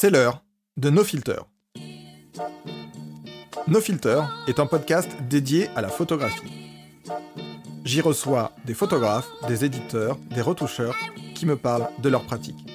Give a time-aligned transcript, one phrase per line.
[0.00, 0.44] C'est l'heure
[0.76, 1.40] de No Filter.
[3.66, 6.70] No Filter est un podcast dédié à la photographie.
[7.84, 10.94] J'y reçois des photographes, des éditeurs, des retoucheurs
[11.34, 12.70] qui me parlent de leur pratique.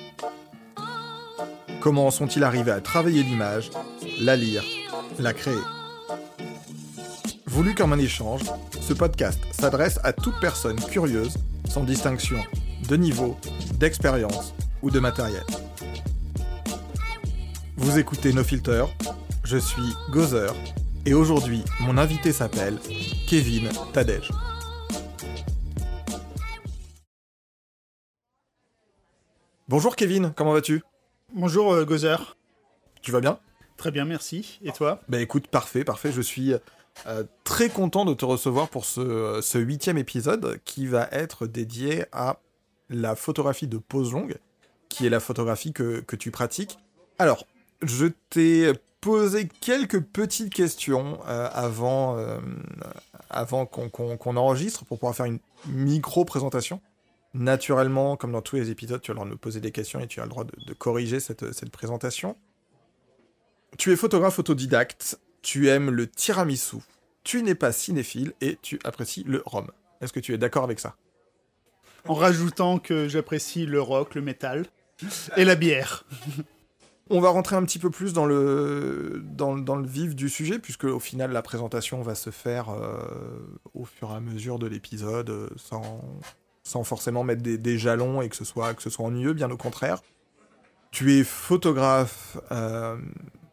[1.79, 3.71] Comment sont-ils arrivés à travailler l'image,
[4.19, 4.65] la lire,
[5.17, 5.55] la créer?
[7.45, 8.43] Voulu comme un échange,
[8.81, 11.37] ce podcast s'adresse à toute personne curieuse,
[11.69, 12.43] sans distinction
[12.89, 13.37] de niveau,
[13.79, 15.45] d'expérience ou de matériel.
[17.83, 18.85] Vous écoutez No Filter,
[19.43, 20.53] je suis Gozer,
[21.05, 22.79] et aujourd'hui, mon invité s'appelle
[23.27, 24.31] Kevin Tadej.
[29.67, 30.81] Bonjour Kevin, comment vas-tu?
[31.33, 32.37] Bonjour euh, Gozer.
[33.01, 33.37] Tu vas bien?
[33.75, 34.61] Très bien, merci.
[34.63, 35.01] Et toi?
[35.09, 36.13] Bah écoute, parfait, parfait.
[36.13, 36.53] Je suis
[37.05, 42.05] euh, très content de te recevoir pour ce, ce huitième épisode qui va être dédié
[42.13, 42.39] à
[42.87, 44.37] la photographie de pose longue,
[44.87, 46.79] qui est la photographie que, que tu pratiques.
[47.20, 47.45] Alors,
[47.84, 52.40] je t'ai posé quelques petites questions euh, avant, euh,
[53.29, 56.81] avant qu'on enregistre pour pouvoir faire une micro-présentation.
[57.34, 59.99] Naturellement, comme dans tous les épisodes, tu as le droit de me poser des questions
[59.99, 62.37] et tu as le droit de, de corriger cette, cette présentation.
[63.77, 66.78] Tu es photographe autodidacte, tu aimes le tiramisu,
[67.23, 69.68] tu n'es pas cinéphile et tu apprécies le rhum.
[70.00, 70.95] Est-ce que tu es d'accord avec ça?
[72.07, 74.68] En rajoutant que j'apprécie le rock, le métal
[75.38, 76.06] et la bière.
[77.09, 80.85] On va rentrer un petit peu plus dans le, dans, le vif du sujet, puisque
[80.85, 83.00] au final la présentation va se faire euh,
[83.73, 86.01] au fur et à mesure de l'épisode, euh, sans,
[86.63, 89.57] sans forcément mettre des, jalons et que ce, soit, que ce soit ennuyeux, bien au
[89.57, 90.01] contraire.
[90.91, 92.38] Tu es photographe.
[92.51, 92.97] Euh,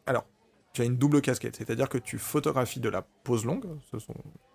[0.06, 0.26] alors,
[0.72, 3.66] tu as une double casquette, c'est-à-dire que tu photographies de la pose longue.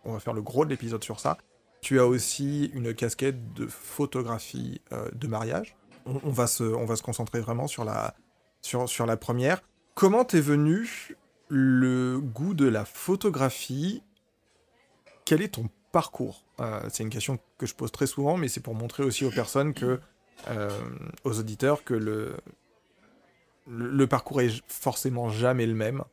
[0.05, 1.38] On va faire le gros de l'épisode sur ça.
[1.81, 4.81] Tu as aussi une casquette de photographie
[5.13, 5.75] de mariage.
[6.05, 8.16] On, va se, on va se concentrer vraiment sur la,
[8.66, 9.61] sur, la première.
[9.94, 11.16] Comment t'es venu
[11.49, 14.01] le goût de la photographie?
[15.23, 16.44] Quel est ton parcours?
[16.59, 19.31] Euh, C'est une question que je pose très souvent, mais c'est pour montrer aussi aux
[19.31, 19.73] personnes
[20.50, 20.69] euh,
[21.23, 21.94] aux auditeurs, que
[23.67, 26.03] le, parcours est forcément jamais le même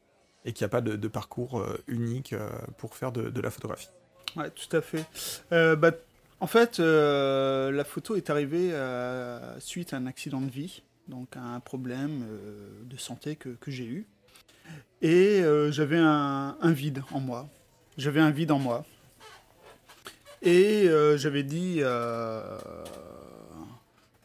[0.45, 2.35] et qu'il n'y a pas de, parcours euh, unique
[2.77, 3.89] pour faire de, de, la photographie.
[4.37, 5.05] Ouais, tout à fait.
[5.51, 5.93] bah,
[6.41, 8.73] en fait, la photo est arrivée
[9.59, 13.87] suite à un accident de vie donc un problème euh, de santé que, que j'ai
[13.87, 14.07] eu.
[15.01, 17.49] Et euh, j'avais un, un, vide en moi.
[17.99, 18.85] J'avais un vide en moi.
[20.43, 22.59] Et euh, j'avais dit à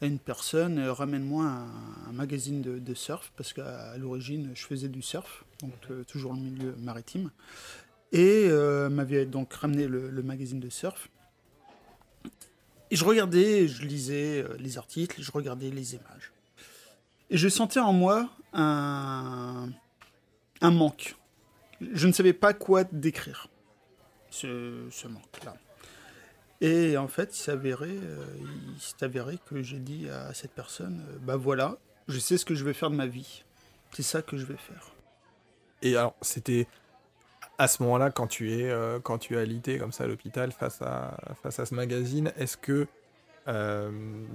[0.00, 5.02] une personne, ramène-moi un, un, magazine de, de, surf, parce qu'à l'origine, je faisais du
[5.02, 7.30] surf, donc toujours le milieu maritime.
[8.12, 8.48] Et
[8.90, 11.08] m'avait donc ramené le, le magazine de surf.
[12.90, 16.32] Et je regardais, je lisais les articles, je regardais les images.
[17.30, 19.68] Et je sentais en moi un,
[20.60, 21.16] un manque.
[21.80, 23.48] Je ne savais pas quoi décrire,
[24.30, 25.54] ce, ce manque-là.
[26.60, 28.24] Et en fait, il s'est avéré, euh,
[28.74, 31.76] il s'est avéré que j'ai dit à cette personne, euh, bah voilà,
[32.08, 33.44] je sais ce que je vais faire de ma vie.
[33.92, 34.92] C'est ça que je vais faire.
[35.82, 36.66] Et alors, c'était
[37.58, 40.50] à ce moment-là, quand tu es, euh, quand tu es alité comme ça à l'hôpital
[40.52, 42.86] face à, face à ce magazine, est-ce que
[43.46, 44.26] euh,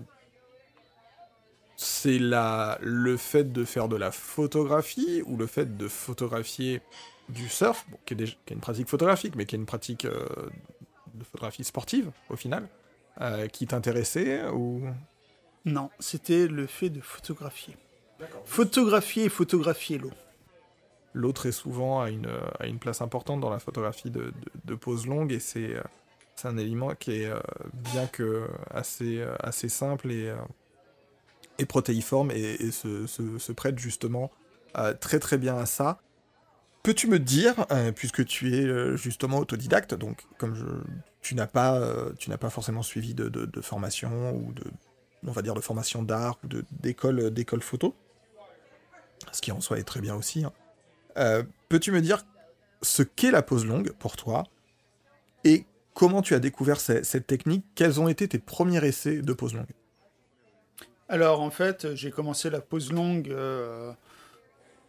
[1.76, 6.82] c'est la, le fait de faire de la photographie ou le fait de photographier
[7.30, 9.66] du surf, bon, qui, est déjà, qui, est une pratique photographique, mais qui est une
[9.66, 10.28] pratique euh,
[11.14, 12.68] de photographie sportive au final,
[13.22, 14.84] euh, qui t'intéressait ou?
[15.66, 17.78] Non, c'était le fait de photographier.
[18.46, 20.12] Photographier et photographier l'eau.
[21.14, 22.30] L'eau très souvent a une,
[22.60, 24.34] a une place importante dans la photographie de, de,
[24.66, 25.76] de pose longue et c'est
[26.36, 27.40] c'est un élément qui est euh,
[27.74, 30.34] bien que assez, assez simple et
[31.60, 34.32] et protéiforme et, se, prête justement
[34.78, 36.00] euh, très très bien à ça.
[36.82, 40.84] Peux-tu me dire, euh, puisque tu es euh, justement autodidacte, donc comme
[41.22, 41.80] tu n'as pas,
[42.40, 44.64] pas forcément suivi de, formation ou de,
[45.26, 46.48] on va dire de formation d'art ou
[46.82, 47.96] d'école d'école photo,
[49.32, 50.44] ce qui en soi est très bien aussi.
[51.16, 51.46] Hein.
[51.70, 52.26] Peux-tu me dire
[52.82, 54.44] ce qu'est la pose longue pour toi
[55.46, 57.64] et comment tu as découvert cette technique?
[57.76, 59.72] Quels ont été tes premiers essais de pose longue?
[61.10, 63.92] Alors en fait, j'ai commencé la pose longue euh,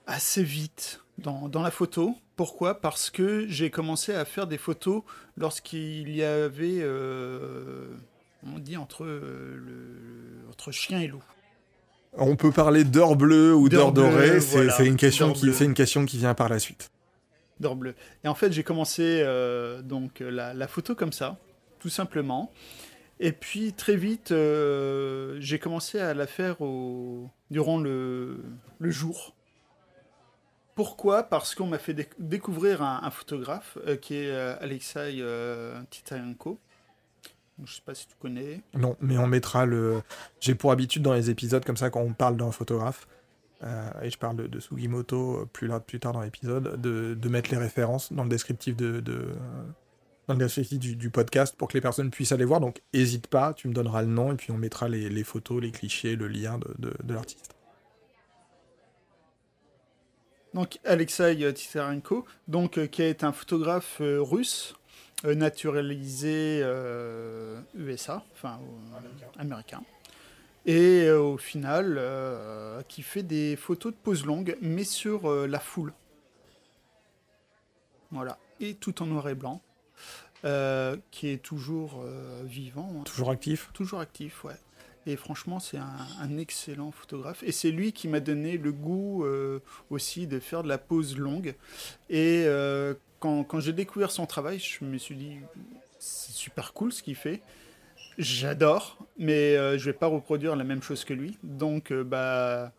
[0.06, 2.14] assez vite dans, dans, la photo.
[2.36, 2.80] Pourquoi?
[2.80, 5.02] Parce que j'ai commencé à faire des photos
[5.36, 7.86] lorsqu'il y avait, euh,
[8.46, 11.22] on dit, entre, le, entre chien et loup.
[12.16, 16.06] On peut parler d'heure bleue ou d'heure dorée, c'est voilà, une, question qui, une question
[16.06, 16.90] qui vient par la suite.
[17.58, 17.94] D'heure bleue.
[18.22, 21.38] Et en fait, j'ai commencé euh, donc la, la, photo comme ça,
[21.80, 22.52] tout simplement.
[23.24, 27.30] Et puis très vite, euh, j'ai commencé à la faire au...
[27.50, 28.38] durant le...
[28.80, 29.34] jour.
[30.74, 31.22] Pourquoi?
[31.22, 34.30] Parce qu'on m'a fait découvrir un, photographe qui est
[34.60, 35.22] Alexei
[35.88, 36.58] Titarenko.
[37.64, 38.60] Je sais pas si tu connais.
[38.74, 40.02] Non, mais on mettra le.
[40.40, 43.06] J'ai pour habitude dans les épisodes comme ça quand on parle d'un photographe,
[43.62, 48.12] euh, et je parle de, Sugimoto euh, plus, tard dans l'épisode, de, mettre les références
[48.12, 49.28] dans le descriptif de, de
[50.26, 52.60] dans le descriptif du, podcast pour que les personnes puissent aller voir.
[52.60, 55.62] Donc n'hésite pas, tu me donneras le nom et puis on mettra les, les photos,
[55.62, 57.54] les clichés, le lien de, de l'artiste.
[60.54, 64.74] Donc Alexei Titarenko, donc qui est un photographe euh, russe
[65.24, 66.62] naturalisé
[67.74, 68.60] USA, enfin
[69.38, 69.82] américain
[70.66, 75.46] et euh, au final euh, qui fait des photos de pose longue mais sur euh,
[75.46, 75.92] la foule.
[78.10, 79.60] Voilà, et tout en noir et blanc,
[81.10, 82.04] qui est toujours
[82.44, 82.92] vivant.
[82.96, 83.02] Hein.
[83.04, 84.56] Toujours actif Toujours actif, ouais.
[85.06, 87.42] Et franchement, c'est un, excellent photographe.
[87.42, 89.24] Et c'est lui qui m'a donné le goût
[89.90, 91.54] aussi de faire de la pose longue.
[92.08, 92.46] Et
[93.20, 95.36] quand, quand j'ai découvert son travail, je me suis dit,
[95.98, 97.42] c'est super cool ce qu'il fait.
[98.18, 101.36] J'adore, mais euh, je vais pas reproduire la même chose que lui.
[101.42, 102.72] Donc, euh, bah,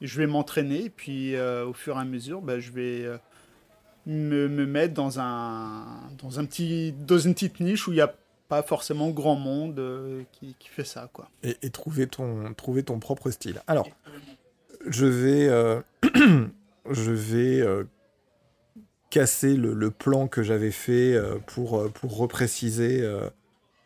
[0.00, 3.06] je vais m'entraîner, et puis euh, au fur et à mesure, bah, je vais
[4.06, 5.84] me, me, mettre dans un,
[6.18, 8.14] dans, un petit, dans une petite niche où il n'y a
[8.48, 11.10] pas forcément grand monde qui, qui, fait ça.
[11.12, 11.28] Quoi.
[11.42, 13.60] Et, trouver, ton, trouver ton propre style.
[13.66, 13.88] Alors,
[14.86, 15.48] je vais,
[16.90, 17.66] je vais
[19.10, 23.04] casser le, le, plan que j'avais fait pour, pour repréciser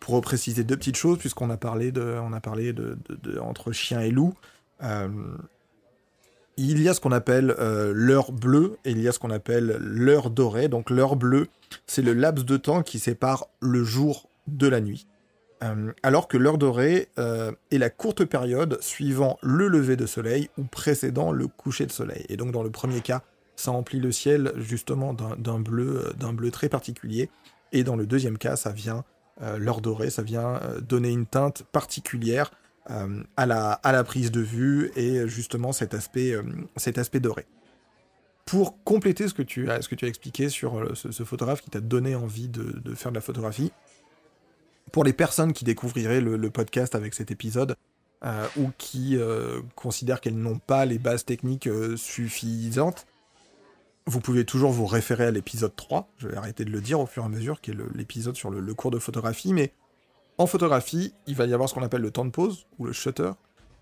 [0.00, 2.98] pour repréciser deux petites choses, puisqu'on a parlé de, on a parlé de,
[3.40, 4.34] entre chien et loup.
[6.60, 9.18] Euh, il y a ce qu'on appelle euh, l'heure bleue et il y a ce
[9.18, 10.68] qu'on appelle l'heure dorée.
[10.68, 11.48] Donc l'heure bleue,
[11.86, 15.06] c'est le laps de temps qui sépare le jour de la nuit.
[15.62, 20.64] Euh, alors que l'heure dorée est la courte période suivant le lever de soleil ou
[20.64, 22.24] précédant le coucher de soleil.
[22.28, 23.22] Et donc dans le premier cas,
[23.56, 27.28] ça emplit le ciel justement d'un bleu, d'un bleu très particulier.
[27.72, 29.04] Et dans le deuxième cas, ça vient
[29.42, 32.50] euh, l'or doré, ça vient euh, donner une teinte particulière
[32.90, 36.34] euh, à, la, prise de vue et justement cet aspect,
[36.76, 37.46] cet aspect doré.
[38.46, 42.94] Pour compléter ce que tu as expliqué sur ce, photographe qui t'a donné envie de,
[42.94, 43.70] faire de la photographie,
[44.92, 47.76] pour les personnes qui découvriraient le, podcast avec cet épisode,
[48.56, 49.18] ou qui
[49.76, 53.06] considèrent qu'elles n'ont pas les bases techniques suffisantes,
[54.06, 57.06] vous pouvez toujours vous référer à l'épisode 3, je vais arrêter de le dire au
[57.06, 59.72] fur et à mesure, qui est l'épisode sur le, cours de photographie, mais
[60.40, 62.94] en photographie, il va y avoir ce qu'on appelle le temps de pause, ou le
[62.94, 63.32] shutter,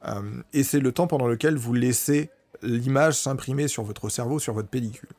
[0.07, 2.31] euh, et c'est le temps pendant lequel vous laissez
[2.63, 5.11] l'image s'imprimer sur votre cerveau, sur votre pellicule.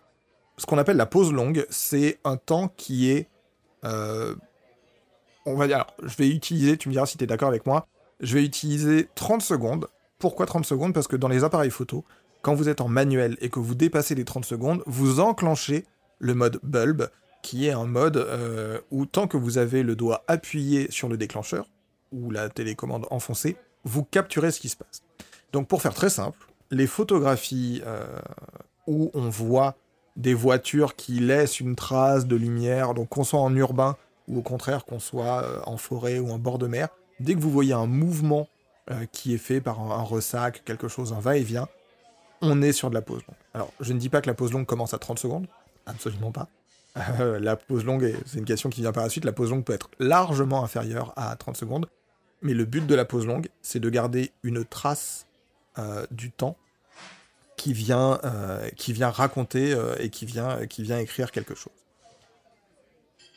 [0.57, 3.29] Ce qu'on appelle la pause longue, c'est un temps qui est...
[3.85, 4.35] Euh,
[5.45, 7.87] on va dire, je vais utiliser, tu me diras si tu es d'accord avec moi,
[8.19, 9.87] je vais utiliser 30 secondes.
[10.17, 10.93] Pourquoi 30 secondes?
[10.93, 12.03] Parce que dans les appareils photo,
[12.41, 15.85] quand vous êtes en manuel et que vous dépassez les 30 secondes, vous enclenchez
[16.19, 17.07] le mode bulb,
[17.41, 21.17] qui est un mode euh, où tant que vous avez le doigt appuyé sur le
[21.17, 21.67] déclencheur,
[22.11, 25.03] ou la télécommande enfoncée, vous capturez ce qui se passe.
[25.53, 26.39] Donc pour faire très simple,
[26.71, 28.05] les photographies euh,
[28.87, 29.75] où on voit
[30.15, 33.95] des voitures qui laissent une trace de lumière, donc qu'on soit en urbain
[34.27, 36.89] ou au contraire qu'on soit euh, en forêt ou en bord de mer,
[37.19, 38.47] dès que vous voyez un mouvement
[39.11, 41.67] qui est fait par un ressac, quelque chose, un va-et-vient,
[42.41, 43.37] on est sur de la pause longue.
[43.53, 45.45] Alors, je ne dis pas que la pause longue commence à 30 secondes,
[45.85, 46.47] absolument pas.
[46.97, 49.63] Euh, la pause longue, c'est une question qui vient par la suite, la pause longue
[49.63, 51.87] peut être largement inférieure à 30 secondes,
[52.41, 55.25] mais le but de la pause longue, c'est de garder une trace
[55.77, 56.57] euh, du temps
[57.57, 61.73] qui vient, euh, qui vient raconter et qui vient, qui vient écrire quelque chose.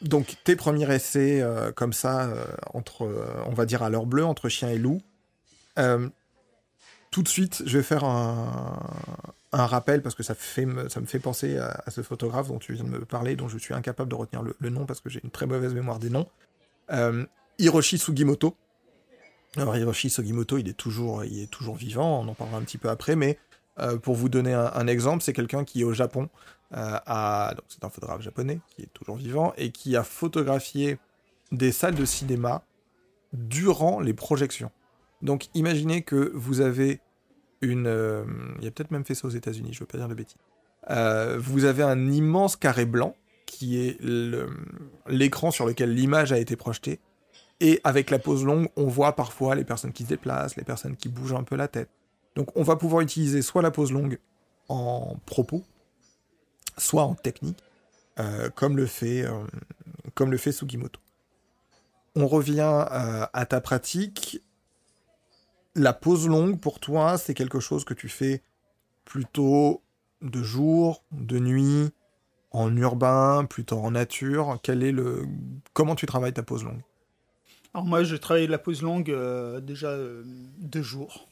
[0.00, 1.44] Donc tes premiers essais
[1.76, 2.28] comme ça,
[2.72, 3.08] entre,
[3.46, 5.00] on va dire à l'heure bleue, entre chien et loup,
[7.12, 8.78] tout de suite, je vais faire un,
[9.52, 12.84] rappel parce que ça, fait, ça me fait penser à, ce photographe dont tu viens
[12.84, 15.30] de me parler, dont je suis incapable de retenir le, nom parce que j'ai une
[15.30, 16.26] très mauvaise mémoire des noms.
[16.90, 17.24] Euh,
[17.58, 18.56] Hiroshi Sugimoto.
[19.56, 22.78] Alors Hiroshi Sugimoto, il est toujours, il est toujours vivant, on en parlera un petit
[22.78, 23.38] peu après, mais
[23.78, 26.28] euh, pour vous donner un, exemple, c'est quelqu'un qui au Japon
[26.74, 30.98] euh, a, donc c'est un photographe japonais qui est toujours vivant et qui a photographié
[31.52, 32.64] des salles de cinéma
[33.34, 34.70] durant les projections.
[35.20, 37.00] Donc imaginez que vous avez
[37.62, 37.86] une...
[37.86, 38.24] Euh,
[38.58, 40.14] il y a peut-être même fait ça aux États-Unis, je ne veux pas dire de
[40.14, 40.36] bêtises.
[40.90, 43.16] Euh, vous avez un immense carré blanc
[43.46, 43.98] qui est
[45.06, 47.00] l'écran sur lequel l'image a été projetée.
[47.60, 50.96] Et avec la pause longue, on voit parfois les personnes qui se déplacent, les personnes
[50.96, 51.88] qui bougent un peu la tête.
[52.34, 54.18] Donc on va pouvoir utiliser soit la pause longue
[54.68, 55.62] en propos,
[56.76, 57.62] soit en technique,
[58.18, 59.24] euh, comme, le fait,
[60.14, 60.98] comme le fait Sugimoto.
[62.16, 62.86] On revient
[63.32, 64.42] à ta pratique
[65.74, 68.42] la pause longue pour toi, c'est quelque chose que tu fais
[69.04, 69.82] plutôt
[70.20, 71.92] de jour, de nuit,
[72.52, 74.58] en urbain, plutôt en nature?
[74.62, 75.26] Quel est le
[75.72, 76.82] comment tu travailles ta pose longue?
[77.74, 80.22] Alors moi, je travaille la pose longue euh, déjà euh,
[80.58, 81.28] de jour.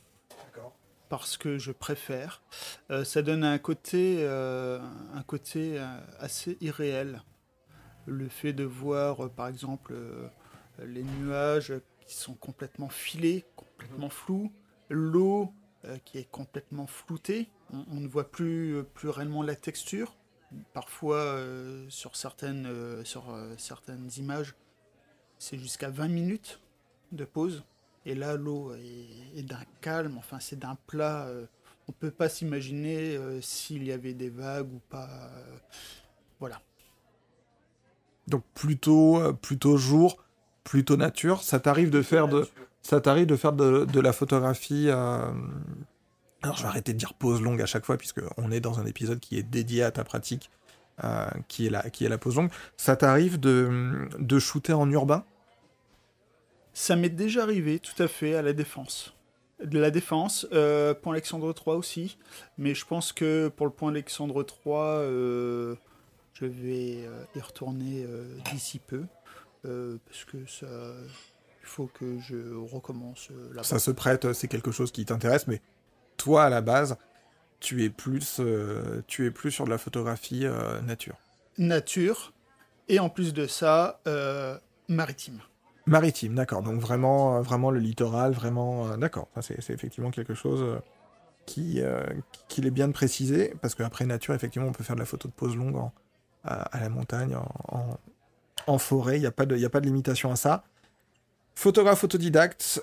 [1.10, 2.40] Parce que je préfère.
[2.90, 5.84] Euh, ça donne un côté, un côté
[6.20, 7.22] assez irréel.
[8.06, 9.92] Le fait de voir, par exemple,
[10.78, 11.74] les nuages
[12.06, 13.44] qui sont complètement filés,
[13.80, 14.52] complètement flous,
[14.88, 15.52] l'eau
[16.04, 20.14] qui est complètement floutée, on, ne voit plus, plus réellement la texture
[20.72, 24.54] parfois euh, sur, certaines, euh, sur euh, certaines images,
[25.38, 26.60] c'est jusqu'à 20 minutes
[27.12, 27.64] de pause.
[28.06, 31.28] Et là, l'eau est, d'un calme, enfin c'est d'un plat.
[31.86, 35.30] on ne peut pas s'imaginer s'il y avait des vagues ou pas.
[36.38, 36.62] voilà.
[38.26, 40.24] Donc plutôt, plutôt jour,
[40.64, 41.42] plutôt nature.
[41.42, 42.48] Ça t'arrive de faire de,
[42.82, 44.90] ça t'arrive de faire de, la photographie
[46.42, 48.86] alors je vais arrêter de dire pause longue à chaque fois, puisqu'on est dans un
[48.86, 50.50] épisode qui est dédié à ta pratique,
[51.04, 52.50] euh, qui, est la, qui est la pause longue.
[52.76, 55.24] Ça t'arrive de, de shooter en urbain?
[56.72, 59.14] Ça m'est déjà arrivé, tout à fait, à la défense.
[59.62, 62.16] De la défense, euh, point Alexandre 3 aussi,
[62.56, 65.74] mais je pense que pour le point Alexandre 3, euh,
[66.32, 67.06] je vais
[67.36, 68.06] y retourner
[68.50, 69.02] d'ici peu,
[69.62, 70.66] parce que ça,
[71.70, 75.62] faut que je recommence là Ça se prête, c'est quelque chose qui t'intéresse, mais
[76.16, 76.98] toi, à la base,
[77.60, 81.16] tu es plus, euh, tu es plus sur de la photographie euh, nature.
[81.56, 82.32] Nature,
[82.88, 84.58] et en plus de ça, euh,
[84.88, 85.40] maritime.
[85.86, 86.62] Maritime, d'accord.
[86.62, 89.28] Donc vraiment, vraiment le littoral, vraiment, d'accord.
[89.40, 90.80] c'est, effectivement quelque chose
[91.46, 91.80] qui,
[92.48, 95.28] qu'il est bien de préciser, parce qu'après nature, effectivement, on peut faire de la photo
[95.28, 95.76] de pose longue
[96.44, 97.98] à, la montagne, en,
[98.66, 99.16] en, forêt.
[99.16, 100.64] Il n'y a, pas de, a pas de limitation à ça.
[101.54, 102.82] Photographe autodidacte,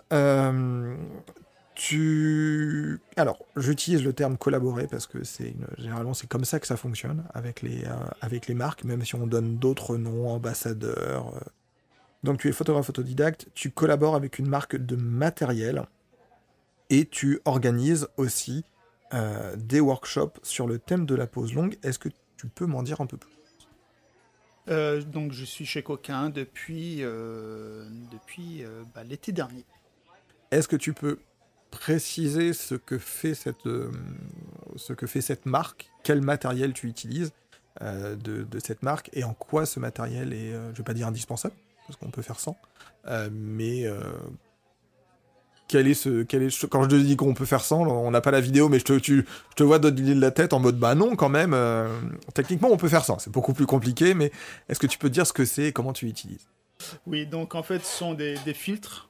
[1.78, 5.20] tu alors j'utilise le terme collaborer parce que
[5.78, 9.14] généralement c'est comme ça que ça fonctionne avec les euh, avec les marques même si
[9.14, 11.40] on donne d'autres noms ambassadeurs euh.
[12.24, 15.84] donc tu es photographe autodidacte tu collabores avec une marque de matériel
[16.90, 18.64] et tu organises aussi
[19.14, 22.82] euh, des workshops sur le thème de la pose longue est-ce que tu peux m'en
[22.82, 23.37] dire un peu plus?
[24.68, 26.98] Donc je suis chez Coquin depuis
[28.12, 29.66] depuis bah, l'été dernier.
[30.52, 31.20] Est-ce que tu peux
[31.72, 33.92] préciser ce que fait cette, euh,
[34.76, 37.32] ce que fait cette marque, quel matériel tu utilises
[37.82, 39.10] euh, de, de, cette marque?
[39.14, 41.56] Et en quoi ce matériel est, euh, je vais pas dire indispensable,
[41.86, 42.58] parce qu'on peut faire sans,
[43.32, 43.86] mais
[45.68, 48.22] quel est ce, quel est, quand je te dis qu'on peut faire sans, on n'a
[48.22, 50.78] pas la vidéo, mais je te, tu, je te vois donner la tête en mode
[50.78, 51.56] bah non quand même.
[52.34, 53.20] techniquement, on peut faire sans.
[53.20, 54.32] C'est beaucoup plus compliqué, mais
[54.70, 56.48] est-ce que tu peux dire ce que c'est et comment tu l'utilises?
[57.06, 59.10] Oui, donc en fait, ce sont des, des filtres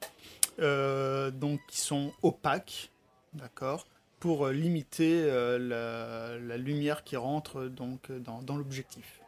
[0.60, 2.92] euh, donc qui sont opaques,
[3.34, 3.86] d'accord,
[4.20, 9.22] pour limiter euh, la, lumière qui rentre donc dans, l'objectif.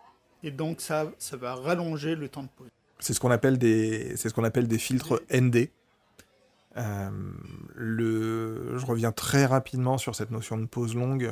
[0.44, 2.70] Et donc ça, ça va rallonger le temps de pose.
[3.00, 5.70] C'est ce qu'on appelle des, c'est ce qu'on appelle des filtres ND.
[6.80, 7.10] Euh.
[7.78, 11.30] Je reviens très rapidement sur cette notion de pause longue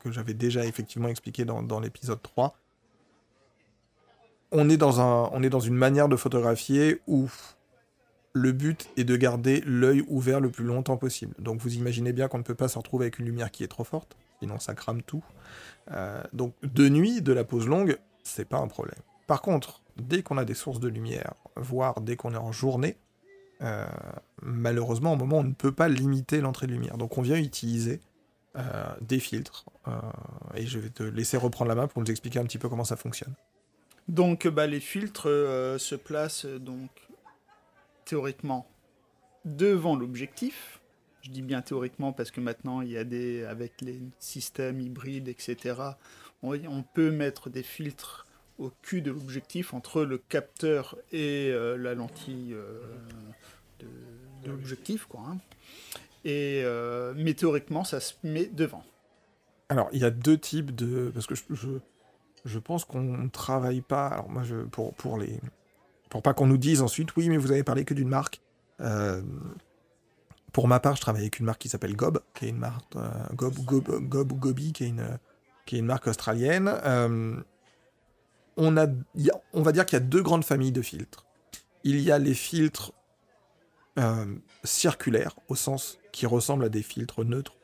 [0.00, 2.56] que j'avais déjà effectivement expliqué dans, l'épisode 3.
[4.52, 5.30] On est, dans un...
[5.32, 7.28] on est dans une manière de photographier où
[8.32, 11.34] le but est de garder l'œil ouvert le plus longtemps possible.
[11.38, 13.68] Donc vous imaginez bien qu'on ne peut pas se retrouver avec une lumière qui est
[13.68, 15.24] trop forte, sinon ça crame tout.
[15.90, 19.00] Euh, donc de nuit, de la pause longue, c'est pas un problème.
[19.26, 22.96] Par contre, dès qu'on a des sources de lumière, voire dès qu'on est en journée,
[23.62, 23.86] euh,
[24.42, 26.98] malheureusement, au moment, on ne peut pas limiter l'entrée de lumière.
[26.98, 28.00] Donc on vient utiliser
[28.56, 28.62] euh,
[29.00, 29.66] des filtres.
[30.54, 32.84] et je vais te laisser reprendre la main pour nous expliquer un petit peu comment
[32.84, 33.34] ça fonctionne.
[34.08, 36.90] Donc bah, les filtres se placent donc
[38.04, 38.66] théoriquement
[39.44, 40.80] devant l'objectif.
[41.22, 45.28] Je dis bien théoriquement parce que maintenant, il y a des, avec les systèmes hybrides,
[45.28, 45.74] etc.,
[46.42, 48.26] on, peut mettre des filtres
[48.58, 52.80] au cul de l'objectif entre le capteur et euh, la lentille euh,
[54.48, 55.06] l'objectif.
[55.06, 55.38] Quoi, hein.
[56.24, 58.82] Et euh, mais théoriquement, ça se met devant.
[59.68, 61.10] Alors, il y a deux types de...
[61.12, 61.68] Parce que je, je,
[62.44, 64.08] je pense qu'on ne travaille pas...
[64.08, 65.38] Alors moi, je, pour, pour les,
[66.08, 68.40] pour pas qu'on nous dise ensuite, oui, mais vous avez parlé que d'une marque.
[68.80, 69.22] Euh,
[70.52, 72.96] pour ma part, je travaille avec une marque qui s'appelle Gob, qui est une marque
[72.96, 75.18] euh, Gob, Gob, Gob, Gobi, qui est une,
[75.66, 76.72] qui est une marque australienne.
[76.84, 77.36] Euh,
[78.56, 78.86] on, a,
[79.52, 81.26] on va dire qu'il y a deux grandes familles de filtres.
[81.84, 82.92] Il y a les filtres
[84.64, 87.56] circulaires, au sens qui ressemblent à des filtres neutres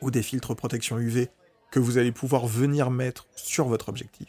[0.00, 1.28] ou des filtres protection UV
[1.70, 4.28] que vous allez pouvoir venir mettre sur votre objectif.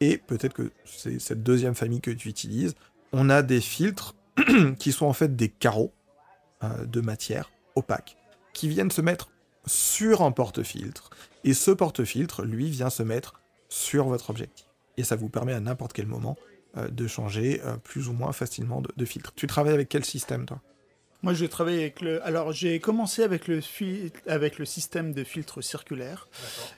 [0.00, 2.74] Et peut-être que c'est cette deuxième famille que tu utilises.
[3.12, 4.14] On a des filtres
[4.78, 5.92] qui sont en fait des carreaux
[6.62, 8.16] euh, de matière opaque
[8.52, 9.30] qui viennent se mettre
[9.66, 11.10] sur un porte-filtre.
[11.42, 14.66] Et ce porte-filtre, lui, vient se mettre sur votre objectif.
[14.96, 18.32] Et ça vous permet à n'importe quel moment euh, de changer euh, plus ou moins
[18.32, 19.32] facilement de, filtre.
[19.36, 20.60] Tu travailles avec quel système, toi?
[21.22, 22.24] Moi, je travaille avec le.
[22.26, 23.60] Alors, j'ai commencé avec le,
[24.26, 26.28] avec le système de filtre circulaire.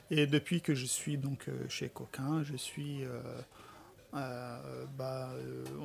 [0.09, 3.03] Et depuis que je suis donc euh, chez Coquin, je suis
[4.13, 5.29] bah,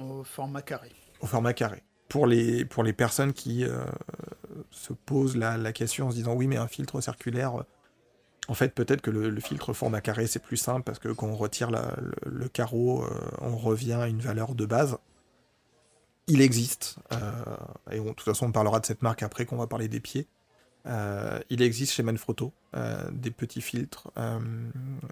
[0.01, 0.93] au format carré.
[1.21, 1.83] Au format carré.
[2.09, 3.65] Pour les, pour les personnes qui
[4.71, 7.65] se posent la, la, question en se disant oui, mais un filtre circulaire,
[8.53, 11.37] en fait, peut-être que le, filtre format carré, c'est plus simple parce que quand on
[11.37, 13.09] retire le, carreau, euh,
[13.41, 14.99] on revient à une valeur de base.
[16.27, 17.17] Il existe, euh,
[17.91, 20.27] et de toute façon, on parlera de cette marque après qu'on va parler des pieds.
[20.85, 22.53] Euh, il existe chez Manfrotto
[23.11, 24.11] des petits filtres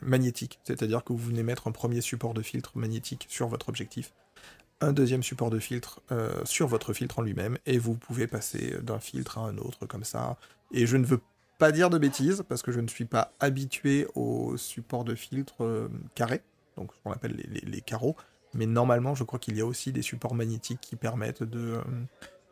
[0.02, 4.12] magnétiques, c'est-à-dire que vous venez mettre un premier support de filtre magnétique sur votre objectif,
[4.82, 6.02] un deuxième support de filtre
[6.44, 10.04] sur votre filtre en lui-même, et vous pouvez passer d'un filtre à un autre comme
[10.04, 10.36] ça.
[10.72, 11.20] Et je ne veux
[11.60, 15.62] pas dire de bêtises, parce que je ne suis pas habitué au support de filtre
[15.62, 16.42] euh, carré,
[16.78, 18.16] donc ce qu'on appelle les, carreaux,
[18.54, 21.82] mais normalement je crois qu'il y a aussi des supports magnétiques qui permettent euh,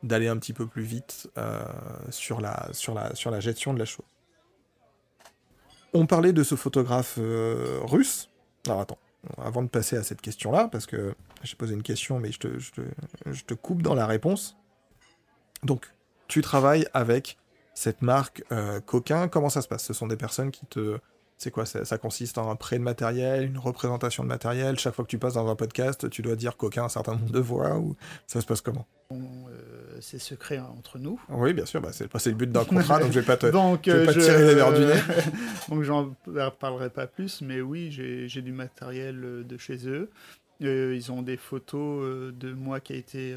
[0.03, 1.65] d'aller un petit peu plus vite euh,
[2.11, 4.05] sur, la, sur, la, sur la gestion de la chose.
[5.95, 7.19] On parlait de ce photographe
[7.85, 8.29] russe.
[8.67, 8.99] Alors attends,
[9.39, 12.59] avant de passer à cette question-là, parce que j'ai posé une question, mais je te,
[12.59, 12.83] je, te,
[13.25, 14.59] je te coupe dans la réponse.
[15.63, 15.91] Donc,
[16.27, 17.39] tu travailles avec
[17.79, 19.85] cette marque euh, Coquin, comment ça se passe?
[19.85, 20.99] Ce sont des personnes qui te...
[21.37, 24.77] C'est quoi ça, consiste en un prêt de matériel, une représentation de matériel?
[24.77, 27.31] Chaque fois que tu passes dans un podcast, tu dois dire Coquin un certain nombre
[27.31, 27.95] de voix ou
[28.27, 28.85] ça se passe comment?
[29.13, 29.17] Euh,
[30.01, 31.21] C'est secret entre nous.
[31.29, 33.87] Oui, bien sûr, bah, c'est le but d'un contrat, donc je vais pas te, donc,
[33.87, 35.01] vais pas tirer les verres du nez.
[35.69, 36.17] donc j'en
[36.59, 40.11] parlerai pas plus, mais oui, j'ai du matériel euh, de chez eux.
[40.59, 43.37] ils ont des photos de moi qui a été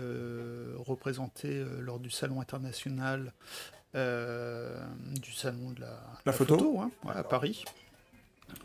[0.80, 5.82] représenté lors du salon international euh, du salon de
[6.26, 7.66] la, photo, hein, à Paris.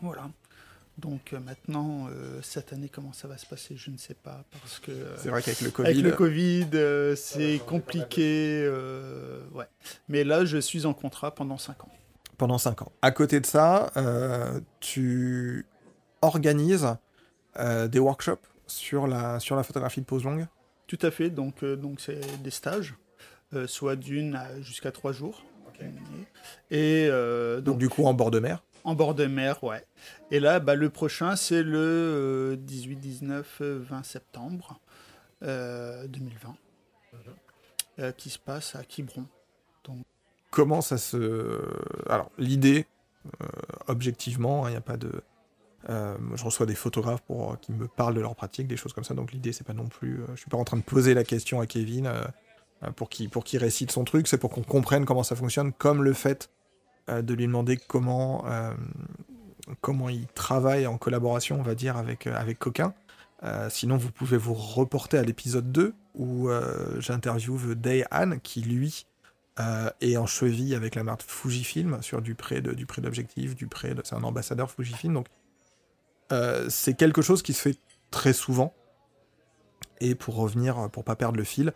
[0.00, 0.30] Voilà.
[0.98, 4.44] Donc euh, maintenant, euh, cette année, comment ça va se passer, je ne sais pas,
[4.50, 8.66] parce que c'est vrai qu'avec le Covid, avec le Covid, c'est compliqué.
[9.52, 9.66] ouais.
[10.08, 11.90] Mais là, je suis en contrat pendant 5 ans.
[12.38, 12.92] Pendant 5 ans.
[13.02, 13.92] À côté de ça,
[14.80, 15.66] tu
[16.22, 16.96] organises
[17.58, 20.46] des workshops sur la sur la photographie de pose longue?
[20.86, 21.30] Tout à fait.
[21.30, 22.94] Donc donc c'est des stages.
[23.54, 25.44] Euh, soit d'une jusqu'à trois jours.
[26.70, 28.64] Et euh, donc, du coup en bord de mer?
[28.82, 29.85] En bord de mer, ouais.
[30.30, 34.80] Et là, bah, le prochain, c'est le 18, 19, 20 septembre
[35.42, 36.56] 2020,
[37.98, 39.26] euh, qui se passe à Quiberon.
[39.85, 39.98] Donc...
[40.50, 41.61] Comment ça se...
[42.09, 42.87] Alors, l'idée,
[43.87, 45.12] objectivement, il hein, n'y a pas de...
[45.88, 49.14] je reçois des photographes pour, qui me parlent de leur pratique, des choses comme ça.
[49.14, 50.22] Donc l'idée, c'est pas non plus.
[50.35, 52.11] je suis pas en train de poser la question à Kevin.
[52.82, 56.02] Euh, pour qu'il pour récite son truc, c'est pour qu'on comprenne comment ça fonctionne, comme
[56.02, 56.50] le fait
[57.08, 58.74] euh, de lui demander comment, euh,
[59.80, 62.94] comment il travaille en collaboration, on va dire, avec, avec Coquin.
[63.70, 66.48] sinon, vous pouvez vous reporter à l'épisode 2 où
[66.98, 69.06] j'interviewe Day Han, qui lui
[70.00, 73.94] est en cheville avec la marque Fujifilm sur du prêt de, du prêt d'objectif, prêt
[74.04, 75.14] c'est un ambassadeur Fujifilm.
[75.14, 75.26] Donc,
[76.68, 77.78] c'est quelque chose qui se fait
[78.10, 78.74] très souvent.
[80.00, 81.72] Et pour revenir, pour pas perdre le fil,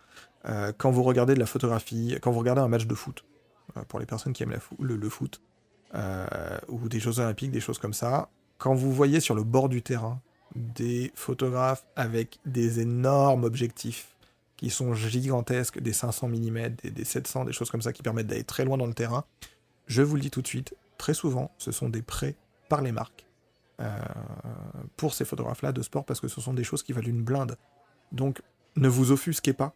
[0.48, 3.24] euh, quand vous regardez de la photographie, quand vous regardez un match de foot,
[3.76, 5.40] euh, pour les personnes qui aiment le, foot,
[5.94, 6.26] euh,
[6.68, 9.83] ou des Jeux Olympiques, des choses comme ça, quand vous voyez sur le bord du
[9.83, 10.20] terrain
[10.55, 14.16] des photographes avec des énormes objectifs
[14.57, 18.26] qui sont gigantesques, des 500 mm, des, des 700, des choses comme ça qui permettent
[18.26, 19.24] d'aller très loin dans le terrain,
[19.87, 22.37] je vous le dis tout de suite, très souvent, ce sont des prêts
[22.68, 23.26] par les marques
[24.98, 27.57] pour ces photographes-là de sport parce que ce sont des choses qui valent une blinde.
[28.12, 28.42] Donc,
[28.76, 29.74] ne vous offusquez pas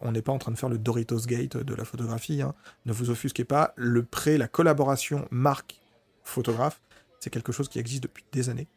[0.00, 2.42] on n'est pas en train de faire le Doritos Gate de la photographie.
[2.42, 2.54] Hein.
[2.86, 3.72] Ne vous offusquez pas.
[3.76, 6.80] Le prêt, la collaboration marque-photographe,
[7.20, 8.68] c'est quelque chose qui existe depuis des années,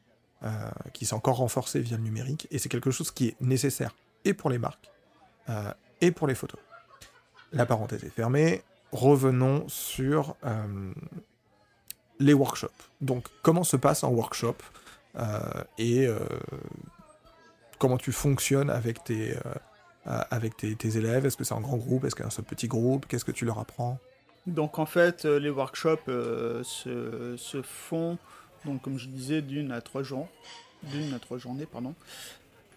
[0.43, 0.49] euh,
[0.93, 4.33] qui s'est encore renforcé via le numérique, et c'est quelque chose qui est nécessaire et
[4.33, 4.89] pour les marques
[5.49, 6.59] euh, et pour les photos.
[7.51, 8.63] La parenthèse est fermée.
[8.91, 10.35] Revenons sur
[12.19, 12.69] les workshops.
[13.01, 14.55] Donc, comment se passe un workshop
[15.77, 16.07] et
[17.77, 19.41] comment tu fonctionnes avec tes euh,
[20.05, 21.25] avec tes, élèves?
[21.25, 22.05] Est-ce que c'est un grand groupe?
[22.05, 23.05] Est-ce que c'est un petit groupe?
[23.07, 23.99] Qu'est-ce que tu leur apprends?
[24.47, 28.17] Donc en fait, euh, les workshops euh, se, font,
[28.63, 30.27] donc, comme je disais, d'une à trois jours.
[30.83, 31.95] D'une à trois journées, pardon.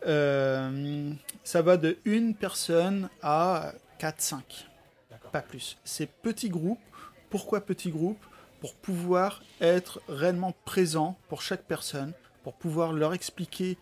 [0.02, 4.40] ça va de une personne à 4-5.
[5.32, 5.76] Pas plus.
[5.84, 6.78] C'est petit groupe.
[7.28, 8.24] Pourquoi petit groupe?
[8.60, 12.12] Pour pouvoir être réellement présent pour chaque personne,
[12.42, 13.76] pour pouvoir leur expliquer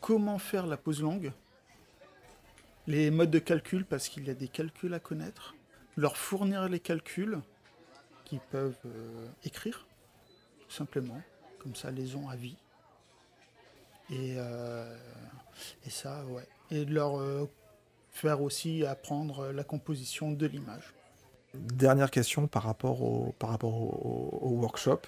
[0.00, 1.32] comment faire la pause longue,
[2.86, 5.54] les modes de calcul, parce qu'il y a des calculs à connaître,
[5.96, 7.40] leur fournir les calculs
[8.24, 9.86] qui peuvent euh, écrire,
[10.60, 11.20] tout simplement.
[11.58, 12.56] Comme ça, les ont à vie.
[14.08, 14.96] Et, euh,
[15.88, 16.46] ça, ouais.
[16.70, 17.50] Et leur euh,
[18.10, 20.94] faire aussi apprendre la composition de l'image.
[21.54, 23.34] Dernière question par rapport au
[24.60, 25.00] workshop.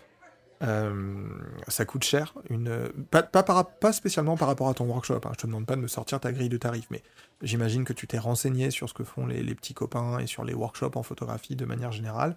[0.62, 1.29] Euh,
[1.68, 2.35] ça coûte cher.
[2.48, 2.88] Une...
[3.11, 5.20] Pas, pas, par- pas spécialement par rapport à ton workshop.
[5.25, 5.31] Hein.
[5.33, 7.03] Je te demande pas de me sortir ta grille de tarifs, mais
[7.42, 10.44] j'imagine que tu t'es renseigné sur ce que font les, les petits copains et sur
[10.44, 12.37] les workshops en photographie de manière générale.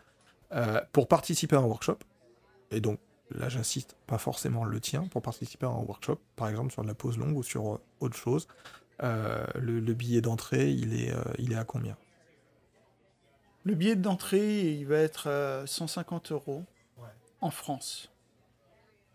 [0.54, 1.98] Euh, pour participer à un workshop,
[2.72, 3.00] et donc
[3.32, 6.88] là j'insiste, pas forcément le tien, pour participer à un workshop, par exemple sur de
[6.88, 8.48] la pose longue ou sur euh, autre chose,
[9.04, 11.98] euh, le, le billet d'entrée, il, est, euh, il est à combien?
[13.64, 16.64] Le billet d'entrée, il va être à 150 euros
[17.42, 18.12] en France.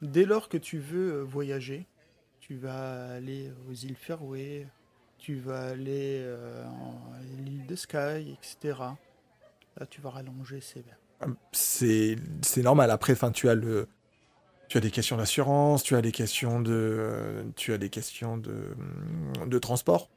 [0.02, 1.86] Dès lors que tu veux euh, voyager,
[2.40, 4.66] tu vas aller aux îles Faroé,
[5.18, 7.12] tu vas aller euh, en
[7.44, 8.78] l'île de Skye, etc.
[9.76, 10.98] Là, tu vas rallonger sévère.
[11.52, 12.90] c'est c'est normal.
[12.90, 17.90] Après, tu as des questions d'assurance, tu as des questions de, euh, tu as des
[17.90, 18.74] questions de,
[19.46, 20.08] de transport.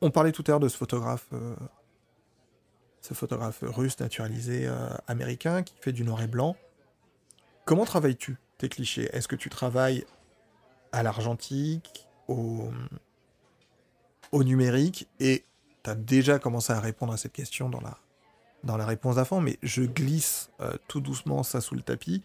[0.00, 1.54] On parlait tout à l'heure de ce photographe, euh,
[3.62, 6.56] russe naturalisé euh, américain qui fait du noir et blanc.
[7.64, 9.08] Comment travailles-tu tes clichés?
[9.12, 10.04] Est-ce que tu travailles
[10.90, 12.70] à l'argentique, au,
[14.32, 15.08] numérique?
[15.20, 15.44] Et
[15.84, 17.98] tu as déjà commencé à répondre à cette question dans la,
[18.64, 22.22] dans la réponse d'avant, mais je glisse euh, tout doucement ça sous le tapis.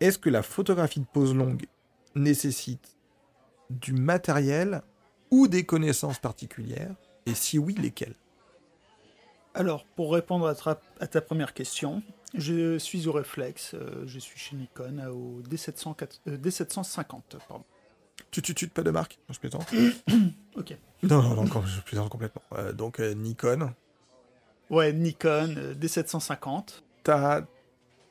[0.00, 1.66] Est-ce que la photographie de pose longue
[2.14, 2.96] nécessite
[3.70, 4.82] du matériel
[5.30, 6.94] ou des connaissances particulières?
[7.24, 8.14] Et si oui, lesquelles?
[9.58, 13.72] Alors, pour répondre à, tra- à ta première question, je suis au réflexe.
[13.74, 17.22] euh, je suis chez Nikon euh, au D704 euh, D750.
[17.48, 17.64] Pardon.
[18.30, 19.18] Tu tu tu pas de marque?
[19.28, 19.66] Non, Je plaisante.
[20.56, 20.76] Ok.
[21.02, 22.42] Non, non, non, je plaisante complètement.
[22.52, 23.72] Euh, donc Nikon,
[24.70, 26.80] Ouais, Nikon euh, D750.
[27.04, 27.42] t'as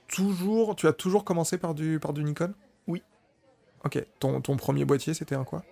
[0.07, 2.53] toujours, tu as toujours commencé par du, par du Nikon?
[2.87, 3.01] Oui.
[3.85, 4.03] Ok.
[4.19, 5.63] Ton, ton premier boîtier, c'était un quoi?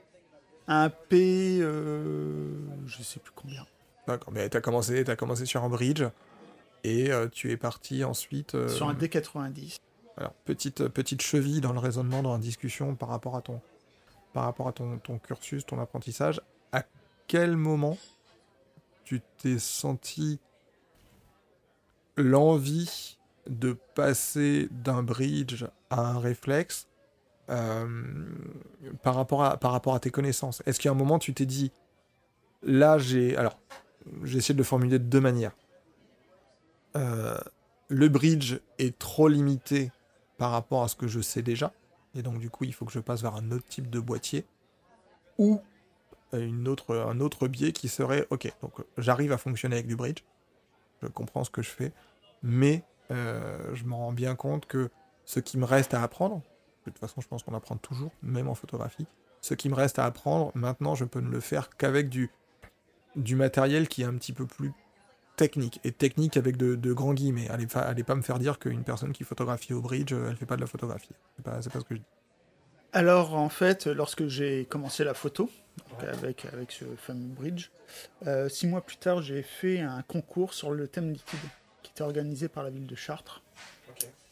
[0.67, 1.59] Un P.
[1.61, 2.53] euh,
[2.87, 3.65] je sais plus combien.
[4.07, 4.31] D'accord.
[4.33, 6.03] Mais t'as commencé, t'as commencé sur un bridge
[6.83, 8.55] et euh, tu es parti ensuite.
[8.55, 9.77] euh, Sur un D90.
[10.17, 13.59] Alors, petite, petite cheville dans le raisonnement, dans la discussion par rapport à ton,
[14.33, 16.39] par rapport à ton, ton cursus, ton apprentissage.
[16.71, 16.83] À
[17.27, 17.97] quel moment
[19.03, 20.39] tu t'es senti
[22.17, 26.87] l'envie de passer d'un bridge à un réflexe
[27.49, 28.25] euh,
[29.03, 30.63] par, rapport à, par rapport à tes connaissances?
[30.65, 31.71] Est-ce qu'à un moment tu t'es dit,
[32.63, 33.35] là j'ai...
[33.37, 33.59] Alors,
[34.23, 35.55] j'ai essayé de le formuler de deux manières.
[36.95, 37.37] Euh,
[37.89, 39.91] le bridge est trop limité
[40.37, 41.71] par rapport à ce que je sais déjà.
[42.15, 44.45] Et donc, du coup, il faut que je passe vers un autre type de boîtier.
[45.37, 45.61] Ou
[46.33, 49.95] euh, une un autre biais qui serait, ok, donc euh, j'arrive à fonctionner avec du
[49.95, 50.23] bridge.
[51.01, 51.91] Je comprends ce que je fais.
[52.41, 54.89] Mais je me rends bien compte que
[55.25, 56.41] ce qui me reste à apprendre,
[56.85, 59.05] de toute façon, je pense qu'on apprend toujours, même en photographie,
[59.41, 62.31] ce qui me reste à apprendre, maintenant, je peux ne le faire qu'avec du,
[63.15, 64.71] du matériel qui est un petit peu plus
[65.35, 65.79] technique.
[65.83, 67.49] Et technique avec de, de grands guillemets.
[67.49, 70.55] Allez, pas me faire dire qu'une personne qui photographie au bridge, euh, elle fait pas
[70.55, 71.13] de la photographie.
[71.35, 72.05] C'est pas, pas ce que je dis.
[72.93, 75.49] Alors, en fait, lorsque j'ai commencé la photo,
[75.89, 77.69] donc avec, avec ce fameux bridge,
[78.25, 81.39] euh, six mois plus tard, j'ai fait un concours sur le thème liquide
[81.83, 83.41] qui était organisé par la ville de Chartres.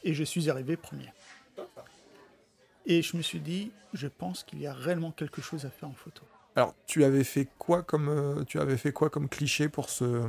[0.04, 1.12] Et je suis arrivé premier.
[2.86, 5.90] Et je me suis dit, je pense qu'il y a réellement quelque chose à faire
[5.90, 6.24] en photo.
[6.56, 10.22] Alors, tu avais fait quoi comme, euh, tu avais fait quoi comme cliché pour ce,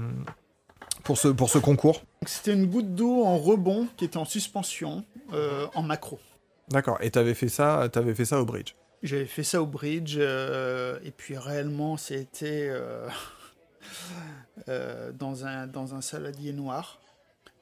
[1.03, 2.03] pour ce, pour ce concours?
[2.27, 6.19] C'était une goutte d'eau en rebond qui était en suspension euh, en macro.
[6.69, 6.99] D'accord.
[7.01, 8.75] Et t'avais fait ça, t'avais fait ça au bridge?
[9.03, 13.07] J'avais fait ça au bridge, euh, et puis réellement, c'était euh,
[15.13, 17.01] dans, un, dans un saladier noir,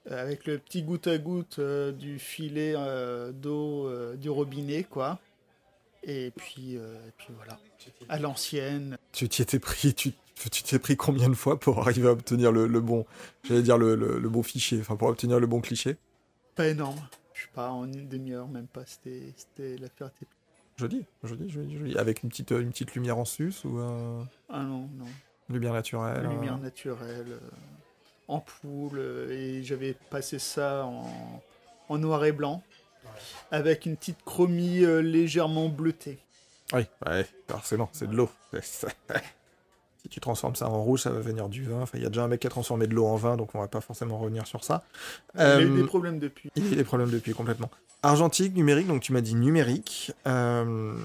[0.08, 2.74] avec le petit goutte à goutte du filet
[3.32, 5.18] d'eau du robinet, quoi.
[6.04, 7.58] Et puis, euh, et puis voilà,
[8.08, 8.98] à l'ancienne.
[9.12, 10.12] Tu t'y étais pris, tu,
[10.50, 13.06] t'es pris combien de fois pour arriver à obtenir le, le bon,
[13.44, 15.96] j'allais dire le, le, le bon fichier, enfin pour obtenir le bon cliché?
[16.56, 17.00] Pas énorme.
[17.34, 18.84] Je sais pas, en une demi-heure, même pas.
[18.84, 20.26] C'était, c'était l'affaire était...
[20.76, 21.96] Joli, joli, joli, joli.
[21.98, 25.06] Avec une petite, une petite lumière en sus ou euh, Ah non, non.
[25.48, 26.26] lumière naturelle.
[26.26, 27.38] lumière euh, naturelle,
[28.26, 28.98] ampoule,
[29.30, 31.42] et j'avais passé ça en,
[31.88, 32.62] en noir et blanc,
[33.50, 36.18] avec une petite chromie euh, légèrement bleutée.
[36.72, 38.30] Oui, ouais, forcément, c'est de l'eau.
[40.02, 41.82] si tu transformes ça en rouge, ça va venir du vin.
[41.82, 43.54] Enfin, il y a déjà un mec qui a transformé de l'eau en vin, donc
[43.54, 44.82] on va pas forcément revenir sur ça.
[45.34, 46.50] Il a eu Euh, des problèmes depuis.
[46.56, 47.70] Il y a eu des problèmes depuis complètement.
[48.02, 50.12] Argentique, numérique, donc tu m'as dit numérique.
[50.26, 50.96] Euh,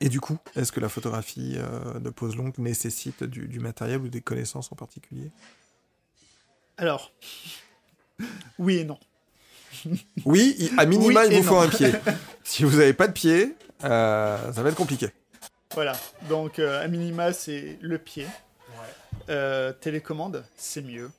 [0.00, 4.00] Et du coup, est-ce que la photographie euh, de pose longue nécessite du, du matériel
[4.00, 5.30] ou des connaissances en particulier?
[6.76, 7.12] Alors,
[8.58, 8.98] Oui et non.
[10.24, 11.92] Oui, à minima, Oui il vous faut un pied.
[12.44, 15.08] si vous n'avez pas de pied, euh, ça va être compliqué.
[15.74, 15.92] Voilà.
[16.28, 18.26] Donc, euh, à minima, c'est le pied.
[19.28, 21.10] Euh, télécommande, c'est mieux.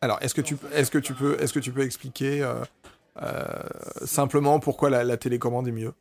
[0.00, 2.54] Alors, est-ce que tu, est-ce que tu peux, est-ce que tu peux expliquer euh,
[3.20, 3.44] euh,
[4.04, 5.92] simplement pourquoi la, la télécommande est mieux?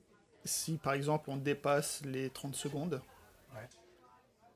[0.46, 3.02] Si par exemple on dépasse les 30 secondes,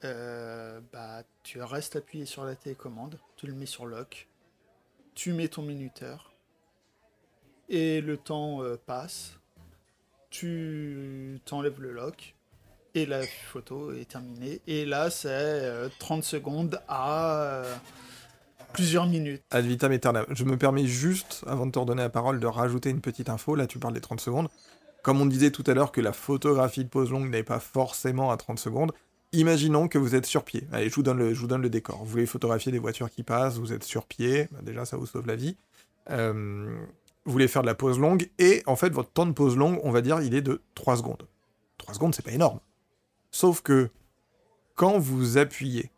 [0.03, 4.27] euh, bah, tu restes appuyé sur la télécommande, tu le mets sur lock,
[5.13, 6.30] tu mets ton minuteur,
[7.71, 9.39] et le temps euh, passe,
[10.29, 12.35] tu t'enlèves le lock,
[12.93, 14.61] et la photo est terminée.
[14.67, 17.75] Et là, c'est euh, 30 secondes à euh,
[18.73, 19.41] plusieurs minutes.
[19.51, 20.25] Ad vitam aeternam.
[20.29, 23.55] Je me permets juste, avant de te redonner la parole, de rajouter une petite info.
[23.55, 24.49] Là, tu parles des 30 secondes.
[25.01, 28.31] Comme on disait tout à l'heure que la photographie de pause longue n'est pas forcément
[28.31, 28.91] à 30 secondes,
[29.31, 30.67] imaginons que vous êtes sur pied.
[30.73, 31.99] Allez, je vous donne le, je vous donne le décor.
[31.99, 35.07] Vous voulez photographier des voitures qui passent, vous êtes sur pied, bah, déjà ça vous
[35.07, 35.55] sauve la vie.
[36.09, 36.75] Euh,
[37.25, 39.79] vous voulez faire de la pause longue, et en fait, votre temps de pause longue,
[39.83, 41.27] on va dire, il est de 3 secondes.
[41.77, 42.59] 3 secondes, c'est pas énorme.
[43.31, 43.89] Sauf que
[44.75, 45.91] quand vous appuyez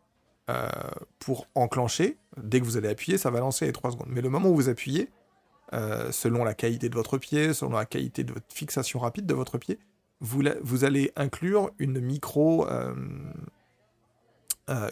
[0.50, 0.68] euh,
[1.18, 4.08] pour enclencher, dès que vous allez appuyer, ça va lancer les 3 secondes.
[4.10, 5.08] Mais le moment où vous appuyez,
[5.72, 9.34] euh, selon la qualité de votre pied, selon la qualité de votre fixation rapide de
[9.34, 9.78] votre pied,
[10.20, 12.94] vous, allez inclure une micro, euh,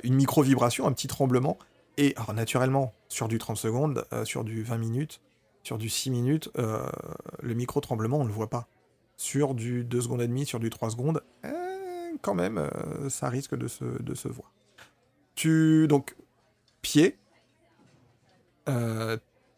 [0.03, 1.59] une micro vibration, un petit tremblement.
[1.97, 5.21] Et alors naturellement, sur du 30 secondes, sur du 20 minutes,
[5.63, 6.89] sur du 6 minutes, euh,
[7.41, 8.67] le micro tremblement, on ne le voit pas.
[9.17, 13.29] Sur du 2 secondes et demie, sur du 3 secondes, euh, quand même, euh, ça
[13.29, 14.51] risque de se, de se voir.
[15.35, 16.17] Tu donc
[16.83, 17.17] pied,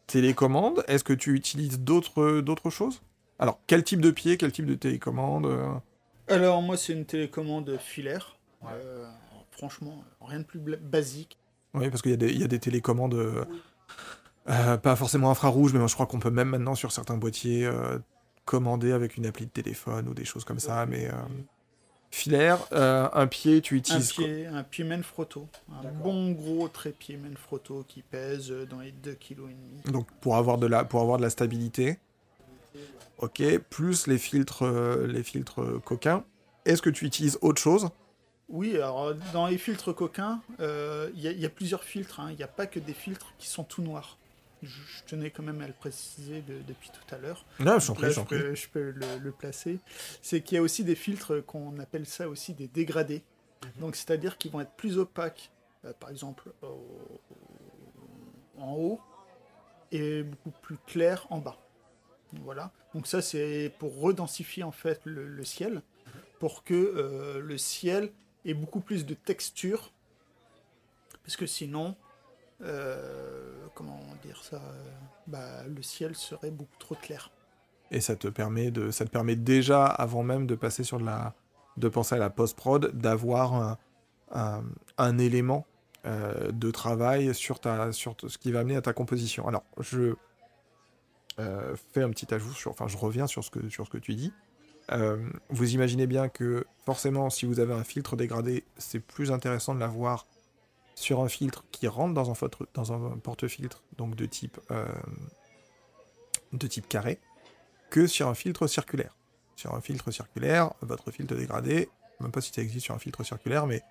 [0.07, 0.85] télécommande.
[0.89, 3.03] Est-ce que tu utilises d'autres d'autres choses?
[3.39, 5.49] Alors, quel type de pied, quel type de télécommande
[6.29, 8.37] Alors, moi, c'est une télécommande filaire.
[9.51, 11.39] Franchement, rien de plus basique.
[11.75, 13.47] Oui, parce qu'il y, a des- il y a des télécommandes,
[14.49, 17.65] euh, pas forcément infrarouges, mais moi, je crois qu'on peut même maintenant sur certains boîtiers
[17.67, 17.99] euh,
[18.45, 20.85] commander avec une appli de téléphone ou des choses comme ça.
[20.87, 21.13] Mais euh,
[22.11, 24.25] filaire, un pied, tu Un utilises quoi?
[24.25, 25.49] pied, un pied Manfrotto.
[25.83, 29.91] Un bon gros trépied Manfrotto qui pèse dans les 2,5 kg.
[29.93, 31.99] Donc pour avoir de la, pour avoir de la stabilité.
[33.19, 34.65] Ok, plus les filtres,
[35.07, 36.25] les filtres coquins.
[36.65, 37.89] Est-ce que tu utilises autre chose?
[38.49, 42.21] Oui, alors dans les filtres coquins, euh, il y, a- il y a plusieurs filtres.
[42.21, 42.29] hein.
[42.31, 44.19] Il n'y a pas que des filtres qui sont tout noirs.
[44.65, 47.45] Je, je tenais quand même à le préciser de- depuis tout à l'heure.
[47.61, 48.39] Non, je prie, là, je prie.
[48.39, 49.79] peux, je peux le, le placer.
[50.23, 53.23] C'est qu'il y a aussi des filtres qu'on appelle ça aussi des dégradés.
[53.79, 55.51] Donc, c'est-à-dire qu'ils vont être plus opaques,
[55.85, 56.53] euh, par exemple,
[58.59, 59.01] en haut,
[59.93, 61.59] et beaucoup plus clairs en bas.
[62.43, 62.73] Voilà.
[62.95, 65.83] Donc ça, c'est pour redensifier en fait le, le ciel,
[66.41, 68.11] pour que euh, le ciel
[68.45, 69.93] ait beaucoup plus de texture,
[71.23, 71.97] parce que sinon,
[72.63, 74.93] euh, comment dire ça, euh,
[75.27, 77.31] bah, le ciel serait beaucoup trop clair.
[77.91, 81.05] Et ça te permet de, ça te permet déjà, avant même de passer sur de
[81.05, 81.35] la,
[81.77, 83.79] de penser à la post-prod, d'avoir
[84.33, 85.67] un, élément
[86.07, 89.47] euh, de travail sur ta, sur ce qui va amener à ta composition.
[89.47, 90.15] Alors, je
[91.37, 94.15] fais un petit ajout sur, enfin, je reviens sur ce que, sur ce que tu
[94.15, 94.33] dis.
[95.51, 99.81] Vous imaginez bien que forcément, si vous avez un filtre dégradé, c'est plus intéressant de
[99.81, 100.27] l'avoir
[100.95, 102.31] sur un filtre qui rentre dans
[102.93, 104.87] un, porte-filtre, donc de type, euh,
[106.53, 107.19] de type carré,
[107.91, 109.17] que sur un filtre circulaire.
[109.57, 111.89] Sur un filtre circulaire, votre filtre dégradé,
[112.21, 113.83] même pas si ça existe sur un filtre circulaire, mais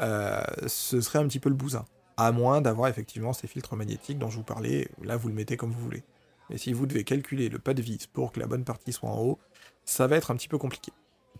[0.00, 1.84] euh, ce serait un petit peu le bousin.
[2.16, 5.56] À moins d'avoir effectivement ces filtres magnétiques dont je vous parlais, là vous le mettez
[5.56, 6.04] comme vous voulez.
[6.50, 9.08] Mais si vous devez calculer le pas de vis pour que la bonne partie soit
[9.08, 9.38] en haut,
[9.84, 10.92] ça va être un petit peu compliqué.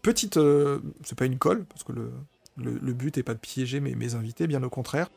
[0.03, 2.13] Petite, euh, c'est pas une colle, parce que le,
[2.57, 5.11] le, but est pas de piéger mes, invités, bien au contraire.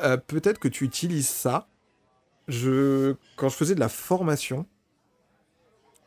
[0.00, 1.68] Euh, Peut-être que tu utilises ça.
[2.48, 4.66] Quand je faisais de la formation,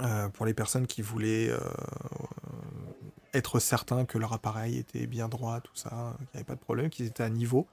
[0.02, 1.60] euh, pour les personnes qui voulaient euh,
[3.34, 6.62] être certains que leur appareil était bien droit, tout ça, qu'il n'y avait pas de
[6.62, 7.68] problème, qu'ils étaient à niveau,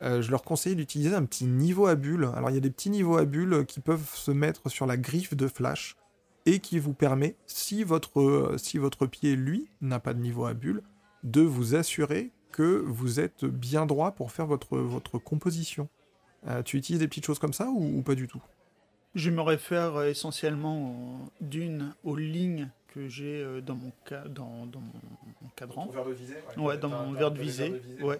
[0.00, 2.28] je leur conseillais d'utiliser un petit niveau à bulles.
[2.36, 4.98] Alors il y a des petits niveaux à bulles qui peuvent se mettre sur la
[4.98, 5.96] griffe de flash
[6.44, 10.52] et qui vous permet, si votre, si votre pied, lui, n'a pas de niveau à
[10.52, 10.82] bulles,
[11.22, 15.88] de vous assurer que vous êtes bien droit pour faire votre, votre composition.
[16.46, 18.40] Euh, tu utilises des petites choses comme ça ou, ou pas du tout?
[19.16, 24.66] Je me réfère euh, essentiellement d'une aux lignes que j'ai euh, dans mon ca- dans,
[24.66, 25.88] dans mon cadran.
[25.88, 28.18] verre de visée Ouais, dans mon verre de visée, ouais.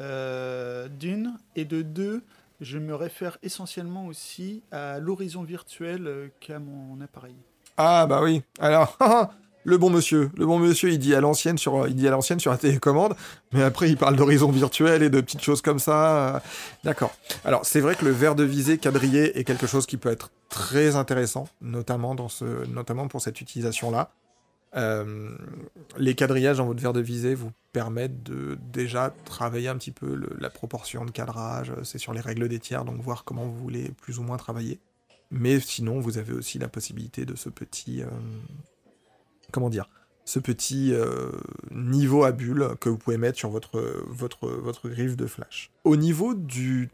[0.00, 2.24] Euh, d'une et de deux,
[2.60, 7.36] je me réfère essentiellement aussi à l'horizon virtuel qu'a mon appareil.
[7.76, 8.42] Ah bah oui.
[8.58, 8.98] Alors,
[9.64, 12.38] le bon monsieur, le bon monsieur, il dit à l'ancienne sur, il dit à l'ancienne
[12.38, 13.14] sur la télécommande,
[13.52, 16.42] mais après il parle d'horizon virtuel et de petites choses comme ça.
[16.84, 17.14] D'accord.
[17.44, 20.30] Alors c'est vrai que le verre de visée quadrillé est quelque chose qui peut être
[20.48, 24.10] très intéressant, notamment dans ce, notamment pour cette utilisation-là.
[24.76, 25.36] Euh,
[25.98, 30.20] les quadrillages dans votre verre de visée vous permettent de déjà travailler un petit peu
[30.38, 31.72] la proportion de cadrage.
[31.84, 34.80] C'est sur les règles des tiers, donc voir comment vous voulez plus ou moins travailler.
[35.30, 38.06] Mais sinon, vous avez aussi la possibilité de ce petit, euh,
[39.54, 39.88] comment dire,
[40.24, 41.30] ce petit euh,
[41.70, 45.70] niveau à bulle que vous pouvez mettre sur votre, griffe de flash.
[45.84, 46.90] Au niveau du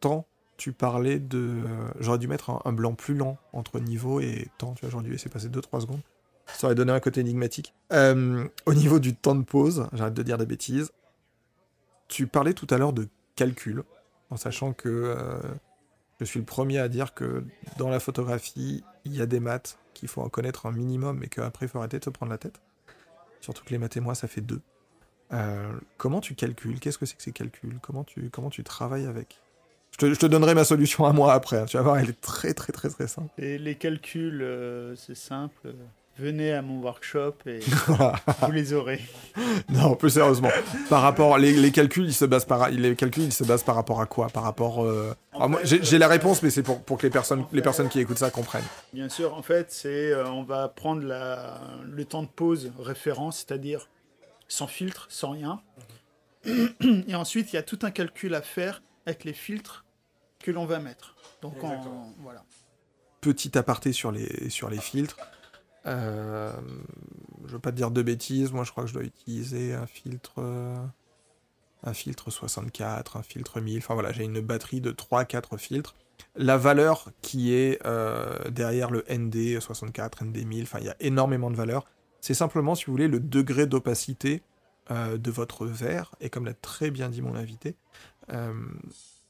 [0.00, 1.38] temps, tu parlais de...
[1.38, 5.04] Euh, j'aurais dû mettre un, blanc plus lent entre niveau et temps, tu vois, j'aurais
[5.04, 6.00] dû laisser passer 2-3 secondes.
[6.46, 7.74] Ça aurait donné un côté énigmatique.
[7.92, 10.90] Euh, au niveau du temps de pause, j'arrête de dire des bêtises,
[12.08, 13.06] tu parlais tout à l'heure de
[13.36, 13.84] calcul,
[14.30, 15.16] en sachant que
[16.18, 17.44] je suis le premier à dire que
[17.78, 21.28] dans la photographie, il y a des maths qu'il faut en connaître un minimum, mais
[21.28, 22.60] qu'après, il faut arrêter de se prendre la tête.
[23.40, 24.60] Surtout que les maths et moi, ça fait deux.
[25.32, 26.80] Euh, comment tu calcules?
[26.80, 27.78] Qu'est-ce que c'est que ces calculs?
[27.82, 29.40] Comment tu, comment tu travailles avec?
[29.98, 31.58] Je te, donnerai ma solution à moi après.
[31.58, 31.64] Hein.
[31.64, 33.30] Tu vas voir, elle est très très très très simple.
[33.38, 35.74] Et les calculs, euh, c'est simple
[36.18, 37.60] venez à mon workshop et
[38.42, 39.00] vous les aurez.
[39.68, 40.50] Non, plus sérieusement.
[40.88, 43.74] Par rapport, les, les, calculs, ils se basent par, les calculs, ils se basent par
[43.74, 44.28] rapport à quoi?
[44.28, 44.84] Par rapport.
[44.84, 45.14] Euh,
[45.62, 48.30] j'ai la réponse, mais c'est pour, pour que les personnes, les personnes qui écoutent ça
[48.30, 48.64] comprennent.
[48.92, 53.38] Bien sûr, en fait, c'est, euh, on va prendre la, le temps de pause référence,
[53.38, 53.88] c'est-à-dire
[54.48, 55.60] sans filtre, sans rien.
[57.08, 59.84] Et ensuite, il y a tout un calcul à faire avec les filtres
[60.38, 61.16] que l'on va mettre.
[61.42, 61.54] Donc,
[62.20, 62.44] voilà.
[63.20, 65.16] Petit aparté sur les, sur les filtres.
[65.86, 66.52] Euh,
[67.46, 69.86] je veux pas te dire de bêtises, moi je crois que je dois utiliser un
[69.86, 70.74] filtre euh,
[71.84, 75.94] un filtre 64, un filtre 1000, enfin voilà, j'ai une batterie de 3-4 filtres.
[76.34, 80.96] La valeur qui est euh, derrière le ND 64, ND 1000, enfin il y a
[81.00, 81.86] énormément de valeurs.
[82.20, 84.42] C'est simplement, si vous voulez, le degré d'opacité
[84.88, 87.74] de votre verre, et comme l'a très bien dit mon invité,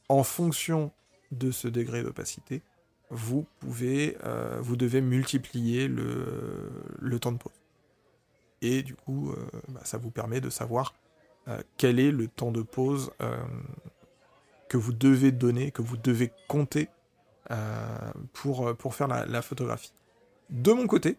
[0.07, 0.91] en fonction
[1.31, 2.61] de ce degré d'opacité,
[3.09, 7.53] vous pouvez, euh, vous devez multiplier le, temps de pause.
[8.61, 9.35] Et du coup, euh,
[9.69, 10.93] bah, ça vous permet de savoir
[11.47, 13.11] euh, quel est le temps de pause
[14.67, 16.89] que vous devez donner, que vous devez compter
[18.33, 19.93] pour, pour faire la, la, photographie.
[20.49, 21.15] De mon côté,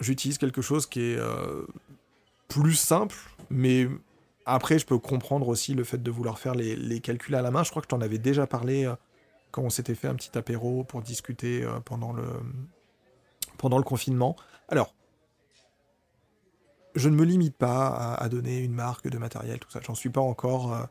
[0.00, 1.18] j'utilise quelque chose qui est
[2.48, 3.16] plus simple,
[3.48, 3.88] mais
[4.44, 7.50] après, je peux comprendre aussi le fait de vouloir faire les, les calculs à la
[7.50, 7.62] main.
[7.62, 8.92] Je crois que je t'en avais déjà parlé
[9.50, 12.26] quand on s'était fait un petit apéro pour discuter euh, pendant, le,
[13.58, 14.36] pendant le confinement.
[14.68, 14.94] Alors,
[16.94, 19.80] je ne me limite pas à, donner une marque de matériel, tout ça.
[19.82, 20.84] J'en suis pas encore euh,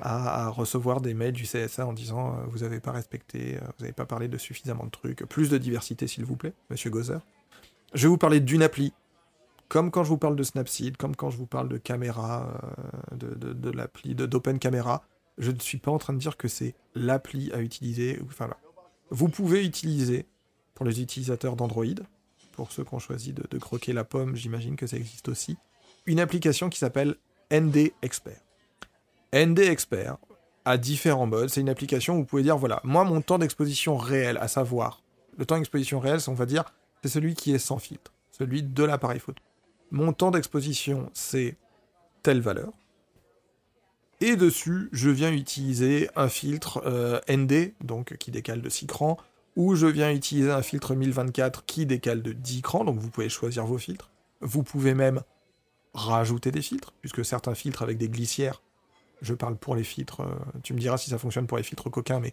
[0.00, 3.92] à, recevoir des mails du CSA en disant euh, vous n'avez pas respecté, vous n'avez
[3.92, 5.26] pas parlé de suffisamment de trucs.
[5.26, 7.20] Plus de diversité, s'il vous plaît, monsieur Gozer.
[7.94, 8.92] Je vais vous parler d'une appli.
[9.68, 12.60] Comme quand je vous parle de Snapseed, comme quand je vous parle de caméra,
[13.10, 15.02] de, de, de l'appli d'Open Camera,
[15.38, 18.20] je ne suis pas en train de dire que c'est l'appli à utiliser.
[19.10, 20.26] Vous pouvez utiliser,
[20.74, 21.84] pour les utilisateurs d'Android,
[22.52, 25.56] pour ceux qui ont choisi de, croquer la pomme, j'imagine que ça existe aussi,
[26.06, 27.16] une application qui s'appelle
[27.52, 28.40] ND Expert.
[29.34, 30.16] ND Expert
[30.64, 31.48] a différents modes.
[31.48, 35.02] C'est une application où vous pouvez dire voilà, moi, mon temps d'exposition réel, à savoir,
[35.36, 36.64] le temps d'exposition réel, on va dire,
[37.02, 39.42] c'est celui qui est sans filtre, celui de l'appareil photo.
[39.90, 41.56] Mon temps d'exposition, c'est
[42.22, 42.72] telle valeur.
[44.20, 49.18] Et dessus, je viens utiliser un filtre euh, ND, donc qui décale de 6 crans,
[49.56, 53.28] ou je viens utiliser un filtre 1024 qui décale de 10 crans, donc vous pouvez
[53.28, 54.10] choisir vos filtres.
[54.40, 55.22] Vous pouvez même
[55.92, 58.62] rajouter des filtres, puisque certains filtres avec des glissières,
[59.20, 61.90] je parle pour les filtres, euh, tu me diras si ça fonctionne pour les filtres
[61.90, 62.32] coquins, mais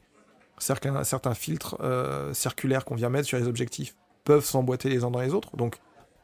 [0.60, 5.20] certains, filtres euh, circulaires qu'on vient mettre sur les objectifs peuvent s'emboîter les uns dans
[5.20, 5.80] les autres, donc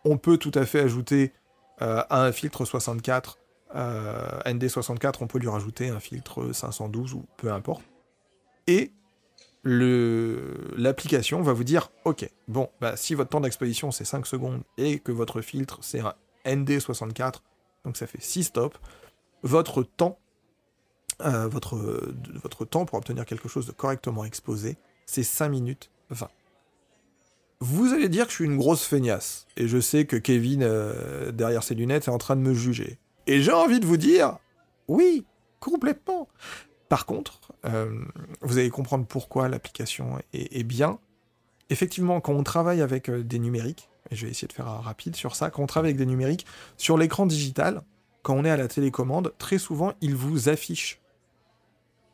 [0.06, 1.34] on peut tout à fait ajouter
[1.82, 3.38] à un filtre 64
[3.76, 7.84] euh, ND64, on peut lui rajouter un filtre 512 ou peu importe.
[8.68, 8.92] Et
[9.64, 15.00] l'application va vous dire ok, bon, bah, si votre temps d'exposition c'est 5 secondes et
[15.00, 16.14] que votre filtre c'est un
[16.46, 17.42] ND64,
[17.86, 18.80] donc ça fait 6 stops,
[19.44, 20.18] votre temps,
[21.22, 26.30] euh, votre, temps pour obtenir quelque chose de correctement exposé, c'est 5 minutes 20.
[27.62, 31.32] Vous allez dire que je suis une grosse feignasse, et je sais que Kevin, euh,
[31.34, 32.98] derrière ses lunettes, est en train de me juger.
[33.30, 34.40] Et j'ai envie de vous dire,
[34.88, 35.24] oui,
[35.60, 36.28] complètement.
[36.90, 38.04] Par contre, euh,
[38.42, 40.98] vous allez comprendre pourquoi l'application est, bien.
[41.70, 44.80] Effectivement, quand on travaille avec euh, des numériques, et je vais essayer de faire un
[44.80, 47.84] rapide sur ça, quand on travaille avec des numériques, sur l'écran digital,
[48.24, 51.00] quand on est à la télécommande, très souvent, il vous affiche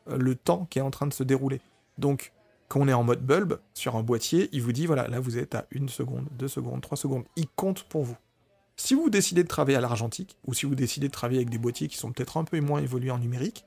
[0.10, 1.62] euh, le temps qui est en train de se dérouler.
[1.98, 2.34] Donc,
[2.68, 5.38] Quand on est en mode bulb, sur un boîtier, il vous dit, voilà, là vous
[5.38, 7.24] êtes à une seconde, deux secondes, trois secondes.
[7.38, 8.18] Il compte pour vous.
[8.78, 11.58] Si vous décidez de travailler à l'argentique, ou si vous décidez de travailler avec des
[11.58, 13.66] boîtiers qui sont peut-être un peu moins évolués en numérique,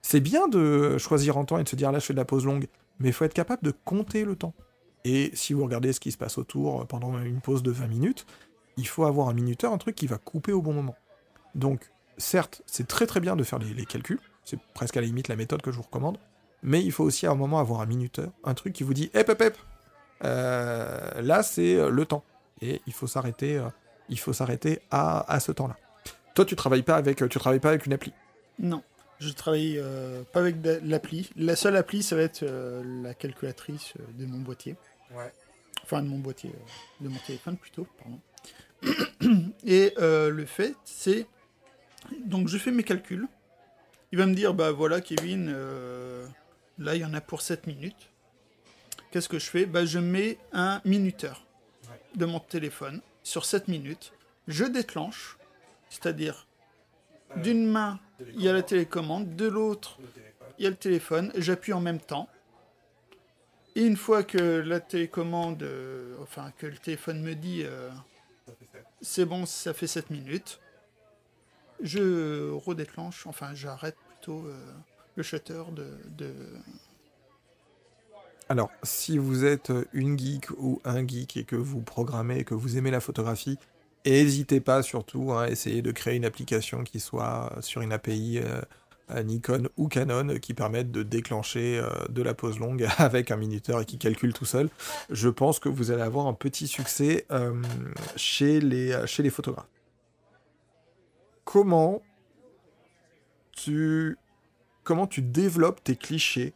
[0.00, 2.24] c'est bien de choisir en temps et de se dire là je fais de la
[2.24, 2.66] pause longue,
[2.98, 4.54] mais il faut être capable de compter le temps.
[5.04, 8.26] Et si vous regardez ce qui se passe autour pendant une pause de 20 minutes,
[8.76, 10.96] il faut avoir un minuteur, un truc qui va couper au bon moment.
[11.54, 15.28] Donc, certes, c'est très très bien de faire les, calculs, c'est presque à la limite
[15.28, 16.18] la méthode que je vous recommande,
[16.62, 19.10] mais il faut aussi à un moment avoir un minuteur, un truc qui vous dit
[19.12, 19.56] hep hep hep,
[20.24, 22.24] euh, là c'est le temps.
[22.60, 23.68] Et il faut s'arrêter, euh,
[24.08, 25.76] il faut s'arrêter à, à, ce temps-là.
[26.34, 28.12] Toi, tu travailles pas avec, tu travailles pas avec une appli?
[28.58, 28.82] Non,
[29.18, 31.30] je travaille euh, pas avec l'appli.
[31.36, 32.44] La seule appli, ça va être
[33.02, 34.76] la calculatrice de mon boîtier.
[35.14, 35.32] Ouais.
[35.84, 36.50] Enfin, de mon boîtier,
[37.00, 38.20] de mon téléphone plutôt, pardon.
[39.64, 41.26] Et euh, le fait, c'est.
[42.26, 43.28] Donc je fais mes calculs.
[44.10, 46.26] Il va me dire bah voilà, Kevin, euh,
[46.78, 48.10] là il y en a pour 7 minutes.
[49.10, 49.66] Qu'est-ce que je fais?
[49.66, 51.46] Bah, Je mets un minuteur
[52.16, 54.12] de mon téléphone sur 7 minutes.
[54.48, 55.38] Je déclenche,
[55.88, 56.46] c'est-à-dire
[57.36, 58.00] d'une main,
[58.34, 59.98] il y a la télécommande, de l'autre,
[60.58, 61.32] il y a le téléphone.
[61.36, 62.28] J'appuie en même temps.
[63.74, 67.64] Et une fois que la télécommande, euh, enfin que le téléphone me dit
[69.02, 70.60] c'est bon, ça fait 7 minutes.
[71.82, 74.56] Je redéclenche, enfin j'arrête plutôt euh,
[75.16, 76.34] le shutter de,
[78.52, 82.52] Alors, si vous êtes une geek ou un geek et que vous programmez et que
[82.52, 83.58] vous aimez la photographie,
[84.04, 89.22] n'hésitez pas surtout à essayer de créer une application qui soit sur une API euh,
[89.22, 93.80] Nikon ou Canon qui permette de déclencher euh, de la pause longue avec un minuteur
[93.80, 94.68] et qui calcule tout seul.
[95.08, 97.26] Je pense que vous allez avoir un petit succès
[98.16, 99.64] chez, les, photographes.
[101.46, 102.02] Comment
[103.64, 104.18] tu
[105.22, 106.52] développes tes clichés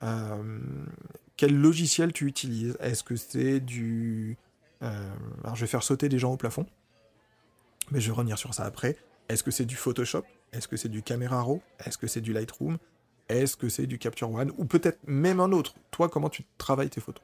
[0.00, 2.76] Quel logiciel tu utilises?
[2.80, 4.36] Est-ce que c'est du...
[4.80, 6.66] alors je vais faire sauter des gens au plafond,
[7.90, 8.96] mais je vais revenir sur ça après.
[9.28, 10.24] Est-ce que c'est du Photoshop?
[10.52, 11.60] Est-ce que c'est du Camera Raw?
[11.84, 12.78] Est-ce que c'est du Lightroom?
[13.28, 14.52] Est-ce que c'est du Capture One?
[14.56, 17.22] Ou peut-être même un autre Toi, comment tu travailles tes photos?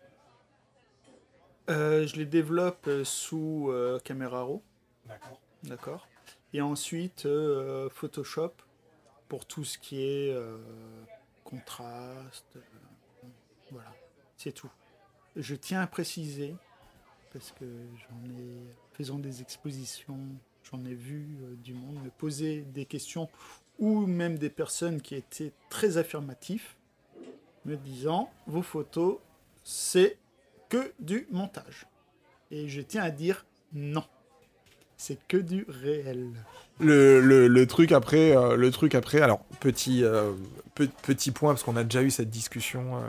[1.71, 4.63] Euh, Je les développe euh, sous euh, Camera Raw.
[5.07, 5.41] D'accord.
[5.63, 6.09] D'accord.
[6.53, 7.27] Et ensuite,
[7.91, 8.53] Photoshop
[9.29, 10.37] pour tout ce qui est
[11.45, 12.59] contraste.
[13.71, 13.95] voilà,
[14.37, 14.71] c'est tout.
[15.37, 16.57] Je tiens à préciser,
[17.33, 20.19] parce que j'en ai, faisant des expositions
[20.71, 23.29] J'en ai vu euh, du monde me poser des questions
[23.79, 26.77] ou même des personnes qui étaient très affirmatifs,
[27.65, 29.19] me disant vos photos,
[29.63, 30.17] c'est
[30.69, 31.87] que du montage.
[32.51, 34.05] Et je tiens à dire non.
[35.05, 36.31] C'est que du réel.
[36.81, 40.33] Le, le, truc après, euh, le truc après, alors petit, euh,
[40.75, 43.03] petit point, parce qu'on a déjà eu cette discussion,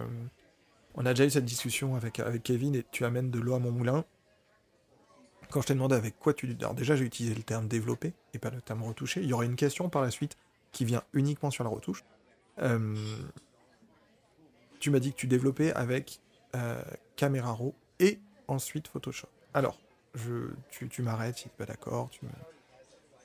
[0.96, 3.60] on a déjà eu cette discussion avec, avec Kevin et tu amènes de l'eau à
[3.60, 4.04] mon moulin
[5.50, 6.54] quand je t'ai demandé avec quoi tu...
[6.60, 9.22] Alors déjà, j'ai utilisé le terme développer et pas le terme retoucher.
[9.22, 10.38] Il y aura une question par la suite
[10.74, 12.04] qui vient uniquement sur la retouche.
[12.62, 12.94] Euh,
[14.82, 16.20] tu m'as dit que tu développais avec
[16.56, 16.84] euh,
[17.16, 18.20] Camera Raw et
[18.50, 19.30] ensuite Photoshop.
[19.54, 19.80] Alors,
[20.90, 22.10] tu, m'arrêtes si tu pas d'accord.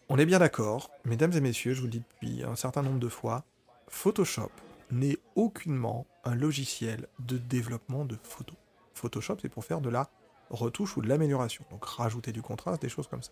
[0.08, 2.98] On est bien d'accord, mesdames et messieurs, je vous le dis depuis un certain nombre
[2.98, 3.44] de fois,
[3.88, 4.50] Photoshop
[4.90, 8.56] n'est aucunement un logiciel de développement de photos.
[8.94, 10.10] Photoshop, c'est pour faire de la
[10.50, 11.64] retouche ou de l'amélioration.
[11.70, 13.30] Donc rajouter du contraste, des choses comme ça.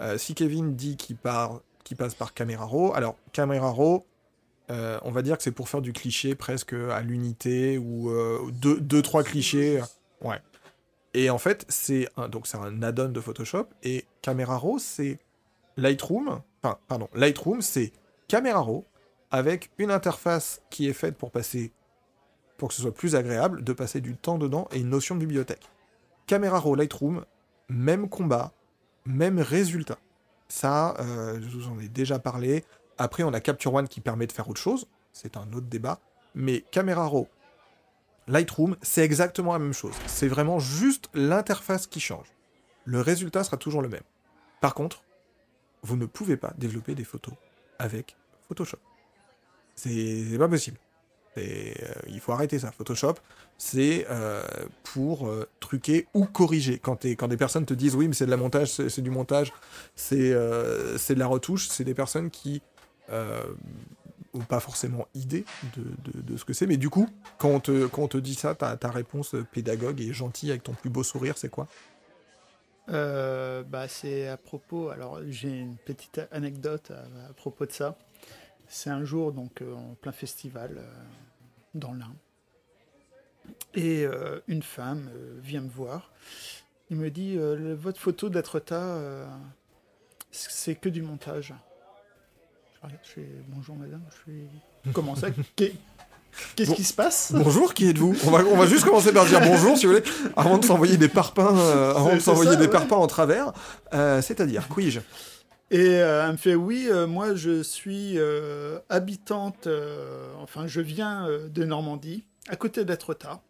[0.00, 4.06] Euh, si Kevin dit qu'il passe par Camera Raw, alors Camera Raw,
[4.70, 8.50] euh, on va dire que c'est pour faire du cliché presque à l'unité ou euh,
[8.52, 9.80] deux, trois clichés.
[10.22, 10.40] Ouais.
[11.14, 15.18] Et en fait, c'est un, donc c'est un add-on de Photoshop et Camera Raw, c'est
[15.76, 16.42] Lightroom.
[16.62, 17.92] Enfin, pardon, Lightroom, c'est
[18.28, 18.84] Camera Raw
[19.30, 21.72] avec une interface qui est faite pour passer,
[22.56, 25.20] pour que ce soit plus agréable, de passer du temps dedans et une notion de
[25.20, 25.68] bibliothèque.
[26.26, 27.24] Camera Raw Lightroom,
[27.68, 28.52] même combat,
[29.06, 29.98] même résultat.
[30.48, 32.64] Ça, euh, je vous en ai déjà parlé.
[32.96, 34.86] Après, on a Capture One qui permet de faire autre chose.
[35.12, 36.00] C'est un autre débat.
[36.34, 37.28] Mais Camera Raw,
[38.28, 39.94] Lightroom, c'est exactement la même chose.
[40.06, 42.26] C'est vraiment juste l'interface qui change.
[42.84, 44.02] Le résultat sera toujours le même.
[44.60, 45.02] Par contre,
[45.82, 47.34] vous ne pouvez pas développer des photos
[47.78, 48.16] avec
[48.48, 48.78] Photoshop.
[49.74, 50.78] C'est pas possible.
[51.38, 51.72] Euh,
[52.08, 52.72] il faut arrêter ça.
[52.72, 53.14] Photoshop,
[53.56, 54.42] c'est euh,
[54.82, 56.78] pour euh, truquer ou corriger.
[56.78, 59.52] Quand, quand des personnes te disent oui, mais c'est de la montage, c'est du montage,
[59.94, 62.62] c'est de la retouche, c'est des personnes qui
[64.40, 65.44] pas forcément idée
[65.76, 66.66] de, ce que c'est.
[66.66, 67.08] Mais du coup,
[67.38, 71.38] quand on te, dit ça, ta, réponse pédagogue et gentille avec ton plus beau sourire,
[71.38, 71.66] c'est quoi?
[72.88, 74.88] Bah, c'est à propos.
[74.90, 77.96] Alors, j'ai une petite anecdote à, propos de ça.
[78.66, 80.82] C'est un jour, donc, en plein festival,
[81.74, 82.14] dans l'Ain.
[83.74, 86.12] Et euh, une femme euh, vient me voir.
[86.90, 89.26] Il me dit euh, Votre photo d'Atrota, euh,
[90.30, 91.54] c'est que du montage.
[92.84, 94.02] Je fais Bonjour madame.
[94.10, 95.28] Je fais Comment ça?
[95.56, 95.74] Qu'est-
[96.54, 96.76] Qu'est-ce Bon.
[96.76, 97.32] qui se passe?
[97.34, 98.14] Bonjour, qui êtes-vous?
[98.26, 100.04] On va, on va juste commencer par dire bonjour, si vous voulez,
[100.36, 102.68] avant de s'envoyer des parpaings, euh, avant de s'envoyer des ouais.
[102.70, 103.52] parpaings en travers.
[103.92, 105.00] Euh, C'est-à-dire, puis-je
[105.70, 108.18] Et euh, elle me fait oui, moi je suis
[108.88, 109.68] habitante,
[110.40, 113.40] enfin je viens de Normandie, à côté d'Etretat,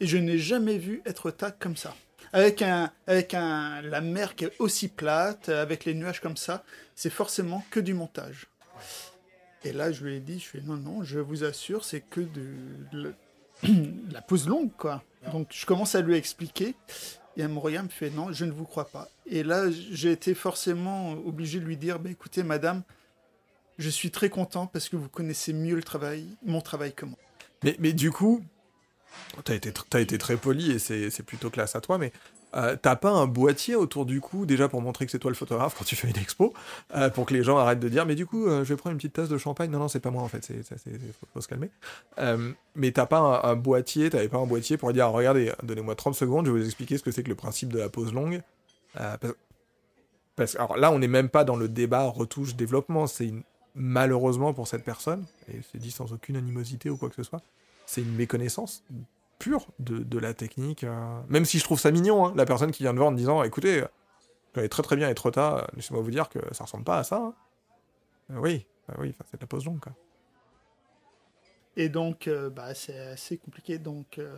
[0.00, 1.94] et je n'ai jamais vu Etretat comme ça.
[2.32, 6.62] Avec, un, avec un, la mer qui est aussi plate, avec les nuages comme ça,
[6.94, 8.46] c'est forcément que du montage.
[9.68, 12.20] Et là je lui ai dit, je fais non, non, je vous assure, c'est que
[12.20, 12.46] de,
[12.92, 13.02] de
[13.62, 15.02] la- de la pause longue, quoi.
[15.32, 16.74] Donc je commence à lui expliquer.
[17.36, 19.08] Et elle me regarde, me fait non, je ne vous crois pas.
[19.26, 22.82] Et là, j'ai été forcément obligé de lui dire, bah, écoutez, madame,
[23.78, 27.16] je suis très content parce que vous connaissez mieux le travail, mon travail que moi.
[27.62, 28.42] mais, mais du coup,
[29.44, 32.12] t'as été, t'as été très poli et c'est c'est plutôt classe à toi, mais
[32.54, 35.36] euh, t'as pas un boîtier autour du cou, déjà pour montrer que c'est toi le
[35.36, 36.54] photographe quand tu fais une expo,
[36.94, 38.92] euh, pour que les gens arrêtent de dire, mais du coup, euh, je vais prendre
[38.92, 39.70] une petite tasse de champagne.
[39.70, 40.62] Non, non, c'est pas moi en fait, c'est,
[41.32, 41.70] faut, se calmer.
[42.74, 46.46] Mais t'as pas un, boîtier, t'avais pas un boîtier pour dire, regardez, donnez-moi 30 secondes,
[46.46, 48.40] je vais vous expliquer ce que c'est que le principe de la pause longue.
[48.94, 49.18] Parce,
[50.36, 53.32] parce- alors là, on n'est même pas dans le débat retouche-développement, c'est
[53.74, 57.42] malheureusement pour cette personne, et c'est dit sans aucune animosité ou quoi que ce soit,
[57.86, 58.82] c'est une méconnaissance
[59.38, 60.84] pure de, de la technique.
[60.84, 63.12] euh, Même si je trouve ça mignon, hein, la personne qui vient de voir en
[63.12, 63.84] me disant écoutez,
[64.54, 67.16] connais très très bien Etrota, euh, laissez-moi vous dire que ça ressemble pas à ça.
[67.18, 67.34] hein.
[68.30, 69.80] Euh, oui, bah oui, c'est de la pause longue.
[69.80, 69.92] Quoi.
[71.76, 73.78] Et donc, euh, bah, c'est assez compliqué.
[73.78, 74.36] Donc, euh,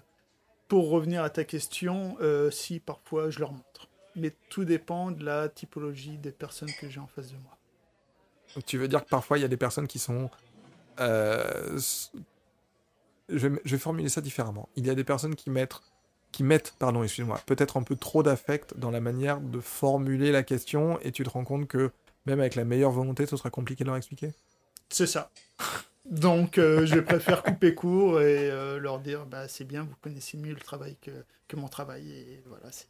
[0.69, 3.89] pour revenir à ta question, euh, si parfois je leur montre.
[4.17, 7.57] Mais tout dépend de la typologie des personnes que j'ai en face de moi.
[8.67, 10.29] Tu veux dire que parfois il y a des personnes qui sont.
[10.99, 11.79] euh,
[13.33, 14.69] je, vais, je vais formuler ça différemment.
[14.77, 15.81] Il y a des personnes qui mettent,
[16.33, 20.43] qui mettent pardon, excuse-moi, peut-être un peu trop d'affect dans la manière de formuler la
[20.43, 21.91] question et tu te rends compte que
[22.27, 24.33] même avec la meilleure volonté, ce sera compliqué de leur expliquer.
[24.89, 25.31] C'est ça.
[26.05, 30.37] Donc, euh, je préfère couper court et euh, leur dire bah, c'est bien, vous connaissez
[30.37, 31.11] mieux le travail que,
[31.49, 32.11] que mon travail.
[32.11, 32.89] Et voilà, c'est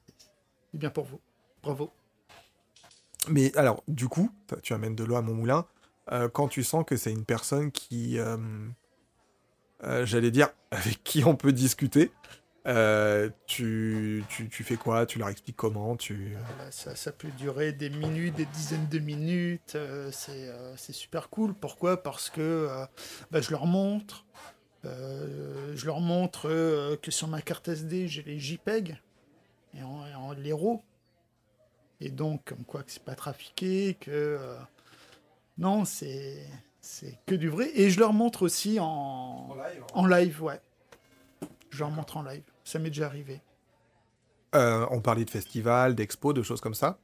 [0.73, 1.21] bien pour vous.
[1.63, 1.93] Bravo.
[3.29, 4.31] Mais alors, du coup,
[4.63, 5.67] tu amènes de l'eau à mon moulin.
[6.13, 8.19] euh, quand tu sens que c'est une personne qui,
[9.85, 12.13] euh, euh, j'allais dire, avec qui on peut discuter,
[12.67, 15.07] euh, tu, tu, tu fais quoi?
[15.07, 15.97] Tu leur expliques comment?
[15.97, 16.37] Tu...
[16.57, 19.75] Voilà, ça, ça peut durer des minutes, des dizaines de minutes.
[19.77, 21.55] euh, c'est euh, super cool.
[21.55, 22.03] Pourquoi?
[22.03, 22.85] Parce que euh,
[23.31, 24.27] bah, je leur montre.
[24.85, 29.01] euh, je leur montre euh, que sur ma carte SD, j'ai les JPEG
[29.75, 30.83] et en, les RAW.
[32.01, 34.11] Et donc, comme quoi que c'est pas trafiqué, que.
[34.11, 34.57] euh,
[35.59, 36.47] non, c'est
[36.91, 37.71] c'est que du vrai.
[37.75, 39.57] Et je leur montre aussi en,
[39.95, 40.61] en live, ouais.
[41.71, 42.43] Je leur montre en live.
[42.65, 43.41] Ça m'est déjà arrivé.
[44.57, 46.99] Euh, on parlait de festivals, d'expos, de choses comme ça.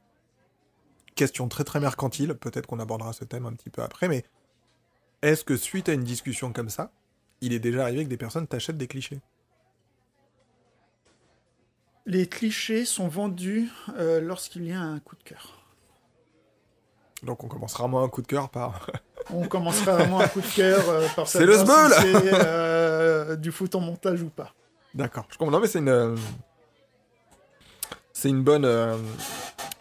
[1.15, 4.25] Question très très mercantile, peut-être qu'on abordera ce thème un petit peu après, mais
[5.21, 6.91] est-ce que suite à une discussion comme ça,
[7.41, 9.21] il est déjà arrivé que des personnes t'achètent des clichés?
[12.05, 15.65] Les clichés sont vendus euh, lorsqu'il y a un coup de cœur.
[17.23, 18.91] Donc on commence rarement un coup de cœur par...
[19.33, 23.35] On commencera vraiment un coup de cœur euh, par C'est le si sbeul c'est euh,
[23.35, 24.53] du foot en montage ou pas.
[24.93, 25.51] D'accord, je comprends.
[25.51, 25.89] Non, mais c'est une.
[25.89, 26.15] euh,
[28.13, 28.65] C'est une bonne.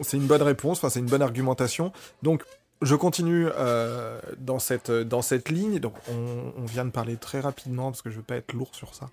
[0.01, 1.90] C'est une bonne réponse, enfin, c'est une bonne argumentation.
[2.22, 2.44] Donc,
[2.82, 5.78] je continue euh, dans, cette, dans cette ligne.
[5.78, 8.74] Donc, on, on vient de parler très rapidement, parce que je veux pas être lourd
[8.74, 9.09] sur ça.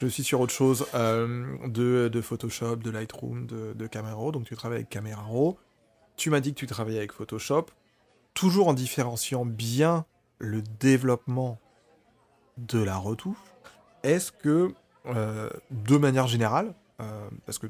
[0.00, 4.30] Je suis sur autre chose euh, de, de Photoshop, de Lightroom, de, de Camera Raw.
[4.30, 5.58] Donc, tu travailles avec Camera Raw.
[6.16, 7.66] Tu m'as dit que tu travaillais avec Photoshop.
[8.38, 10.04] Toujours en différenciant bien
[10.38, 11.58] le développement
[12.56, 13.36] de la retouche.
[14.04, 14.72] Est-ce que
[15.06, 17.66] euh, de manière générale, euh, parce que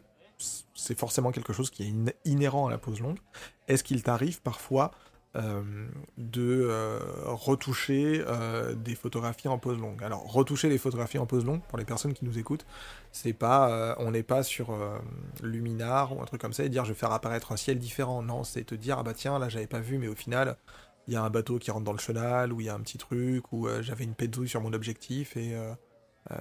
[0.74, 3.18] c'est forcément quelque chose qui est in- inhérent à la pause longue,
[3.66, 4.90] est-ce qu'il t'arrive parfois
[5.36, 5.62] euh,
[6.16, 11.44] de euh, retoucher euh, des photographies en pause longue Alors, retoucher des photographies en pause
[11.44, 12.64] longue, pour les personnes qui nous écoutent,
[13.12, 14.76] c'est pas, on n'est pas sur
[15.42, 18.22] Luminar ou un truc comme ça et dire je vais faire apparaître un ciel différent.
[18.22, 20.56] Non, c'est te dire ah bah tiens, là j'avais pas vu, mais au final,
[21.06, 22.80] il y a un bateau qui rentre dans le chenal, ou il y a un
[22.80, 25.54] petit truc, ou j'avais une pédouille sur mon objectif et.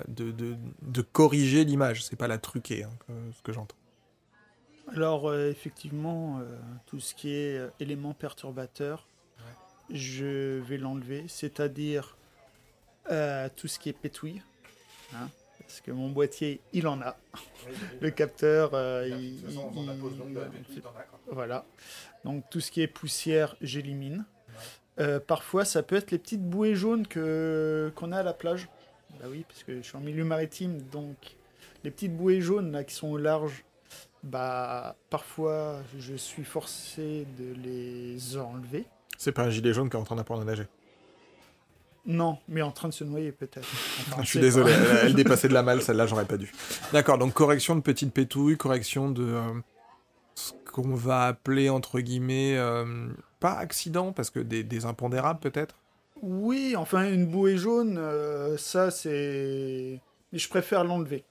[0.08, 2.92] de, corriger l'image, c'est pas la truquer, hein,
[3.34, 3.76] ce que j'entends.
[4.94, 9.08] Alors, euh, effectivement, euh, tout ce qui est euh, élément perturbateur,
[9.92, 12.18] je vais l'enlever, c'est-à-dire
[13.56, 14.42] tout ce qui est pétouille.
[15.14, 15.30] hein,
[15.60, 17.16] parce que mon boîtier, il en a.
[18.02, 18.72] Le capteur,
[19.08, 19.40] il,
[20.76, 20.82] il-
[21.32, 21.66] Voilà.
[22.26, 24.26] Donc tout ce qui est poussière, j'élimine.
[25.28, 28.68] Parfois, ça peut être les petites bouées jaunes que qu'on a à la plage.
[29.20, 31.16] Bah oui, parce que je suis en milieu maritime, donc
[31.84, 33.64] les petites bouées jaunes là qui sont au large,
[34.24, 38.86] bah parfois je suis forcé de les enlever.
[39.18, 40.68] C'est pas un gilet jaune qui est en train d'apprendre à nager.
[42.08, 43.68] Non, mais en train de se noyer peut-être.
[44.22, 44.72] je suis désolé,
[45.04, 46.52] elle, dépassait de la malle, celle-là j'aurais pas dû.
[46.94, 49.42] D'accord, donc correction de petite pétouille, correction de euh,
[50.34, 53.10] ce qu'on va appeler entre guillemets, euh,
[53.42, 55.76] pas accident, parce que des, impondérables peut-être?
[56.22, 60.00] Oui, enfin une bouée jaune, euh, ça c'est...
[60.32, 61.26] Mais je préfère l'enlever.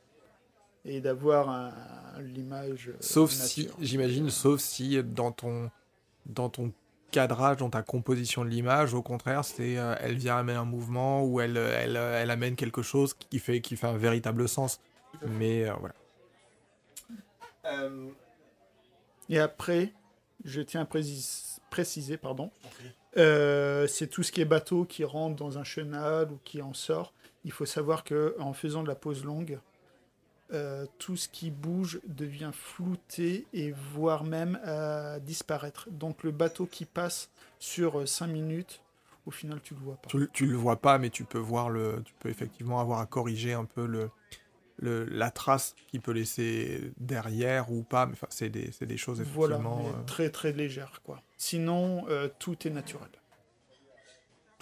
[0.85, 1.73] Et d'avoir
[2.21, 2.93] l'image...
[3.01, 5.71] Sauf si, j'imagine, sauf si dans ton,
[6.27, 6.73] dans ton
[7.11, 8.95] cadrage, dans ta composition de l'image.
[8.95, 12.83] Au contraire, c'est euh, elle vient amener un mouvement ou elle, elle, elle, amène quelque
[12.83, 14.81] chose qui fait, qui fait un véritable sens.
[15.27, 15.95] Mais euh, voilà.
[17.67, 18.09] Euh,
[19.29, 19.93] et après,
[20.45, 20.89] je tiens à
[21.71, 22.51] préciser, pardon,
[23.15, 27.13] c'est tout ce qui est bateau qui rentre dans un chenal ou qui en sort.
[27.45, 29.59] Il faut savoir que en faisant de la pause longue,
[30.53, 35.89] euh, tout ce qui bouge devient flouté et voire même euh, disparaître.
[35.91, 38.81] Donc le bateau qui passe sur 5 euh, minutes,
[39.27, 40.09] au final tu le vois pas.
[40.09, 43.07] Tu, tu, le vois pas, mais tu peux voir le, tu peux effectivement avoir à
[43.07, 44.09] corriger un peu le,
[44.79, 48.07] le la trace qu'il peut laisser derrière ou pas.
[48.07, 51.23] Mais enfin, c'est des, des, choses effectivement voilà, très très légères quoi.
[51.39, 52.07] Sinon
[52.39, 53.11] tout est naturel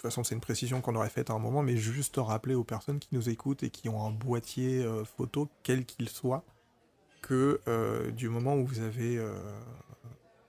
[0.05, 2.99] façon, c'est une précision qu'on aurait faite à un moment, mais juste rappeler aux personnes
[2.99, 6.45] qui nous écoutent et qui ont un boîtier euh, photo, quel qu'il soit,
[7.23, 9.35] que euh, du moment où vous avez euh,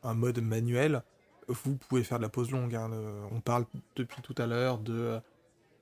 [0.04, 1.04] un mode manuel,
[1.48, 2.76] vous pouvez faire de la pause longue.
[2.76, 2.90] Hein.
[3.32, 5.22] on parle depuis tout à l'heure de,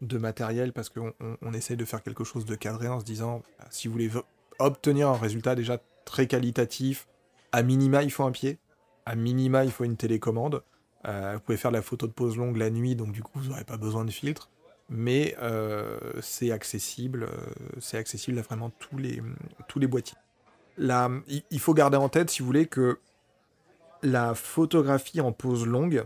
[0.01, 3.65] matériel parce qu'on on, essaie de faire quelque chose de cadré en se disant bah,
[3.69, 4.11] si vous voulez
[4.59, 7.07] obtenir un résultat déjà très qualitatif,
[7.53, 8.59] à minima il faut un pied,
[9.05, 10.63] à minima il faut une télécommande.
[11.05, 13.49] Euh, vous pouvez faire la photo de pose longue la nuit, donc du coup vous
[13.49, 14.49] n'aurez pas besoin de filtre.
[14.89, 17.37] Mais euh, c'est accessible, euh,
[17.79, 19.21] c'est accessible à vraiment tous les,
[19.67, 20.17] tous les boîtiers.
[20.77, 21.09] Là,
[21.51, 22.99] il faut garder en tête, si vous voulez, que
[24.01, 26.05] la photographie en pose longue,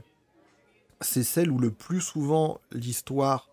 [0.99, 3.49] c'est celle où le plus souvent l'histoire,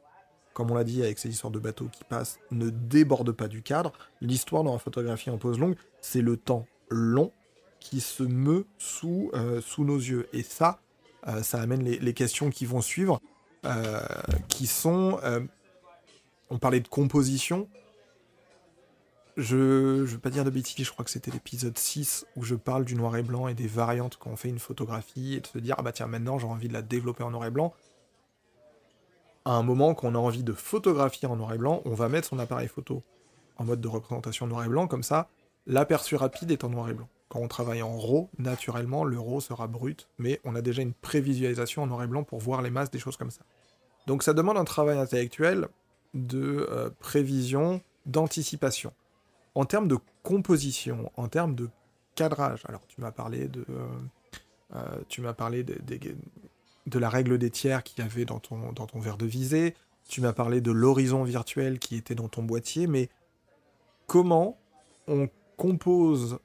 [0.55, 3.63] comme on l'a dit avec ces histoires de bateaux qui passent, ne déborde pas du
[3.63, 3.93] cadre.
[4.21, 7.33] L'histoire dans la photographie en pose longue, c'est le temps long
[7.79, 9.31] qui se meut sous,
[9.61, 10.27] sous nos yeux.
[10.33, 10.81] Et ça,
[11.43, 13.21] ça amène les, questions qui vont suivre,
[13.65, 14.01] euh,
[14.49, 15.19] qui sont...
[15.23, 15.41] Euh,
[16.51, 17.69] on parlait de composition.
[19.37, 22.55] Je ne veux pas dire de bêtises, je crois que c'était l'épisode 6 où je
[22.55, 25.47] parle du noir et blanc et des variantes quand on fait une photographie et de
[25.47, 27.75] se dire, ah bah tiens, maintenant j'ai envie de la développer en noir et blanc.
[29.45, 32.29] À un moment qu'on a envie de photographier en noir et blanc, on va mettre
[32.29, 33.03] son appareil photo
[33.57, 35.29] en mode de représentation noir et blanc, comme ça,
[35.67, 37.09] l'aperçu rapide est en noir et blanc.
[37.35, 41.83] Quand on travaille en RAW, naturellement, le sera brut, mais on a déjà une prévisualisation
[41.83, 43.41] en noir et blanc pour voir les masses, des choses comme ça.
[44.07, 45.67] Donc ça demande un travail intellectuel
[46.15, 48.93] de euh, prévision, d'anticipation.
[49.57, 51.71] En termes de composition, en termes de
[52.15, 53.89] cadrage, alors tu m'as parlé de, euh,
[54.77, 55.77] euh, tu m'as parlé de,
[56.87, 59.75] de, la règle des tiers qu'il y avait dans ton, dans ton verre de visée,
[60.09, 63.09] tu m'as parlé de l'horizon virtuel qui était dans ton boîtier, mais
[64.07, 64.57] comment
[65.09, 66.39] on compose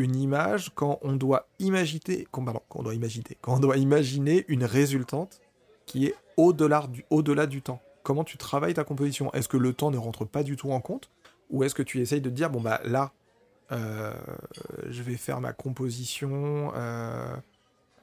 [0.00, 2.44] une image quand on doit imaginer, quand,
[2.74, 5.40] on doit imaginer, quand on doit imaginer une résultante
[5.86, 7.80] qui est au-delà du, au-delà du temps.
[8.02, 9.32] Comment tu travailles ta composition?
[9.32, 11.10] Est-ce que le temps ne rentre pas du tout en compte?
[11.50, 13.12] Ou est-ce que tu essayes de dire, bon bah là,
[13.72, 14.12] euh,
[14.88, 17.36] je vais faire ma composition, euh,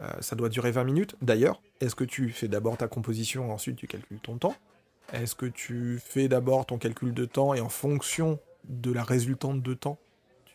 [0.01, 1.15] euh, ça doit durer 20 minutes.
[1.21, 4.55] D'ailleurs, est-ce que tu fais d'abord ta composition, ensuite tu calcules ton temps?
[5.13, 9.61] Est-ce que tu fais d'abord ton calcul de temps et en fonction de la résultante
[9.61, 9.97] de temps,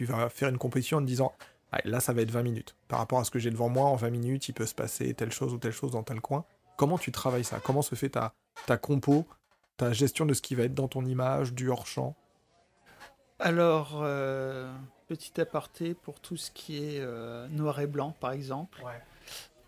[0.07, 1.33] tu vas faire une composition en te disant
[1.85, 2.77] là ça va être 20 minutes.
[2.89, 5.15] Par rapport à ce que j'ai devant moi, en 20 minutes, il peut se passer
[5.15, 6.45] telle chose ou telle chose dans tel coin.
[6.77, 7.61] Comment tu travailles ça?
[7.63, 8.35] Comment se fait ta,
[8.67, 9.27] ta compo,
[9.77, 12.15] ta gestion de ce qui va être dans ton image, du hors-champ?
[13.39, 14.73] Alors, euh,
[15.09, 18.83] petit aparté pour tout ce qui est euh, noir et blanc, par exemple.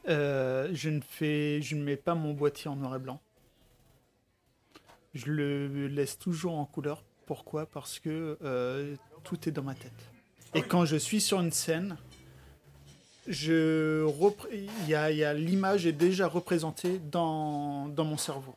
[0.08, 3.20] Euh, je, ne fais, je ne mets pas mon boîtier en noir et blanc.
[5.14, 7.02] Je le laisse toujours en couleur.
[7.26, 7.66] Pourquoi?
[7.66, 8.38] Parce que
[9.22, 10.13] tout est dans ma tête.
[10.54, 11.96] Et quand je suis sur une scène,
[13.26, 14.08] je
[14.52, 18.54] il y a, l'image est déjà représentée dans, dans mon cerveau.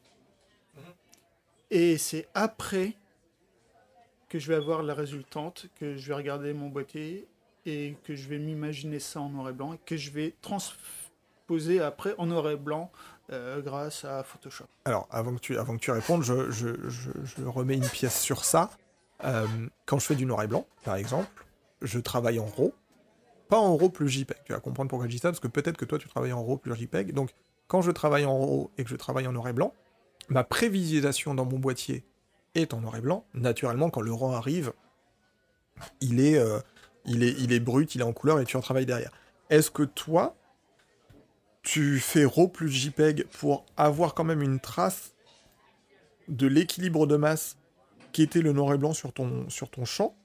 [1.71, 2.93] Et c'est après
[4.29, 7.27] que je vais avoir la résultante, que je vais regarder mon boîtier
[7.65, 11.81] et que je vais m'imaginer ça en noir et blanc et que je vais transposer
[11.81, 12.91] après en noir et blanc
[13.31, 14.65] euh, grâce à Photoshop.
[14.85, 18.45] Alors, avant que tu, avant que tu répondes, je, je, je, remets une pièce sur
[18.45, 18.69] ça.
[19.23, 19.47] Euh,
[19.85, 21.46] quand je fais du noir et blanc, par exemple,
[21.81, 22.73] je travaille en RAW,
[23.49, 24.37] pas en RAW plus JPEG.
[24.45, 26.43] Tu vas comprendre pourquoi je dis ça, parce que peut-être que toi tu travailles en
[26.43, 27.13] RAW plus JPEG.
[27.13, 27.31] Donc
[27.67, 29.73] quand je travaille en RAW et que je travaille en noir et blanc,
[30.29, 32.05] ma prévisualisation dans mon boîtier
[32.55, 34.73] est en noir et blanc, naturellement, quand le rang arrive,
[36.01, 36.59] il est, euh,
[37.05, 39.11] il est, il est brut, il est en couleur et tu en travailles derrière.
[39.49, 40.35] Est-ce que toi,
[41.61, 45.13] tu fais RAW plus JPEG pour avoir quand même une trace
[46.27, 47.57] de l'équilibre de masse
[48.11, 50.15] qui était le noir et blanc sur ton champ?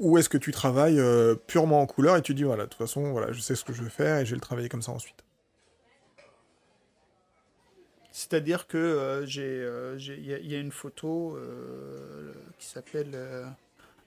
[0.00, 2.78] Ou est-ce que tu travailles euh, purement en couleur et tu dis, voilà, de toute
[2.78, 4.82] façon, voilà, je sais ce que je veux faire et je vais le travailler comme
[4.82, 5.22] ça ensuite
[8.12, 11.38] C'est-à-dire que euh, j'ai, euh, il y, a- il y a une photo
[12.58, 13.16] qui s'appelle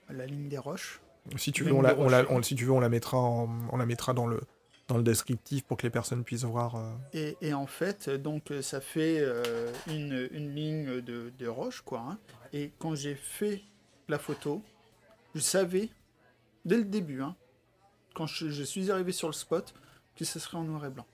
[0.10, 1.00] La ligne des roches.
[1.38, 2.34] Si tu veux, on la, de on la- rocher.
[2.34, 4.42] on- si tu veux, on la mettra, en- on la mettra dans le,
[4.90, 6.76] dans le descriptif pour que les personnes puissent voir.
[6.76, 11.82] euh, Et, et en fait, donc ça fait euh, une, une ligne de, de roche,
[11.82, 12.00] quoi.
[12.02, 12.18] hein.
[12.52, 13.62] Et quand j'ai fait
[14.10, 14.62] la photo,
[15.34, 15.90] je savais,
[16.66, 17.36] dès le début, hein,
[18.14, 19.74] quand je, je suis arrivé sur le spot,
[20.16, 21.06] que ce serait en noir et blanc.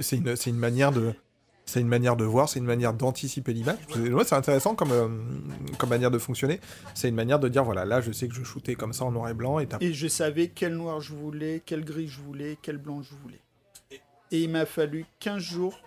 [0.00, 1.14] C'est une, manière de,
[1.64, 3.78] c'est une manière de voir, c'est une manière d'anticiper l'image.
[3.88, 5.08] C'est- intéressant comme, euh,
[5.78, 6.60] comme manière de fonctionner.
[6.94, 9.12] C'est une manière de dire voilà, là, je sais que je shootais comme ça en
[9.12, 12.58] noir et blanc et Et je savais quel noir je voulais, quel gris je voulais,
[12.60, 13.40] quel blanc je voulais.
[14.32, 15.80] Et il m'a fallu 15 jours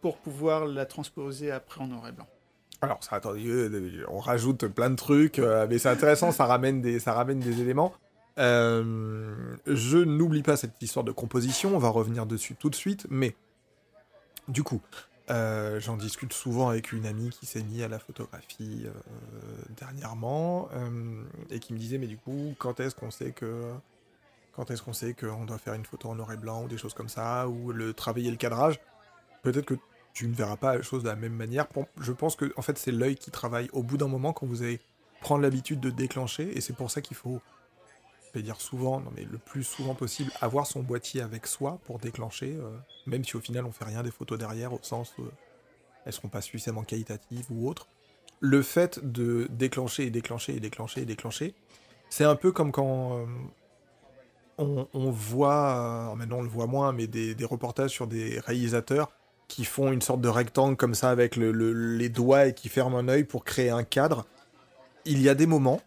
[0.00, 2.28] pour pouvoir la transposer après en noir et blanc.
[2.82, 6.82] Alors, ça, attendez, euh, on rajoute plein de trucs, euh, mais c'est intéressant, ça ramène
[6.82, 7.94] des, ça ramène des éléments.
[8.38, 13.06] Euh, je n'oublie pas cette histoire de composition, on va revenir dessus tout de suite,
[13.08, 13.34] mais
[14.48, 14.82] du coup,
[15.28, 18.86] j'en discute souvent avec une amie qui s'est mise à la photographie
[19.76, 20.68] dernièrement
[21.50, 23.72] et qui me disait, mais du coup, quand est-ce qu'on sait que
[24.54, 26.78] quand est-ce qu'on sait qu'on doit faire une photo en noir et blanc ou des
[26.78, 28.80] choses comme ça, ou le travailler le cadrage?
[29.42, 29.74] Peut-être que
[30.16, 31.66] tu ne verras pas la chose de la même manière.
[32.00, 34.62] Je pense que en fait c'est l'œil qui travaille au bout d'un moment quand vous
[34.62, 34.80] allez
[35.20, 37.42] prendre l'habitude de déclencher et c'est pour ça qu'il faut
[38.24, 41.78] je vais dire souvent, non mais le plus souvent possible, avoir son boîtier avec soi
[41.84, 42.70] pour déclencher, euh,
[43.06, 45.30] même si au final on fait rien des photos derrière au sens où euh,
[46.06, 47.86] elles seront pas suffisamment qualitatives ou autres.
[48.40, 51.54] Le fait de déclencher et déclencher et déclencher et déclencher,
[52.08, 57.44] c'est un peu comme quand euh, on, voit, maintenant on le voit moins, mais des
[57.44, 59.10] reportages sur des réalisateurs
[59.48, 62.68] qui font une sorte de rectangle comme ça avec le- le- les doigts et qui
[62.68, 64.26] ferment un œil pour créer un cadre.
[65.04, 65.80] Il y a des moments,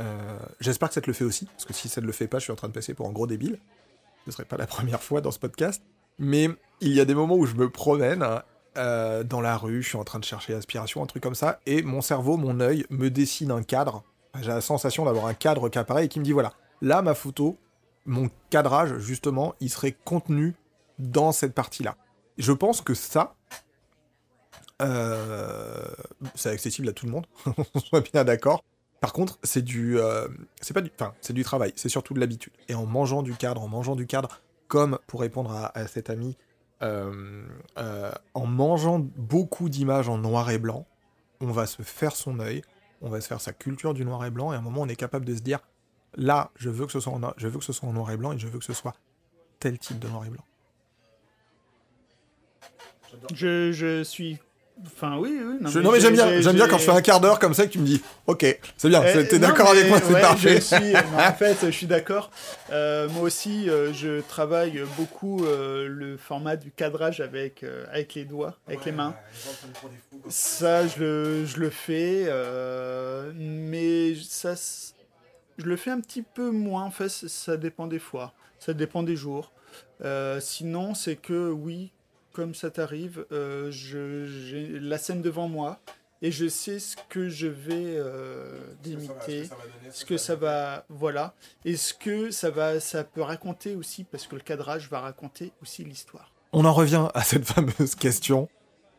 [0.00, 2.28] euh, j'espère que ça te le fait aussi, parce que si ça ne le fait
[2.28, 3.58] pas, je suis en train de passer pour un gros débile.
[4.26, 5.82] Ce serait pas la première fois dans ce podcast.
[6.18, 6.48] Mais
[6.80, 8.24] il y a des moments où je me promène
[8.76, 11.60] euh, dans la rue, je suis en train de chercher l'aspiration, un truc comme ça,
[11.64, 14.02] et mon cerveau, mon œil me dessine un cadre.
[14.40, 16.52] J'ai la sensation d'avoir un cadre qui apparaît et qui me dit voilà,
[16.82, 17.56] là ma photo,
[18.04, 20.54] mon cadrage justement, il serait contenu
[20.98, 21.96] dans cette partie-là.
[22.38, 23.34] Je pense que ça,
[24.82, 25.88] euh,
[26.34, 27.26] c'est accessible à tout le monde,
[27.74, 28.62] on soit bien d'accord.
[29.00, 30.28] Par contre, c'est du, euh,
[30.60, 32.52] c'est pas du, enfin, c'est du travail, c'est surtout de l'habitude.
[32.68, 36.36] Et en mangeant du cadre, en mangeant du cadre, comme pour répondre à, cet ami,
[36.82, 37.44] euh,
[38.34, 40.86] en mangeant beaucoup d'images en noir et blanc,
[41.40, 42.62] on va se faire son œil,
[43.00, 44.88] on va se faire sa culture du noir et blanc, et à un moment, on
[44.88, 45.60] est capable de se dire,
[46.16, 48.32] là, je veux que ce soit je veux que ce soit en noir et blanc,
[48.32, 48.94] et je veux que ce soit
[49.60, 50.44] tel type de noir et blanc.
[53.34, 54.38] Je, je suis.
[54.84, 55.56] Enfin, oui, oui.
[55.70, 57.54] Je- non mais j'aime bien, j'ai- j'aime bien quand je fais un quart d'heure comme
[57.54, 58.44] ça et que tu me dis, ok,
[58.76, 60.56] c'est bien, c'est- t'es d'accord avec mais moi, c'est ouais, parfait.
[60.56, 62.30] je suis- non, en fait, je suis d'accord.
[62.70, 68.12] Euh, moi aussi, euh, je travaille beaucoup euh, le format du cadrage avec, euh, avec
[68.14, 69.14] les doigts, avec les mains.
[70.28, 74.54] Ça, je le, je le fais, euh, mais ça,
[75.56, 76.84] je le fais un petit peu moins.
[76.84, 79.52] En fait, ça- ça dépend des fois, ça dépend des jours.
[80.04, 81.92] Euh, sinon, c'est que oui,
[82.36, 85.78] comme ça t'arrive, euh, je- j'ai la scène devant moi
[86.20, 89.48] et je sais ce que je vais euh, limiter,
[89.90, 91.32] ce que ça va, voilà,
[91.64, 95.52] et ce que ça va, ça peut raconter aussi, parce que le cadrage va raconter
[95.62, 96.30] aussi l'histoire.
[96.52, 98.48] On en revient à cette fameuse question.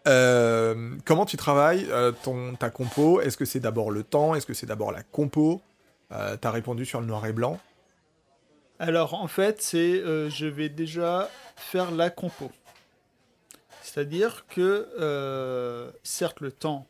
[0.08, 3.22] Euh, comment tu travailles euh, ton, ta compo?
[3.22, 4.34] Est-ce que c'est d'abord le temps?
[4.34, 5.62] Est-ce que c'est d'abord la compo?
[6.12, 7.60] Euh, T'as répondu sur le noir et blanc.
[8.80, 12.50] Alors en fait, c'est euh, je vais déjà faire la compo.
[14.02, 16.86] C'est-à-dire que euh, certes le temps,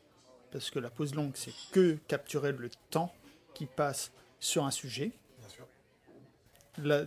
[0.51, 3.16] parce que la pause longue c'est que capturer le temps
[3.53, 5.14] qui passe sur un sujet.
[6.80, 7.05] Là,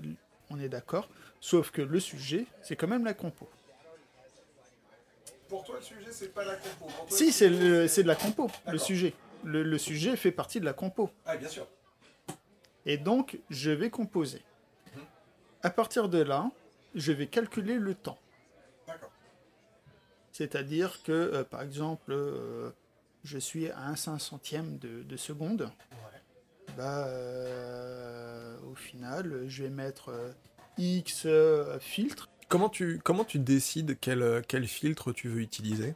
[0.49, 1.07] on est d'accord.
[1.39, 3.47] Sauf que le sujet, c'est quand même la compo.
[5.51, 6.89] Pour toi, le sujet, c'est pas la compo.
[7.11, 9.13] Si, c'est le- c'est de la compo, le sujet.
[9.45, 11.11] Le, le sujet fait partie de la compo.
[11.27, 11.67] Ah, bien sûr.
[12.87, 14.41] Et donc, je vais composer.
[15.63, 16.51] À partir de là,
[16.95, 18.19] je vais calculer le temps.
[20.41, 22.71] C'est-à-dire que, euh, par exemple, euh,
[23.25, 25.71] je suis à un cinq centième de, de seconde.
[26.79, 30.33] Bah, euh, au final, je vais mettre euh,
[30.79, 32.31] X euh, filtre.
[32.49, 35.95] Comment tu, comment tu décides quel, quel filtre tu veux utiliser?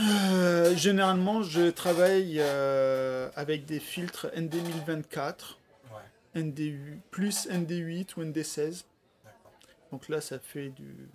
[0.00, 5.56] Euh, généralement, je travaille euh, avec des filtres ND1024,
[6.36, 8.84] ND8, plus ND8 ou ND16.
[9.90, 11.08] Donc là, ça fait du.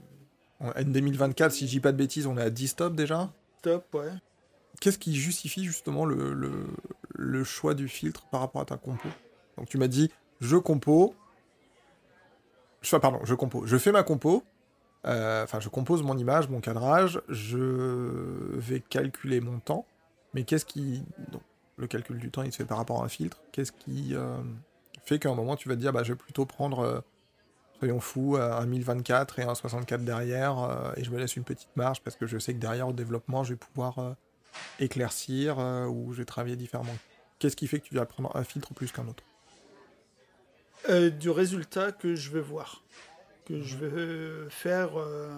[0.66, 3.94] En ND1024, si je dis pas de bêtises, on est à 10 stops déjà Top,
[3.96, 4.12] ouais.
[4.82, 6.68] Qu'est-ce qui justifie justement le, le,
[7.14, 9.08] le choix du filtre par rapport à ta compo?
[9.58, 10.12] Donc tu m'as dit,
[10.42, 11.16] je compo.
[12.84, 13.66] Enfin, pardon, je compo.
[13.66, 14.44] Je fais ma compo.
[15.08, 17.22] euh, Enfin, je compose mon image, mon cadrage.
[17.30, 17.58] Je
[18.58, 19.86] vais calculer mon temps.
[20.34, 21.04] Mais qu'est-ce qui.
[21.32, 21.42] Donc,
[21.78, 23.42] le calcul du temps, il se fait par rapport à un filtre.
[23.52, 24.38] Qu'est-ce qui euh,
[25.06, 27.04] fait qu'à un moment, tu vas te dire, bah, je vais plutôt prendre.
[27.86, 31.44] Soyons fous, euh, un 1024 et un 64 derrière, euh, et je me laisse une
[31.44, 34.14] petite marge parce que je sais que derrière au développement, je vais pouvoir euh,
[34.80, 36.96] éclaircir euh, ou je vais travailler différemment.
[37.38, 39.24] Qu'est-ce qui fait que tu vas prendre un filtre plus qu'un autre?
[40.90, 42.82] Euh, du résultat que je veux voir,
[43.46, 45.30] que je veux faire euh,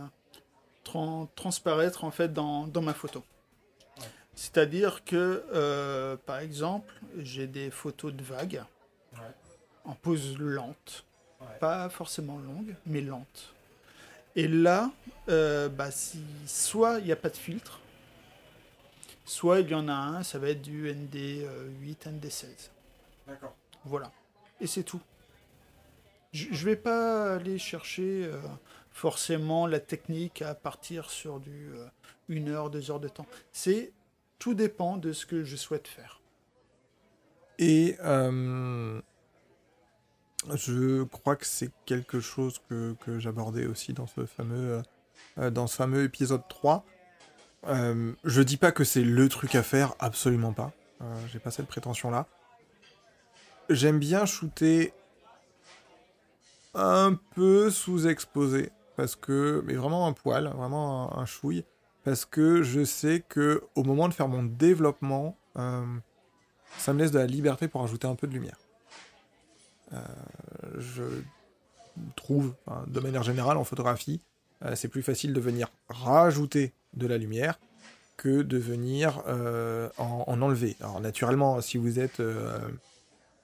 [0.86, 3.24] tran- transparaître en fait dans, dans ma photo.
[4.36, 8.64] C'est-à-dire que, euh, par exemple, j'ai des photos de vagues
[9.84, 11.06] en pose lente,
[11.60, 13.54] pas forcément longue, mais lente.
[14.36, 14.92] Et là,
[15.30, 17.80] euh, bah, si, soit il n'y a pas de filtre,
[19.26, 22.70] soit il y en a un, ça va être du ND8, ND16.
[23.28, 23.56] D'accord.
[23.86, 24.12] Voilà.
[24.62, 25.02] Et c'est tout.
[26.34, 28.40] Je ne vais pas aller chercher euh,
[28.92, 31.88] forcément la technique à partir sur du euh,
[32.30, 33.26] une heure, deux heures de temps.
[33.52, 33.92] C'est
[34.40, 36.22] tout dépend de ce que je souhaite faire.
[37.60, 39.02] Et euh,
[40.56, 44.82] je crois que c'est quelque chose que, j'abordais aussi dans ce fameux,
[45.38, 46.86] euh, fameux épisode 3.
[47.68, 50.72] Euh, je dis pas que c'est le truc à faire, absolument pas.
[51.02, 52.28] Euh, J'ai pas cette prétention-là.
[53.70, 54.94] J'aime bien shooter
[56.74, 61.66] un peu sous-exposé, parce que, mais vraiment un poil, vraiment un, un chouille,
[62.04, 65.86] parce que je sais que au moment de faire mon développement, euh,
[66.78, 68.58] ça me laisse de la liberté pour ajouter un peu de lumière.
[69.94, 69.98] Euh,
[70.78, 71.04] je
[72.16, 72.54] trouve,
[72.88, 74.22] de manière générale en photographie,
[74.64, 77.60] euh, c'est plus facile de venir rajouter de la lumière
[78.18, 80.76] que de venir euh, en, en enlever.
[80.80, 82.22] Alors naturellement, si vous êtes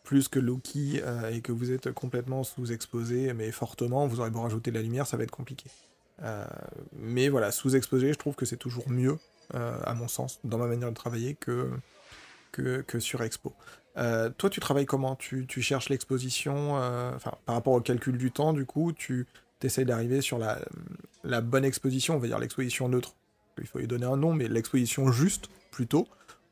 [0.03, 4.41] plus que Loki euh, et que vous êtes complètement sous-exposé, mais fortement, vous aurez beau
[4.41, 5.69] rajouter de la lumière, ça va être compliqué.
[6.95, 9.17] Mais voilà, sous-exposé, je trouve que c'est toujours mieux,
[9.53, 11.69] à mon sens, dans ma manière de travailler, que,
[12.53, 13.53] que, sur Expo.
[13.97, 15.15] Euh, toi, tu travailles comment?
[15.15, 17.11] Tu, cherches l'exposition, euh,
[17.45, 19.27] par rapport au calcul du temps, du coup, tu
[19.61, 23.15] essayes d'arriver sur la, bonne exposition, on va dire l'exposition neutre.
[23.59, 26.07] Il faut lui donner un nom, mais l'exposition juste, plutôt,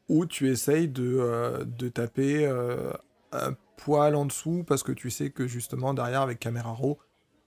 [0.07, 2.45] ou tu essayes de, euh, taper
[3.31, 6.97] un poil en dessous parce que tu sais que justement, derrière, avec caméra RAW,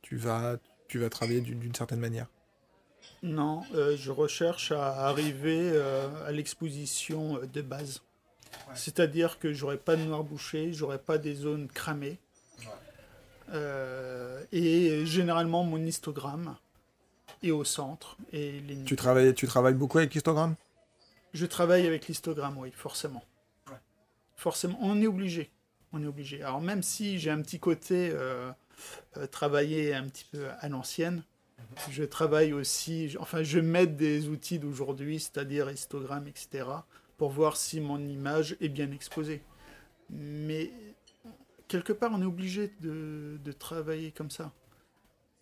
[0.02, 0.56] tu vas,
[0.88, 2.26] tu vas travailler d'une certaine manière?
[3.22, 5.72] Non, je recherche à arriver
[6.26, 8.02] à l'exposition de base.
[8.74, 12.18] C'est-à-dire que j'aurai pas de noir bouché, j'aurai pas des zones cramées.
[13.52, 16.56] Euh, et généralement mon histogramme
[17.42, 18.16] est au centre.
[18.32, 18.82] Et les...
[18.84, 20.54] Tu travailles, tu travailles beaucoup avec l'histogramme?
[21.34, 23.24] Je travaille avec l'histogramme, oui, forcément.
[24.36, 25.50] Forcément, on est obligé.
[25.92, 26.42] On est obligé.
[26.42, 28.50] Alors même si j'ai un petit côté euh,
[29.16, 31.22] euh, travailler un petit peu à l'ancienne,
[31.90, 36.66] je travaille aussi, enfin je m'aide des outils d'aujourd'hui, c'est-à-dire histogramme, etc.,
[37.16, 39.42] pour voir si mon image est bien exposée.
[40.10, 40.70] Mais
[41.68, 44.52] quelque part, on est obligé de, travailler comme ça.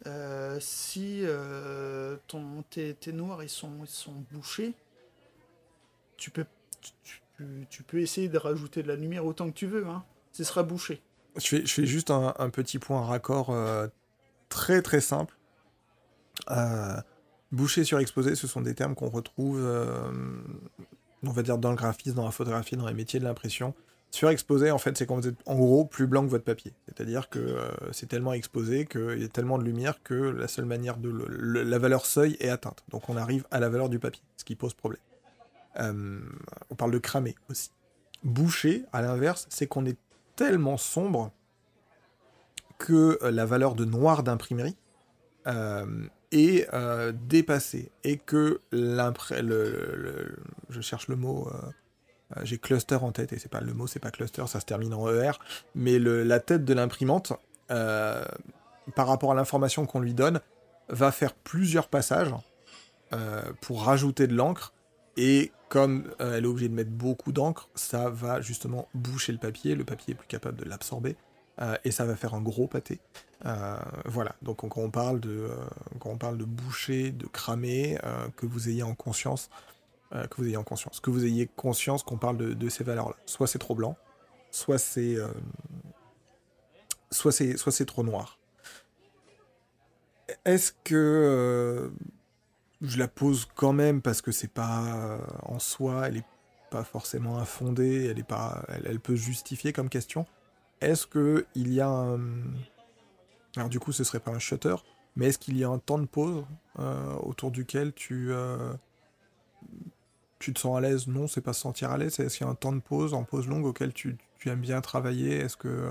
[0.07, 4.75] Euh, si euh, ton, tes, noirs ils sont, ils sont bouchés,
[6.17, 6.45] tu peux,
[7.71, 9.87] tu, peux essayer de rajouter de la lumière autant que tu veux.
[9.87, 10.05] Hein.
[10.33, 11.03] Ce sera bouché.
[11.37, 13.87] Je fais, je fais juste un, petit point raccord euh,
[14.49, 15.37] très très simple.
[16.51, 17.01] Euh,
[17.53, 19.61] boucher sur exposé, ce sont des termes qu'on retrouve,
[21.25, 23.75] on va dire, dans le graphisme, dans la photographie, dans les métiers de l'impression.
[24.11, 26.75] Surexposé, en fait, c'est quand vous êtes en gros plus blanc que votre papier.
[26.87, 30.67] C'est-à-dire que euh, c'est tellement exposé qu'il y a tellement de lumière que la seule
[30.67, 32.85] manière de le- la valeur seuil est atteinte.
[32.91, 35.01] Donc on arrive à la valeur du papier, ce qui pose problème.
[35.81, 36.21] Euh,
[36.69, 37.71] on parle de cramer aussi.
[38.23, 39.97] Boucher, à l'inverse, c'est qu'on est
[40.37, 41.33] tellement sombre
[42.77, 44.77] que euh, la valeur de noir d'imprimerie
[46.33, 50.37] est euh, dépassée et que l'impré- le,
[50.71, 51.57] je cherche le mot euh,
[52.37, 54.67] euh, j'ai cluster en tête et c'est pas le mot c'est pas cluster ça se
[54.67, 55.33] termine en ER
[55.75, 57.33] mais la tête de l'imprimante
[57.71, 58.25] euh,
[58.95, 60.41] par rapport à l'information qu'on lui donne
[60.89, 62.35] va faire plusieurs passages
[63.61, 64.73] pour rajouter de l'encre
[65.19, 69.75] et comme elle est obligée de mettre beaucoup d'encre, ça va justement boucher le papier,
[69.75, 71.17] le papier est plus capable de l'absorber,
[71.85, 73.01] et ça va faire un gros pâté.
[73.45, 75.57] Euh, voilà, donc quand on parle de, euh,
[75.99, 79.51] quand on parle de boucher, de cramer, euh, que vous ayez en conscience
[80.29, 81.01] que vous ayez en conscience.
[81.01, 83.17] Que vous ayez conscience qu'on parle de, ces valeurs-là.
[83.25, 83.97] Soit c'est trop blanc,
[84.51, 85.17] soit c'est
[87.11, 88.39] soit c'est soit c'est trop noir.
[90.45, 91.91] Est-ce que
[92.83, 96.27] je la pose quand même parce que c'est pas en soi, elle est
[96.71, 100.27] pas forcément infondée, elle est pas, elle, peut justifier comme question.
[100.83, 102.19] Est-ce que il y a
[103.57, 104.75] alors du coup ce serait pas un shutter,
[105.17, 106.45] mais est-ce qu'il y a un temps de pause
[106.79, 108.73] euh, autour duquel tu euh,
[110.39, 111.07] tu te sens à l'aise?
[111.07, 112.19] Non, c'est pas se sentir à l'aise.
[112.19, 114.61] Est-ce qu'il y a un temps de pause, en pause longue, auquel tu, tu aimes
[114.61, 115.37] bien travailler?
[115.37, 115.91] Est-ce que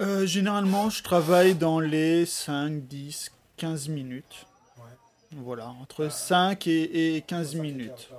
[0.00, 4.46] euh, généralement, je travaille dans les 5, 10, 15 minutes.
[5.36, 8.10] Voilà, entre 5 et, et 15 minutes.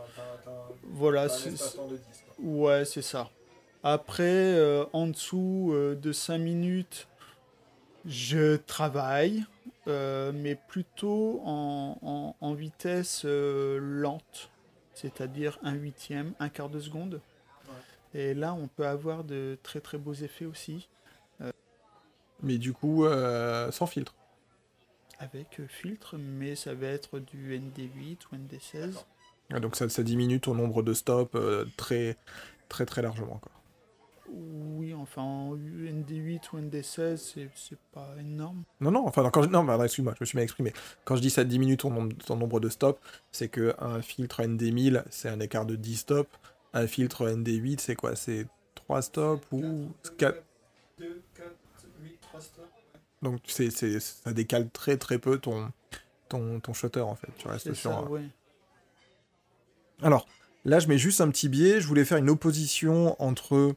[0.84, 1.80] Voilà, c'est-
[2.40, 3.30] ouais, c'est ça.
[3.86, 7.08] Après, euh, en dessous euh, de 5 minutes,
[8.06, 9.46] je travaille,
[9.88, 14.52] euh, mais plutôt en, en- en vitesse lente,
[14.94, 17.22] c'est-à-dire un huitième, un quart de seconde.
[18.14, 20.90] Et là, on peut avoir de très très beaux effets aussi.
[22.42, 24.14] mais du coup euh, sans filtre
[25.20, 29.06] avec euh, filtre, mais ça va être du ND8 ou ND16.
[29.52, 31.38] Ah, Donc ça, ça diminue ton nombre de stops
[31.78, 32.18] très
[32.70, 33.52] très très largement quoi.
[34.32, 38.64] Oui, enfin, en ND8 ou ND16, c'est c'est pas énorme.
[38.80, 39.50] Non, non, enfin, quand je...
[39.50, 40.74] non, excuse-moi, je me suis mal exprimé.
[41.04, 43.00] Quand je dis ça diminue ton nombre, ton nombre de stops,
[43.32, 46.30] c'est que un filtre ND1000, c'est un écart de 10 stops.
[46.74, 48.16] Un filtre ND8, c'est quoi?
[48.16, 50.42] C'est 3 stops ou 4
[53.22, 55.72] Donc c'est, c'est, ça décale très très peu ton,
[56.30, 57.30] ton, ton shutter en fait.
[57.38, 58.26] Tu restes sur ça, un- ouais.
[60.02, 60.28] Alors,
[60.66, 61.80] là, je mets juste un petit biais.
[61.80, 63.76] Je voulais faire une opposition entre euh,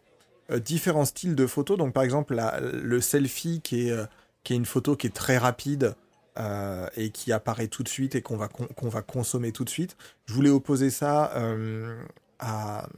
[0.57, 1.77] différents styles de photos.
[1.77, 4.07] Donc, par exemple, le selfie, qui est, euh,
[4.45, 5.95] qui est une photo qui est très rapide
[6.39, 8.49] euh, et qui apparaît tout de suite et qu'on va,
[8.81, 9.97] va consommer tout de suite.
[10.27, 12.01] Je voulais opposer ça euh,
[12.39, 12.89] à,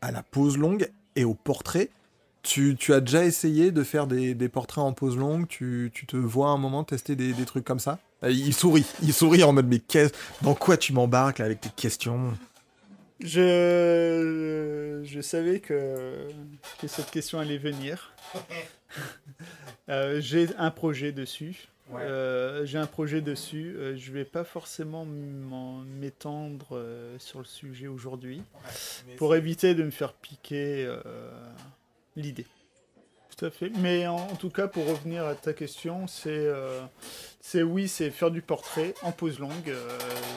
[0.00, 1.90] à la pose longue et au portrait.
[2.42, 5.46] Tu, tu as déjà essayé de faire des, des portraits en pose longue?
[5.48, 7.98] Tu, tu te vois un moment tester des, des trucs comme ça?
[8.22, 9.82] Euh, Il sourit, il sourit en mode mais
[10.40, 12.32] dans quoi tu m'embarques avec tes questions?
[13.20, 16.28] Je, je savais que,
[16.80, 18.12] que cette question allait venir.
[19.90, 21.68] Euh, J'ai un projet dessus.
[21.94, 23.74] Euh, J'ai un projet dessus.
[23.78, 28.42] Euh, je vais pas forcément m'en- m'étendre euh, sur le sujet aujourd'hui
[29.16, 30.90] pour éviter de me faire piquer
[32.16, 32.46] l'idée.
[33.36, 33.70] Tout à fait.
[33.78, 36.48] Mais en, en tout cas, pour revenir à ta question, c'est
[37.40, 39.72] c'est oui, c'est faire du portrait en pose longue.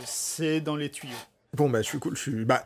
[0.05, 1.11] c'est dans les tuyaux.
[1.53, 2.65] Bon bah je suis cool, je suis bah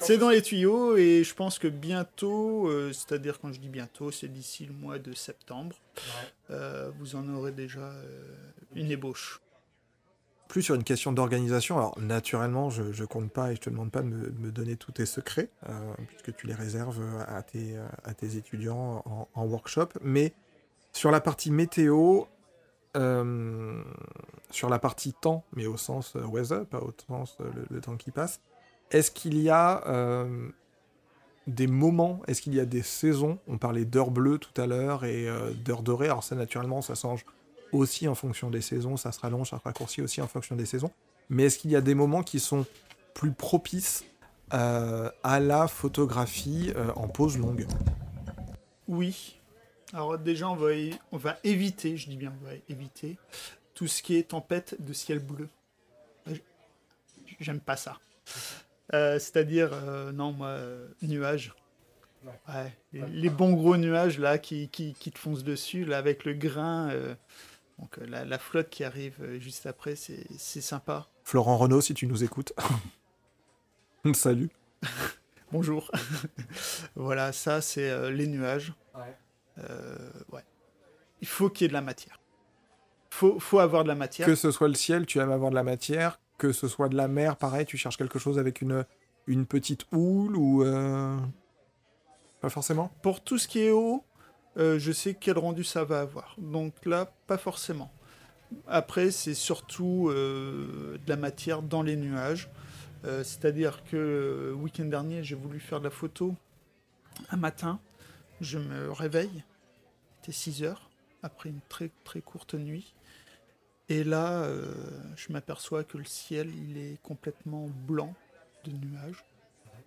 [0.00, 4.10] C'est dans les tuyaux et je pense que bientôt, euh, c'est-à-dire quand je dis bientôt,
[4.10, 5.76] c'est d'ici le mois de septembre,
[6.50, 8.22] euh, vous en aurez déjà euh,
[8.74, 9.40] une ébauche.
[10.48, 11.76] plus sur une question d'organisation.
[11.76, 14.50] Alors naturellement, je, je compte pas et je te demande pas de me, de me
[14.50, 19.28] donner tous tes secrets euh, puisque tu les réserves à tes à tes étudiants en,
[19.34, 19.88] en workshop.
[20.00, 20.32] Mais
[20.92, 22.22] sur la partie météo,
[22.96, 23.82] euh,
[24.50, 27.96] sur la partie temps, mais au sens euh, weather, pas au sens euh, le, temps
[27.96, 28.40] qui passe.
[28.90, 30.26] Est-ce qu'il y a
[31.46, 33.38] des moments, est-ce qu'il y a des saisons?
[33.46, 36.06] On parlait d'heures bleues tout à l'heure et euh, d'heures dorées.
[36.06, 37.24] Alors ça, naturellement, ça change
[37.72, 38.96] aussi en fonction des saisons.
[38.96, 40.90] Ça se rallonge, ça se raccourcit aussi en fonction des saisons.
[41.28, 42.64] Mais est-ce qu'il y a des moments qui sont
[43.14, 44.04] plus propices
[44.50, 47.66] à la photographie en pause longue?
[48.86, 49.37] Oui.
[49.92, 53.16] Alors déjà, on va, é- on va éviter, je dis bien on va éviter,
[53.74, 55.48] tout ce qui est tempête de ciel bleu.
[56.28, 56.34] Euh,
[57.40, 57.98] J'aime pas ça.
[58.94, 61.54] Euh, C'est-à-dire, euh, non, moi, euh, nuages.
[62.48, 66.24] Ouais, les, les bons gros nuages là qui, qui, qui te foncent dessus, là avec
[66.24, 66.90] le grain.
[66.90, 67.14] euh,
[67.78, 70.26] donc la, la flotte qui arrive juste après, c'est
[70.60, 71.06] sympa.
[71.22, 72.52] Florent Renault, si tu nous écoutes.
[74.14, 74.50] Salut.
[75.52, 75.90] Bonjour.
[76.96, 78.72] voilà, ça c'est euh, les nuages.
[80.32, 80.44] Ouais.
[81.20, 82.20] Il faut qu'il y ait de la matière.
[83.10, 84.26] Faut, faut avoir de la matière.
[84.26, 86.20] Que ce soit le ciel, tu aimes avoir de la matière.
[86.36, 88.84] Que ce soit de la mer, pareil, tu cherches quelque chose avec une,
[89.26, 90.62] une petite houle ou...
[90.62, 91.16] euh,
[92.40, 92.92] Pas forcément?
[93.02, 94.04] Pour tout ce qui est haut,
[94.56, 96.36] euh, je sais quel rendu ça va avoir.
[96.38, 97.90] Donc là, pas forcément.
[98.68, 102.48] Après, c'est surtout euh, de la matière dans les nuages.
[103.04, 106.34] Euh, C'est-à-dire que le week-end dernier, j'ai voulu faire de la photo
[107.30, 107.80] un matin.
[108.40, 110.88] Je me réveille, il était 6 heures,
[111.22, 112.94] après une très très courte nuit.
[113.88, 114.74] Et là, euh,
[115.16, 118.14] je m'aperçois que le ciel, il est complètement blanc
[118.64, 119.24] de nuages.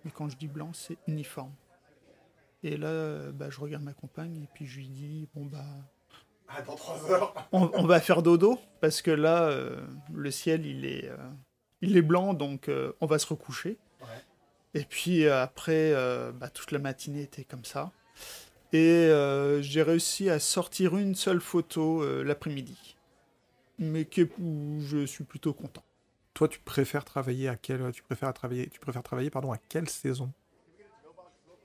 [0.04, 1.52] Mais quand je dis blanc, c'est uniforme.
[2.64, 5.64] Et là, bah, je regarde ma compagne et puis je lui dis bon bah
[6.66, 7.34] dans 3 heures.
[7.52, 9.80] on, on va faire dodo parce que là euh,
[10.12, 11.16] le ciel il est euh,
[11.80, 13.78] il est blanc, donc on va se recoucher.
[14.74, 15.92] Et puis après,
[16.34, 17.90] bah, toute la matinée était comme ça.
[18.72, 19.10] Et
[19.60, 22.96] j'ai réussi à sortir une seule photo l'après-midi.
[23.78, 25.82] Mais que, où je suis plutôt content.
[26.34, 29.88] Toi, tu préfères travailler à quelle, tu préfères travailler, tu préfères travailler pardon à quelle
[29.88, 30.32] saison?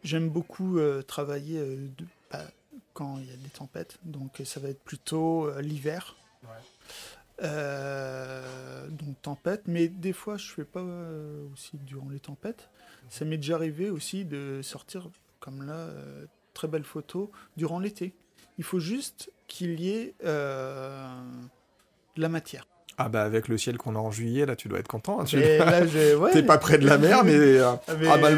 [0.04, 1.88] J'aime beaucoup euh, travailler euh,
[2.32, 2.46] bah,
[2.94, 6.16] quand il y a des tempêtes, donc ça va être plutôt euh, l'hiver.
[7.42, 10.84] donc tempête, mais des fois je fais pas
[11.54, 12.70] aussi durant les tempêtes.
[13.10, 15.88] Ça m'est déjà arrivé aussi de sortir comme là,
[16.58, 18.14] très belle photo durant l'été.
[18.58, 22.66] Il faut juste qu'il y ait de la matière.
[23.00, 25.20] Ah bah avec le ciel qu'on a en juillet, là tu dois être content.
[25.20, 26.32] Hein, tu ouais.
[26.34, 27.80] T'es pas près de la mer, mais, euh, ah,
[28.10, 28.30] ah bah,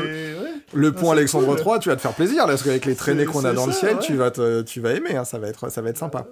[0.74, 3.45] le, pont Alexandre III, tu vas te faire plaisir, là, parce qu'avec les traînées qu'on
[3.45, 4.32] a dans le ciel, tu vas
[4.63, 6.28] tu vas aimer, hein, ça va être ça va être sympa.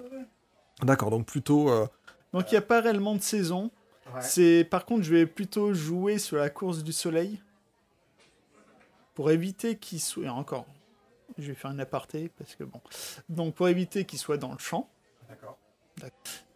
[0.82, 1.70] D'accord, donc plutôt.
[1.70, 1.86] Euh,
[2.34, 3.70] donc il n'y a pas réellement de saison.
[4.20, 7.40] C'est par contre je vais plutôt jouer sur la course du soleil
[9.14, 10.66] pour éviter qu'il soit encore.
[11.36, 12.80] Je vais faire une aparté parce que bon.
[13.28, 14.88] Donc pour éviter qu'il soit dans le champ.
[15.28, 15.58] D'accord.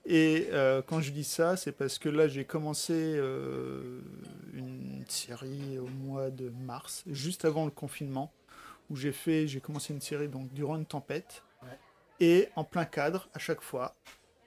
[0.05, 4.01] Et euh, quand je dis ça, c'est parce que là, j'ai commencé euh,
[4.53, 8.33] une série au mois de mars, juste avant le confinement,
[8.91, 11.45] où j'ai fait, j'ai commencé une série donc durant une tempête,
[12.19, 13.95] et en plein cadre, à chaque fois,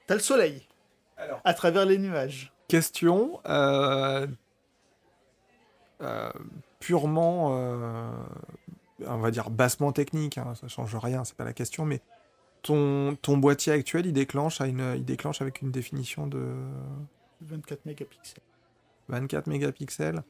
[0.07, 0.67] t'as le soleil,
[1.43, 2.51] à travers les nuages.
[2.67, 4.27] Question euh,
[6.79, 8.17] purement,
[9.05, 12.01] on va dire bassement technique, hein, ça change rien, c'est pas la question, mais
[12.61, 16.55] ton, boîtier actuel, il déclenche, à une, il déclenche avec une définition de
[17.41, 18.41] 24 mégapixels.
[19.09, 20.23] 24 mégapixels.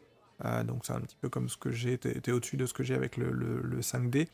[0.43, 2.83] Euh, donc c'est un petit peu comme ce que j'ai, t'es, au-dessus de ce que
[2.83, 4.27] j'ai avec le, 5D.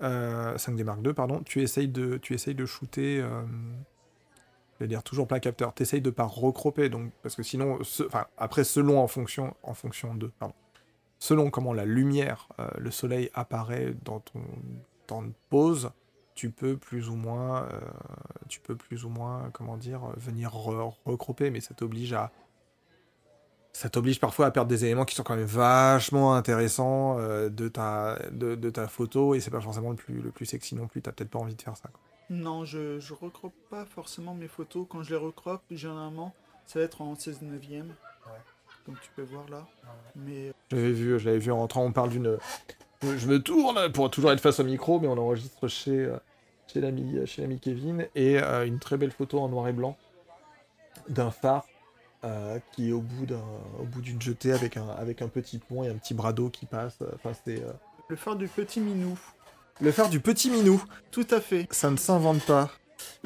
[0.00, 1.42] 5D euh, Mark II, pardon.
[1.44, 3.20] Tu essayes de, tu essayes de shooter.
[3.20, 3.42] Euh,
[4.74, 5.72] je vais dire toujours plein capteur.
[5.74, 9.72] Tu essayes de pas recroper, donc parce que sinon, enfin après selon en fonction, en
[9.72, 10.54] fonction de, pardon,
[11.18, 12.48] selon comment la lumière,
[12.78, 14.42] le soleil apparaît dans ton
[15.06, 15.90] temps de pause,
[16.36, 17.80] tu peux plus ou moins, euh,
[18.48, 22.30] tu peux plus ou moins, comment dire, venir recroper, mais ça t'oblige à,
[23.72, 27.68] ça t'oblige parfois à perdre des éléments qui sont quand même vachement intéressants euh, de,
[27.68, 31.00] ta, de, ta photo, et c'est pas forcément le plus, le plus sexy non plus,
[31.00, 31.90] t'as peut-être pas envie de faire ça.
[32.28, 34.86] Non, je, je recrope pas forcément mes photos.
[34.90, 36.34] Quand je les recrope, généralement,
[36.66, 37.94] ça va être en 16 neuvième.
[38.26, 38.40] Ouais.
[38.86, 39.66] Comme tu peux voir là.
[40.14, 40.52] Mais...
[40.70, 42.38] J'avais vu, je vu en rentrant, on parle d'une...
[43.02, 46.16] Je me tourne pour toujours être face au micro, mais on enregistre chez, euh,
[46.66, 49.96] chez l'ami chez l'ami Kevin et euh, une très belle photo en noir et blanc
[51.08, 51.66] d'un phare
[52.24, 53.44] euh, qui est au bout d'un
[53.78, 56.48] au bout d'une jetée avec un avec un petit pont et un petit bras d'eau
[56.48, 56.98] qui passe.
[57.14, 57.72] Enfin c'est euh,
[58.08, 59.18] le phare du petit Minou.
[59.80, 60.82] Le phare du petit Minou.
[61.10, 61.66] Tout à fait.
[61.70, 62.70] Ça ne s'invente pas.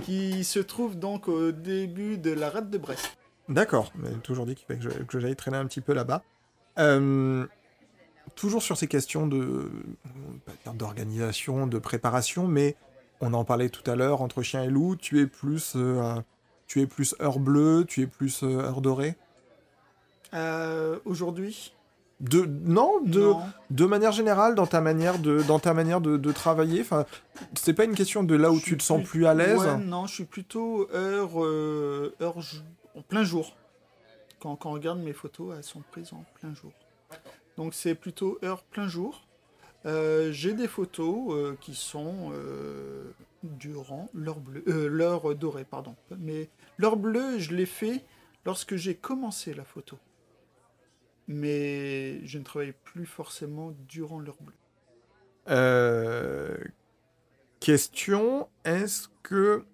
[0.03, 3.17] Qui se trouve donc au début de la rade de Brest.
[3.51, 6.23] D'accord, mais toujours dit qu'il fallait que, que j'aille traîner un petit peu là-bas.
[8.37, 9.71] toujours sur ces questions de
[10.75, 12.77] d'organisation, de préparation, mais
[13.21, 16.15] on en parlait tout à l'heure, entre chien et loup, tu es plus, euh,
[16.67, 19.17] tu es plus heure bleue, tu es plus euh, heure dorée?
[20.33, 21.75] Euh, Aujourd'hui?
[22.21, 23.33] De, non, de,
[23.71, 27.07] de manière générale, dans ta manière de, dans ta manière de, travailler, enfin,
[27.55, 29.67] c'est pas une question de là où tu te sens plus à l'aise?
[29.87, 32.43] non, je suis plutôt heure, heure
[33.03, 33.57] plein jour.
[34.41, 36.73] Quand, quand on regarde mes photos, elles sont prises en plein jour.
[37.57, 39.27] Donc c'est plutôt heure plein jour.
[39.87, 43.13] Euh, j'ai des photos euh, qui sont euh,
[43.43, 45.95] durant l'heure bleue, l'heure dorée, pardon.
[46.19, 48.05] Mais l'heure bleue, je l'ai fait
[48.45, 49.99] lorsque j'ai commencé la photo.
[51.29, 54.55] Mais je ne travaille plus forcément durant l'heure bleue.
[57.61, 59.65] Question est-ce que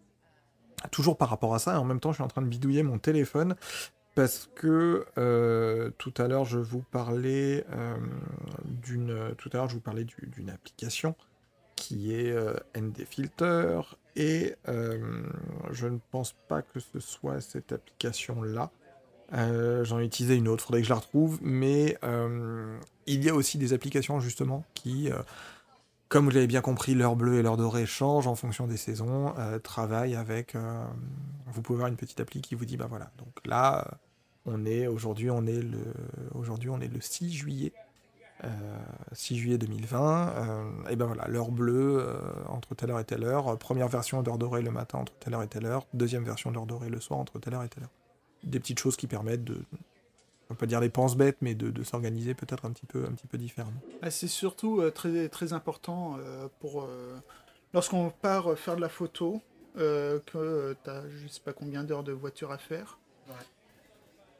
[0.90, 2.82] toujours par rapport à ça, et en même temps je suis en train de bidouiller
[2.82, 3.57] mon téléphone,
[4.16, 7.97] parce que euh, tout à l'heure je vous parlais euh,
[8.65, 11.15] d'une tout à l'heure je vous parlais d'une application
[11.77, 13.81] qui est euh, ND Filter
[14.16, 18.70] et je ne pense pas que ce soit cette application là.
[19.31, 21.98] J'en ai utilisé une autre, faudrait que je la retrouve, mais
[23.07, 25.11] il y a aussi des applications justement qui
[26.09, 29.35] comme vous l'avez bien compris, l'heure bleue et l'heure dorée changent en fonction des saisons,
[29.62, 30.55] travaillent avec...
[31.47, 33.99] vous pouvez avoir une petite appli qui vous dit, bah voilà, donc là,
[34.47, 35.83] on est aujourd'hui, on est le
[36.35, 37.73] aujourd'hui on est le 6 juillet.
[39.12, 42.19] 6 euh, juillet 2020, euh, et ben voilà, l'heure bleue euh,
[42.49, 45.43] entre telle heure et telle heure, première version d'heure dorée le matin entre telle heure
[45.43, 47.93] et telle heure, deuxième version d'heure dorée le soir entre telle heure et telle heure.
[48.45, 49.62] Des petites choses qui permettent de,
[50.48, 53.12] on peut pas dire des penses bêtes, mais de, s'organiser peut-être un petit peu, un
[53.12, 53.81] petit peu différemment.
[54.02, 56.18] Ah, c'est surtout très, très important
[56.60, 56.89] pour
[57.74, 59.43] lorsqu'on part faire de la photo,
[59.74, 62.98] que tu as je sais pas combien d'heures de voiture à faire.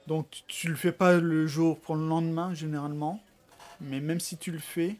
[0.07, 3.21] Donc tu, tu le fais pas le jour pour le lendemain généralement,
[3.81, 4.97] mais même si tu le fais,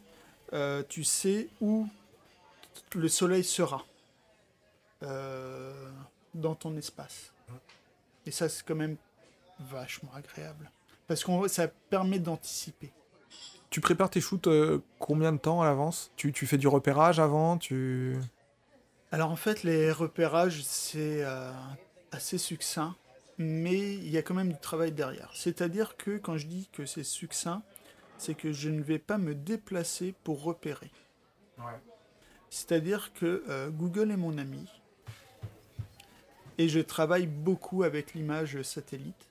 [0.53, 1.89] euh, tu sais où
[2.95, 3.85] le soleil sera
[5.03, 5.91] euh,
[6.35, 7.33] dans ton espace.
[8.27, 8.97] Et ça c'est quand même
[9.61, 10.71] vachement agréable
[11.07, 12.93] parce que ça permet d'anticiper.
[13.71, 16.13] Tu prépares tes shoots euh, combien de temps à l'avance?
[16.17, 17.59] Tu, tu fais du repérage avant?
[17.59, 18.17] Tu...
[19.13, 21.53] Alors en fait, les repérages, c'est euh,
[22.13, 22.95] assez succinct,
[23.39, 25.31] mais il y a quand même du travail derrière.
[25.35, 27.63] C'est-à-dire que quand je dis que c'est succinct,
[28.19, 30.91] c'est que je ne vais pas me déplacer pour repérer.
[32.51, 34.67] C'est-à-dire que euh, Google est mon ami
[36.59, 39.29] et je travaille beaucoup avec l'image satellite.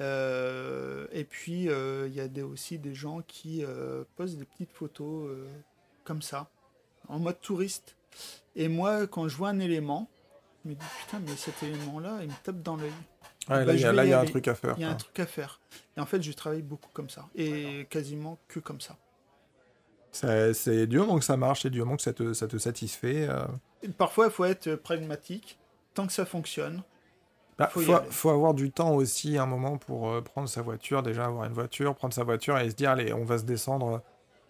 [0.00, 3.64] Euh, et puis il y a des, aussi des gens qui
[4.16, 5.30] posent des petites photos
[6.04, 6.50] comme ça,
[7.08, 7.96] en mode touriste.
[8.56, 10.08] Et moi, quand je vois un élément,
[10.64, 12.92] je me dis putain, mais cet élément-là, il me tape dans l'œil.
[13.48, 14.74] Ouais, là, il y a, y a un truc à faire.
[14.78, 15.60] Il y a un truc à faire.
[15.96, 17.28] Et en fait, je travaille beaucoup comme ça.
[17.34, 18.96] Et quasiment que comme ça.
[20.12, 23.26] C'est du moment que ça marche et du moment que ça te, ça te satisfait.
[23.28, 23.44] Euh.
[23.98, 25.58] Parfois, il faut être pragmatique.
[25.92, 26.82] Tant que ça fonctionne,
[27.58, 31.26] bah, faut, faut, avoir du temps aussi, un moment, pour euh, prendre sa voiture, déjà
[31.26, 34.02] avoir une voiture, prendre sa voiture et se dire, allez, on va se descendre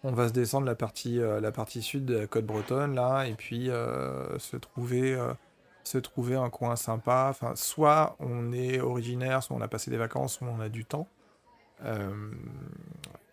[0.07, 3.25] on va se descendre la partie, euh, la partie sud de la côte bretonne, là,
[3.25, 5.17] et puis euh, se, trouver,
[5.83, 7.27] se trouver un coin sympa.
[7.31, 10.85] Enfin, soit on est originaire, soit on a passé des vacances, soit on a du
[10.85, 11.07] temps.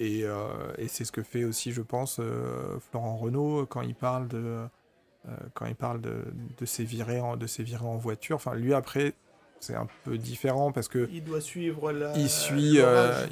[0.01, 0.25] et,
[0.89, 2.23] c'est ce que fait aussi, je pense,
[2.91, 4.67] Florent Renault quand il parle de,
[5.53, 6.25] quand il parle de,
[6.57, 8.37] de ses virées en, de ses virées en voiture.
[8.37, 9.13] Enfin, lui, après,
[9.63, 12.17] c'est un peu différent parce que il doit suivre la...
[12.17, 12.79] il suit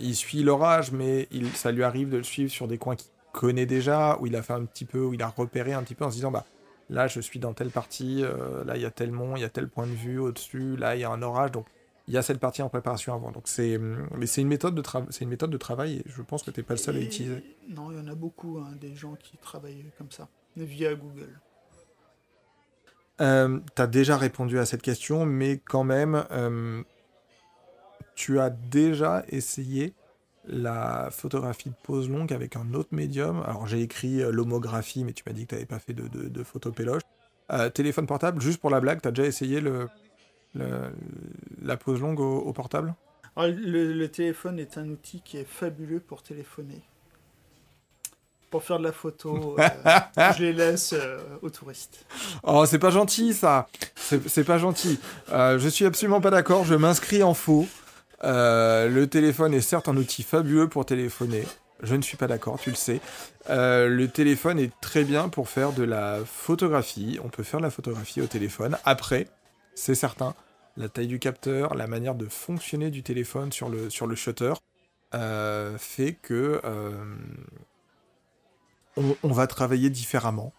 [0.01, 3.09] il suit l'orage mais il, ça lui arrive de le suivre sur des coins qui
[3.33, 5.95] connaît déjà, où il a fait un petit peu, où il a repéré un petit
[5.95, 6.45] peu en se disant bah
[6.89, 9.45] là je suis dans telle partie, euh, là il y a tel mont, il y
[9.45, 11.67] a tel point de vue au-dessus, là il y a un orage, donc
[12.09, 13.31] il y a cette partie en préparation avant.
[13.31, 16.23] Donc c'est mais c'est une méthode de travail, c'est une méthode de travail et je
[16.23, 17.43] pense que tu n'es pas le seul à l'utiliser.
[17.69, 21.41] Non, il y en a beaucoup hein, des gens qui travaillent comme ça via Google.
[23.21, 26.83] Euh, tu as déjà répondu à cette question, mais quand même, euh,
[28.15, 29.95] tu as déjà essayé
[30.47, 33.43] la photographie de pose longue avec un autre médium.
[33.47, 36.09] Alors j'ai écrit euh, l'homographie, mais tu m'as dit que tu n'avais pas fait de,
[36.09, 37.03] de, photo péloche.
[37.53, 39.63] Euh, téléphone portable, juste pour la blague, tu as déjà essayé
[40.55, 42.95] la pose longue au, portable?
[43.37, 46.83] Ah, le, téléphone est un outil qui est fabuleux pour téléphoner.
[48.51, 50.95] Pour faire de la photo, euh, je les laisse
[51.41, 52.05] aux touristes.
[52.43, 54.99] Oh, c'est pas gentil ça C'est pas gentil.
[55.31, 57.67] je suis absolument pas d'accord, je m'inscris en faux.
[58.25, 61.45] Euh, le téléphone est certes un outil fabuleux pour téléphoner.
[61.83, 63.01] Je ne suis pas d'accord, tu le sais.
[63.49, 67.19] Euh, le téléphone est très bien pour faire de la photographie.
[67.25, 68.77] On peut faire de la photographie au téléphone.
[68.85, 69.29] Après,
[69.75, 70.35] c'est certain,
[70.77, 74.53] la taille du capteur, la manière de fonctionner du téléphone sur le, sur le shutter
[75.15, 76.61] euh, fait que
[79.01, 80.53] on, on, va travailler différemment.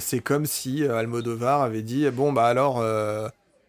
[0.00, 2.82] c'est comme si Almodovar avait dit bon bah alors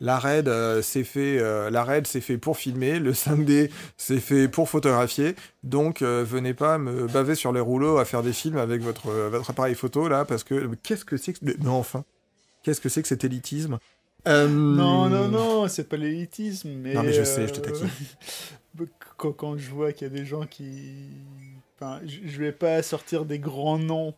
[0.01, 2.99] la RED, euh, c'est fait, euh, la RED, c'est fait pour filmer.
[2.99, 5.35] Le 5D, c'est fait pour photographier.
[5.63, 9.09] Donc, euh, venez pas me baver sur les rouleaux à faire des films avec votre,
[9.09, 10.69] votre appareil photo, là, parce que...
[10.83, 11.39] Qu'est-ce que c'est que...
[11.41, 12.03] Mais enfin,
[12.63, 13.79] qu'est-ce que c'est que cet élitisme?
[14.25, 16.93] Non, non, non, c'est pas l'élitisme, mais...
[16.93, 17.89] Non, mais je sais, je te taquine.
[19.17, 21.09] quand, je vois qu'il y a des gens qui...
[21.75, 24.13] Enfin, je vais pas sortir des grands noms,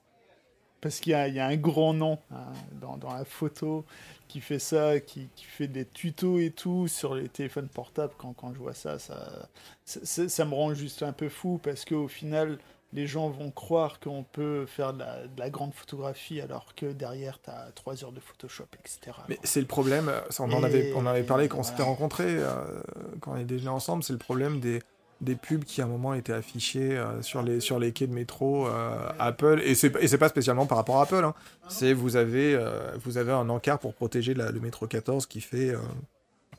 [0.81, 3.83] parce qu'il y, y, a un grand nom hein, dans, dans la photo
[4.27, 8.33] qui fait ça, qui, qui, fait des tutos et tout sur les téléphones portables, quand,
[8.33, 9.49] quand je vois ça ça,
[9.85, 12.59] ça, ça, me rend juste un peu fou parce qu'au final,
[12.93, 16.85] les gens vont croire qu'on peut faire de la, de la, grande photographie alors que
[16.85, 19.17] derrière, tu as 3 heures de Photoshop, etc.
[19.29, 22.81] Mais c'est le problème, on en, avait, on avait parlé quand on s'était rencontrés, euh,
[23.19, 24.81] quand on est déjà ensemble, c'est le problème des
[25.21, 28.13] des pubs qui à un moment étaient affichées euh, sur, les, sur les quais de
[28.13, 29.61] métro euh, Apple.
[29.63, 31.33] Et c'est et pas spécialement par rapport à Apple hein.
[31.69, 35.73] c'est vous avez euh, vous avez un encart pour protéger le métro 14 qui fait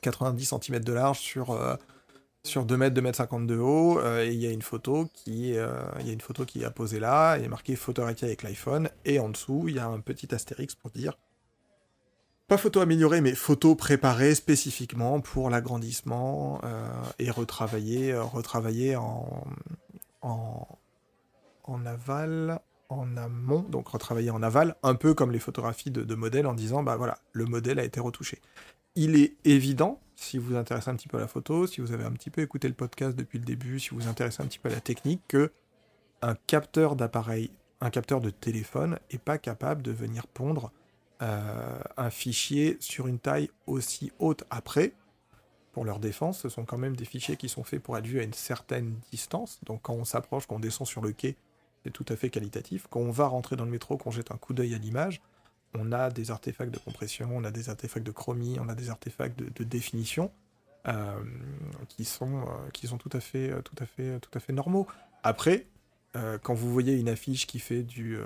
[0.01, 1.57] 90 cm de large sur
[2.43, 4.01] sur 2 mètres 2 mètres 50 de haut.
[4.19, 7.37] Et il y a une photo qui y a une photo qui est apposée là.
[7.37, 8.89] Il est marqué photographie avec l'iPhone.
[9.05, 11.17] Et en dessous il y a un petit astérix pour dire
[12.49, 16.89] pas photo améliorée, mais photo préparée spécifiquement pour l'agrandissement euh,
[17.19, 18.23] et retravaillée, euh,
[20.21, 20.67] en,
[21.63, 22.59] en, aval,
[22.89, 26.55] en amont, donc retravaillée en aval, un peu comme les photographies de, de modèles en
[26.55, 28.41] disant, bah voilà, le modèle a été retouché.
[28.95, 31.91] Il est évident, si vous vous intéressez un petit peu à la photo, si vous
[31.91, 34.47] avez un petit peu écouté le podcast depuis le début, si vous vous intéressez un
[34.47, 35.51] petit peu à la technique, que
[36.23, 40.71] un capteur d'appareil, un capteur de téléphone est pas capable de venir pondre
[41.21, 44.45] euh, un fichier sur une taille aussi haute.
[44.49, 44.93] Après,
[45.73, 48.19] pour leur défense, ce sont quand même des fichiers qui sont faits pour être vus
[48.19, 49.59] à une certaine distance.
[49.65, 51.35] Donc quand on s'approche, quand on descend sur le quai,
[51.83, 52.87] c'est tout à fait qualitatif.
[52.89, 55.21] Quand on va rentrer dans le métro, qu'on jette un coup d'œil à l'image,
[55.73, 58.89] on a des artefacts de compression, on a des artefacts de chromie, on a des
[58.89, 60.31] artefacts de, définition
[60.87, 61.21] euh,
[61.89, 64.87] qui, sont, euh, qui sont tout à fait normaux.
[65.23, 65.67] Après,
[66.19, 68.19] euh, quand vous voyez une affiche qui fait du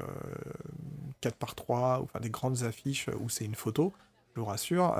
[1.21, 3.93] 4 par 3 enfin des grandes affiches où c'est une photo,
[4.35, 4.95] je vous rassure,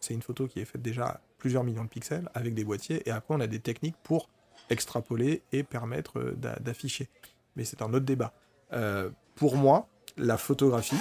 [0.00, 3.10] c'est une photo qui est faite déjà plusieurs millions de pixels avec des boîtiers, et
[3.10, 4.28] après on a des techniques pour
[4.70, 7.08] extrapoler et permettre d'afficher.
[7.54, 8.32] Mais c'est un autre débat.
[9.36, 10.96] pour moi, la photographie,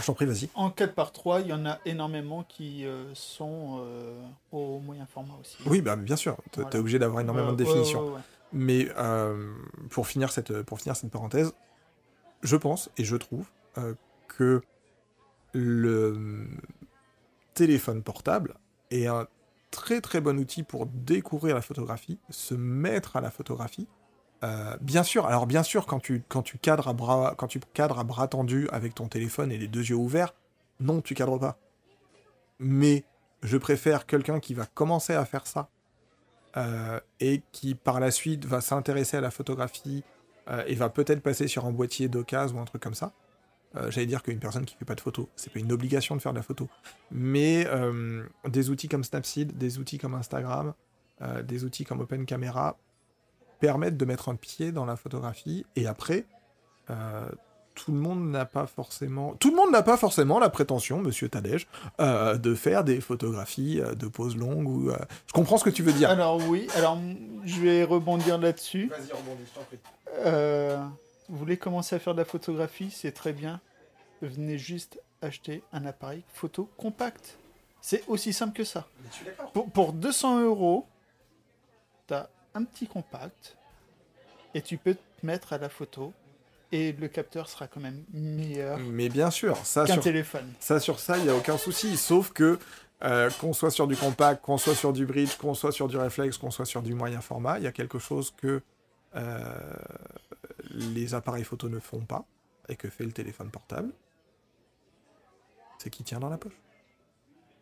[0.00, 0.48] je t'en prie, vas-y.
[0.54, 4.20] En 4 par 3 il y en a énormément qui euh, sont euh,
[4.50, 5.56] au moyen format aussi.
[5.66, 6.36] Oui, bah, bien sûr.
[6.52, 8.14] Tu es obligé d'avoir énormément de définition.
[8.54, 9.52] Mais euh,
[9.90, 11.52] pour, finir cette, parenthèse,
[12.42, 13.46] je pense et je trouve
[14.28, 14.62] que
[15.52, 16.46] le
[17.54, 18.54] téléphone portable
[18.90, 19.26] est un
[19.72, 23.88] très très bon outil pour découvrir la photographie, se mettre à la photographie,
[24.44, 27.60] euh, bien sûr, alors bien sûr, quand tu, quand, tu cadres à bras, quand tu
[27.72, 30.34] cadres à bras tendus avec ton téléphone et les deux yeux ouverts,
[30.80, 31.58] non, tu cadres pas.
[32.58, 33.04] Mais
[33.42, 35.70] je préfère quelqu'un qui va commencer à faire ça
[36.56, 40.04] euh, et qui par la suite va s'intéresser à la photographie
[40.48, 43.12] euh, et va peut-être passer sur un boîtier d'occasion ou un truc comme ça.
[43.88, 46.30] J'allais dire qu'une personne qui fait pas de photo, c'est pas une obligation de faire
[46.30, 46.68] de la photo.
[47.10, 47.66] Mais
[48.46, 50.74] des outils comme Snapseed, des outils comme Instagram,
[51.42, 52.78] des outils comme Open Camera
[53.58, 55.66] permettre de mettre un pied dans la photographie.
[55.74, 56.26] Et après,
[56.90, 57.28] euh,
[57.74, 61.28] tout le monde n'a pas forcément, tout le monde n'a pas forcément la prétention, Monsieur
[61.28, 61.66] Tadej,
[62.00, 64.68] euh, de faire des photographies euh, de poses longues.
[64.68, 64.90] Ou,
[65.26, 66.10] je comprends ce que tu veux dire.
[66.10, 66.98] Alors oui, alors
[67.44, 68.88] je vais rebondir là-dessus.
[68.88, 70.88] Vas-y, rebondis, je t'en prie.
[71.28, 73.60] vous voulez commencer à faire de la photographie, c'est très bien.
[74.22, 77.38] Venez juste acheter un appareil photo compact.
[77.80, 78.86] C'est aussi simple que ça.
[79.52, 80.86] Pour, pour 200 euros,
[82.06, 83.56] t'as un petit compact
[84.54, 86.12] et tu peux te mettre à la photo
[86.74, 88.78] et le capteur sera quand même meilleur.
[88.80, 90.52] Mais bien sûr, ça qu'un téléphone.
[90.58, 91.96] Ça sur ça, il n'y a aucun souci.
[91.96, 92.58] Sauf que
[93.04, 95.96] euh, qu'on soit sur du compact, qu'on soit sur du bridge, qu'on soit sur du
[95.96, 98.60] réflexe, qu'on soit sur du moyen format, il y a quelque chose que
[99.14, 99.54] euh,
[100.70, 102.24] les appareils photo ne font pas
[102.68, 103.92] et que fait le téléphone portable,
[105.78, 106.58] c'est qu'il tient dans la poche.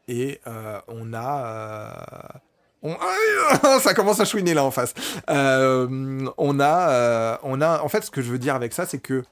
[0.08, 2.40] Et euh, on a
[3.80, 4.94] ça commence à chouiner là en face.
[5.30, 8.86] Euh, on a, euh, on a, en fait, ce que je veux dire avec ça,
[8.86, 9.22] c'est que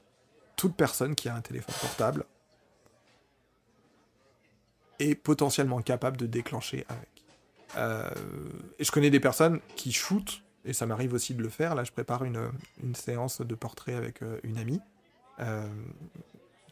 [0.55, 2.25] toute personne qui a un téléphone portable
[4.99, 7.09] est potentiellement capable de déclencher avec.
[7.77, 8.09] Euh,
[8.79, 11.75] et je connais des personnes qui shootent, et ça m'arrive aussi de le faire.
[11.75, 12.51] Là, je prépare une,
[12.83, 14.79] une séance de portrait avec une amie.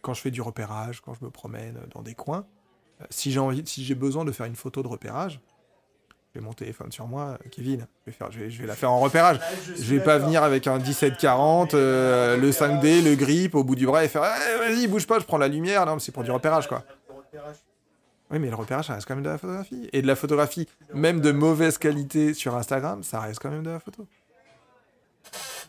[0.01, 2.45] quand je fais du repérage, quand je me promène dans des coins,
[3.09, 5.41] si j'ai si j'ai besoin de faire une photo de repérage,
[6.35, 9.39] j'ai mon téléphone sur moi, Kevin, je vais, faire, je vais, la faire en repérage.
[9.75, 13.87] je, vais pas venir avec un 1740, euh, le 5D, le grip au bout du
[13.87, 15.87] bras et faire eh, vas-y, bouge pas, je prends la lumière.
[15.87, 16.83] Non, c'est pour du repérage quoi.
[18.31, 19.89] Oui, mais le repérage, ça reste quand même de la photographie.
[19.91, 23.71] Et de la photographie, même de mauvaise qualité sur Instagram, ça reste quand même de
[23.71, 24.05] la photo.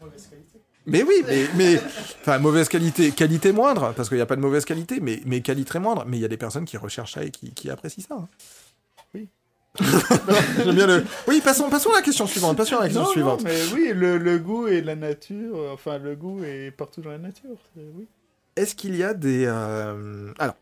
[0.02, 0.60] Mauvaise qualité.
[0.86, 1.80] Mais oui, mais, mais
[2.20, 5.40] enfin mauvaise qualité, qualité moindre, parce qu'il n'y a pas de mauvaise qualité, mais, mais
[5.40, 6.04] qualité très moindre.
[6.06, 8.14] Mais il y a des personnes qui recherchent ça et qui, qui apprécient ça.
[8.14, 8.28] Hein.
[10.56, 11.04] J'aime bien le.
[11.28, 12.56] Oui, passons, passons à la question suivante.
[12.56, 13.42] Passons à la question suivante.
[13.44, 15.56] mais oui, le, le, goût et la nature.
[15.56, 17.56] Euh, enfin, le goût est partout dans la nature.
[17.76, 18.08] Oui.
[18.56, 19.44] Est-ce qu'il y a des.
[19.46, 20.56] Euh, alors,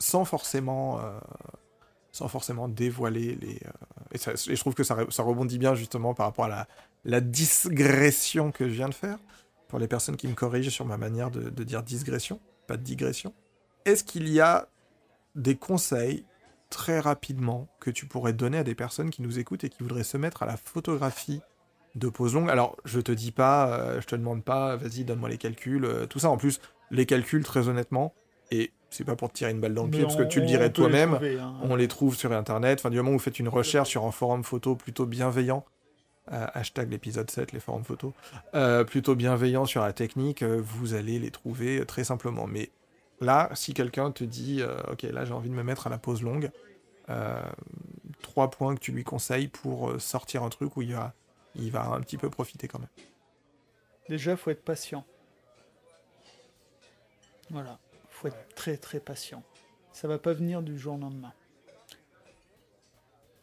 [0.00, 1.18] sans forcément, euh,
[2.10, 3.60] sans forcément dévoiler les.
[4.12, 6.68] Et, ça, et, je trouve que ça, ça, rebondit bien justement par rapport à la,
[7.04, 9.18] la digression que je viens de faire.
[9.68, 12.82] Pour les personnes qui me corrigent sur ma manière de, de dire digression, pas de
[12.82, 13.32] digression.
[13.84, 14.66] Est-ce qu'il y a
[15.36, 16.24] des conseils
[16.70, 20.04] très rapidement que tu pourrais donner à des personnes qui nous écoutent et qui voudraient
[20.04, 21.42] se mettre à la photographie
[21.96, 25.28] de pose longue Alors, je te dis pas, euh, je te demande pas, vas-y, donne-moi
[25.28, 26.30] les calculs, euh, tout ça.
[26.30, 26.60] En plus,
[26.90, 28.14] les calculs, très honnêtement,
[28.50, 30.46] et c'est pas pour te tirer une balle dans le pied, parce que tu le
[30.46, 31.54] dirais toi-même, hein.
[31.62, 32.80] on les trouve sur Internet.
[32.80, 35.64] Enfin, du moment où vous faites une recherche sur un forum photo plutôt bienveillant,
[36.32, 38.12] euh, hashtag l'épisode 7, les forums photo,
[38.86, 42.46] plutôt bienveillant sur la technique, vous allez les trouver très simplement.
[42.46, 42.70] Mais
[43.20, 45.98] Là, si quelqu'un te dit, euh, ok, là j'ai envie de me mettre à la
[45.98, 46.50] pause longue,
[47.10, 47.42] euh,
[48.22, 51.12] trois points que tu lui conseilles pour euh, sortir un truc où il va,
[51.54, 52.88] il va un petit peu profiter quand même.
[54.08, 55.04] Déjà, faut être patient.
[57.50, 57.78] Voilà,
[58.08, 59.42] faut être très très patient.
[59.92, 61.34] Ça va pas venir du jour au lendemain.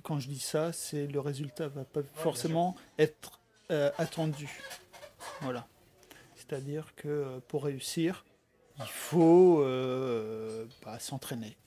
[0.02, 3.40] Quand je dis ça, c'est le résultat va pas forcément être
[3.98, 4.62] attendu.
[5.42, 5.68] Voilà.
[6.36, 8.24] C'est-à-dire que pour réussir,
[8.80, 11.58] il faut euh, bah, s'entraîner.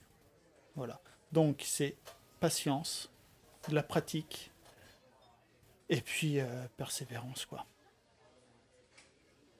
[0.75, 0.99] Voilà.
[1.31, 1.95] Donc c'est
[2.39, 3.09] patience,
[3.69, 4.51] de la pratique,
[5.89, 6.45] et puis euh,
[6.77, 7.65] persévérance, quoi.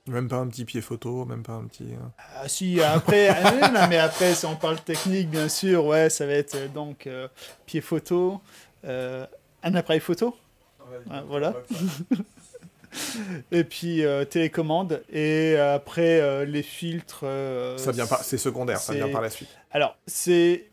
[0.08, 1.94] Même pas un petit pied photo, même pas un petit.
[1.94, 1.98] euh,
[2.36, 6.26] Ah si, après, ah, non, mais après, si on parle technique, bien sûr, ouais, ça
[6.26, 7.28] va être euh, donc euh,
[7.68, 8.42] pied photo,
[8.84, 9.28] euh,
[9.62, 10.36] un appareil photo,
[11.10, 11.54] Ah, voilà.
[13.52, 17.22] et puis euh, télécommande, et après euh, les filtres.
[17.24, 19.50] euh, Ça vient pas, c'est secondaire, ça vient par la suite.
[19.72, 20.68] Alors, c'est.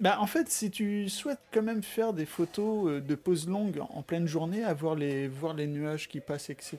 [0.00, 4.02] Bah, en fait, si tu souhaites quand même faire des photos de pause longue en
[4.02, 6.78] pleine journée, à voir les, voir les nuages qui passent, etc.,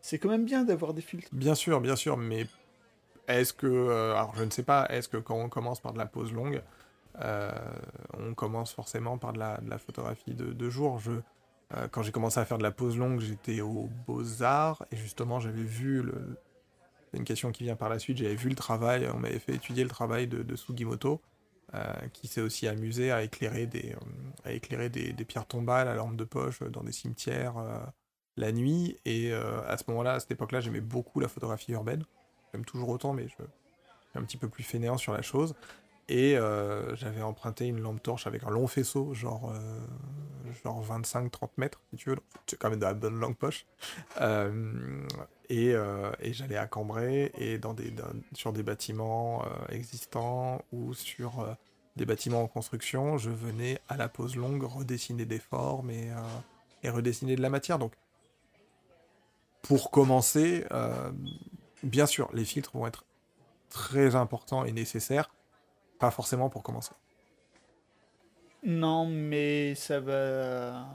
[0.00, 1.28] c'est quand même bien d'avoir des filtres.
[1.32, 2.46] Bien sûr, bien sûr, mais
[3.28, 6.06] est-ce que, alors je ne sais pas, est-ce que quand on commence par de la
[6.06, 6.60] pause longue,
[7.20, 10.98] on commence forcément par de la, de la photographie de, de jour?
[10.98, 11.12] Je,
[11.76, 15.38] euh, quand j'ai commencé à faire de la pause longue, j'étais aux Beaux-Arts et justement
[15.40, 16.38] j'avais vu le.
[17.10, 18.18] C'est une question qui vient par la suite.
[18.18, 21.22] J'avais vu le travail, on m'avait fait étudier le travail de, Sugimoto,
[21.74, 23.96] euh, qui s'est aussi amusé à éclairer des,
[24.46, 27.54] euh, des, pierres tombales à lampe de poche dans des cimetières
[28.36, 28.98] la nuit.
[29.06, 32.04] Et à ce moment-là, à cette époque-là, j'aimais beaucoup la photographie urbaine.
[32.52, 33.42] J'aime toujours autant, mais je suis
[34.14, 35.54] un petit peu plus fainéant sur la chose.
[36.08, 41.50] Et euh, j'avais emprunté une lampe torche avec un long faisceau, genre, euh, genre 25-30
[41.58, 42.16] mètres, si tu veux.
[42.46, 43.66] C'est quand même de la bonne langue poche.
[44.20, 45.06] Euh,
[45.50, 45.74] et
[46.20, 47.92] et j'allais à Cambrai et dans des,
[48.34, 51.56] sur des bâtiments existants ou sur
[51.96, 56.12] des bâtiments en construction, je venais à la pause longue redessiner des formes et,
[56.82, 57.78] et redessiner de la matière.
[57.78, 57.94] Donc,
[59.62, 60.66] pour commencer,
[61.82, 63.06] bien sûr, les filtres vont être
[63.70, 65.30] très importants et nécessaires,
[65.98, 66.92] pas forcément pour commencer.
[68.64, 70.86] Non, mais ça va.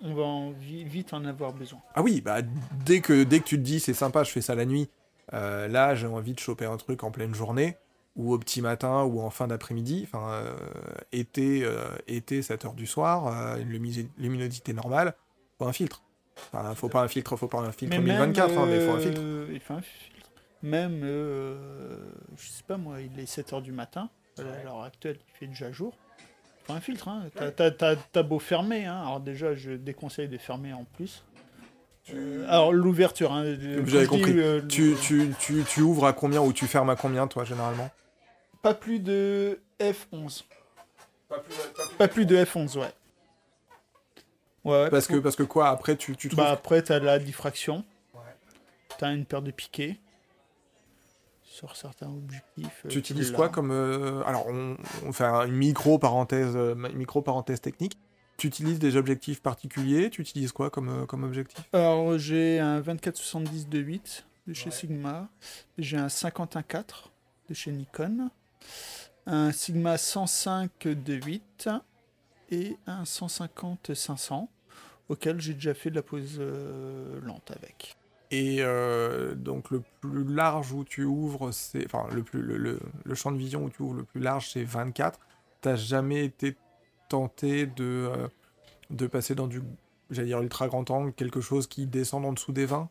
[0.00, 1.80] On va en vi- vite en avoir besoin.
[1.94, 2.38] Ah oui, bah
[2.84, 4.88] dès que, dès que tu te dis c'est sympa, je fais ça la nuit,
[5.32, 7.76] euh, là j'ai envie de choper un truc en pleine journée,
[8.14, 10.56] ou au petit matin, ou en fin d'après-midi, enfin euh,
[11.12, 13.26] été, euh, été 7h du soir,
[13.58, 15.14] une lumi- luminosité normale,
[15.58, 16.02] faut un filtre.
[16.52, 18.92] Enfin, faut pas un filtre, faut pas un filtre Mais même, 1024, hein, mais faut
[18.92, 19.20] un filtre.
[19.50, 20.17] Il faut un filtre.
[20.62, 21.56] Même, euh,
[22.36, 25.70] je sais pas moi, il est 7h du matin, à l'heure actuelle, il fait déjà
[25.72, 25.96] jour.
[26.64, 27.26] Faut un filtre, hein.
[27.56, 29.00] T'as- beau fermer, hein.
[29.00, 31.24] Alors déjà, je déconseille de fermer en plus.
[32.12, 33.44] Euh, alors l'ouverture, hein.
[33.44, 34.38] de- J'avais dis, compris.
[34.38, 37.44] euh, Tu, le- tu, tu, tu ouvres à combien ou tu fermes à combien, toi,
[37.44, 37.90] généralement?
[38.62, 40.44] Pas plus de F11.
[41.98, 42.86] Pas plus de F11, ouais.
[44.64, 44.90] Ouais, ouais.
[44.90, 46.42] Parce que, parce que quoi, après, tu, tu trouves...
[46.42, 47.84] Bah après, t'as la diffraction.
[48.98, 49.96] T'as une paire de piquets.
[51.58, 52.82] Sur certains objectifs.
[52.84, 56.74] euh, Tu utilises quoi comme euh, alors on, on fait un- une micro parenthèse euh,
[56.76, 57.98] micro parenthèse technique.
[58.36, 60.08] Tu utilises des objectifs particuliers.
[60.10, 61.64] Tu utilises quoi comme comme objectif?
[61.72, 65.28] Alors, j'ai un 24-70 de 8 de chez Sigma.
[65.78, 67.10] J'ai un 51-4
[67.48, 68.30] de chez Nikon.
[69.26, 71.68] Un Sigma 105 de 8
[72.52, 74.46] et un 150-500
[75.08, 77.96] auquel j'ai déjà fait de la pose euh, lente avec.
[78.30, 82.80] Et euh, donc le plus large où tu ouvres, c'est enfin le plus le, le-
[83.04, 85.18] le champ de vision où tu ouvres le plus large, c'est 24.
[85.62, 86.54] T'as jamais été
[87.08, 88.28] tenté de euh,
[88.90, 89.62] de passer dans du
[90.10, 92.88] j'allais dire ultra grand angle, quelque chose qui descend en dessous des 20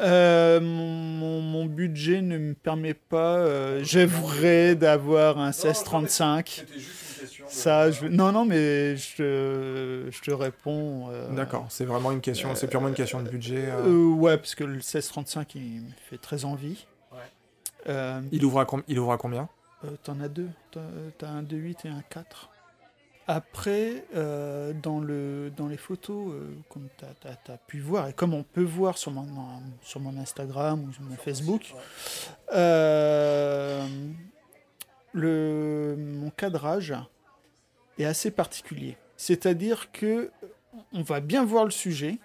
[0.00, 6.64] Euh, mon, mon- mon budget ne me permet pas, euh, j'aimerais d'avoir un 1635.
[7.48, 8.06] Ça, je...
[8.06, 11.08] Non, non, mais je, je te réponds.
[11.10, 13.66] euh, D'accord, c'est vraiment une question, c'est purement une question de budget.
[13.70, 13.86] euh.
[13.86, 16.86] euh, ouais, parce que le 1635, il me fait très envie.
[17.12, 17.18] Ouais.
[17.88, 19.48] Euh, Il ouvre à com- il ouvre à combien?
[19.84, 20.48] euh, T'en as deux.
[21.18, 22.48] T'as un 2.8 et un 4.
[23.28, 28.34] Après, euh, dans, le, dans les photos, euh, comme tu as, pu voir, et comme
[28.34, 29.24] on peut voir sur mon,
[29.80, 31.72] sur mon Instagram ou sur mon Facebook,
[32.52, 33.86] euh,
[35.12, 36.94] le, mon cadrage
[37.98, 38.96] est assez particulier.
[39.16, 40.30] C'est-à-dire que
[40.92, 42.18] on va bien voir le sujet.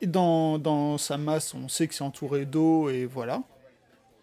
[0.00, 3.42] Et dans, dans sa masse, on sait que c'est entouré d'eau et voilà.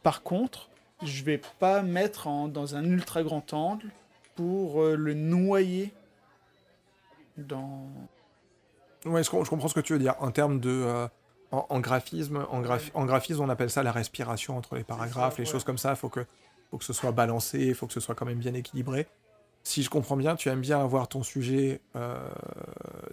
[0.03, 0.70] Par contre,
[1.03, 3.90] je vais pas mettre en- dans un ultra grand angle
[4.36, 5.91] pour euh, le noyer
[7.38, 7.90] dans.
[9.06, 10.16] Ouais, je, com- je comprends ce que tu veux dire.
[10.20, 10.70] En termes de.
[10.70, 11.07] euh,
[11.52, 15.38] en, en graphisme, en, graphi- en graphisme, on appelle ça la respiration entre les paragraphes,
[15.38, 15.91] les choses comme ça.
[15.91, 16.26] Il faut que,
[16.76, 19.07] faut que ce soit balancé, il faut que ce soit quand même bien équilibré.
[19.64, 22.18] Si je comprends bien, tu aimes bien avoir ton sujet euh,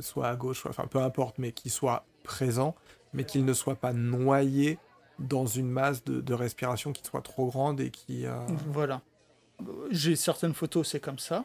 [0.00, 2.74] soit à gauche, soit, enfin peu importe, mais qu'il soit présent,
[3.12, 4.78] mais qu'il ne soit pas noyé
[5.20, 8.26] dans une masse de, de respiration qui soit trop grande et qui.
[8.26, 8.36] euh,
[8.66, 9.00] Voilà.
[9.90, 11.44] J'ai certaines photos, c'est comme ça,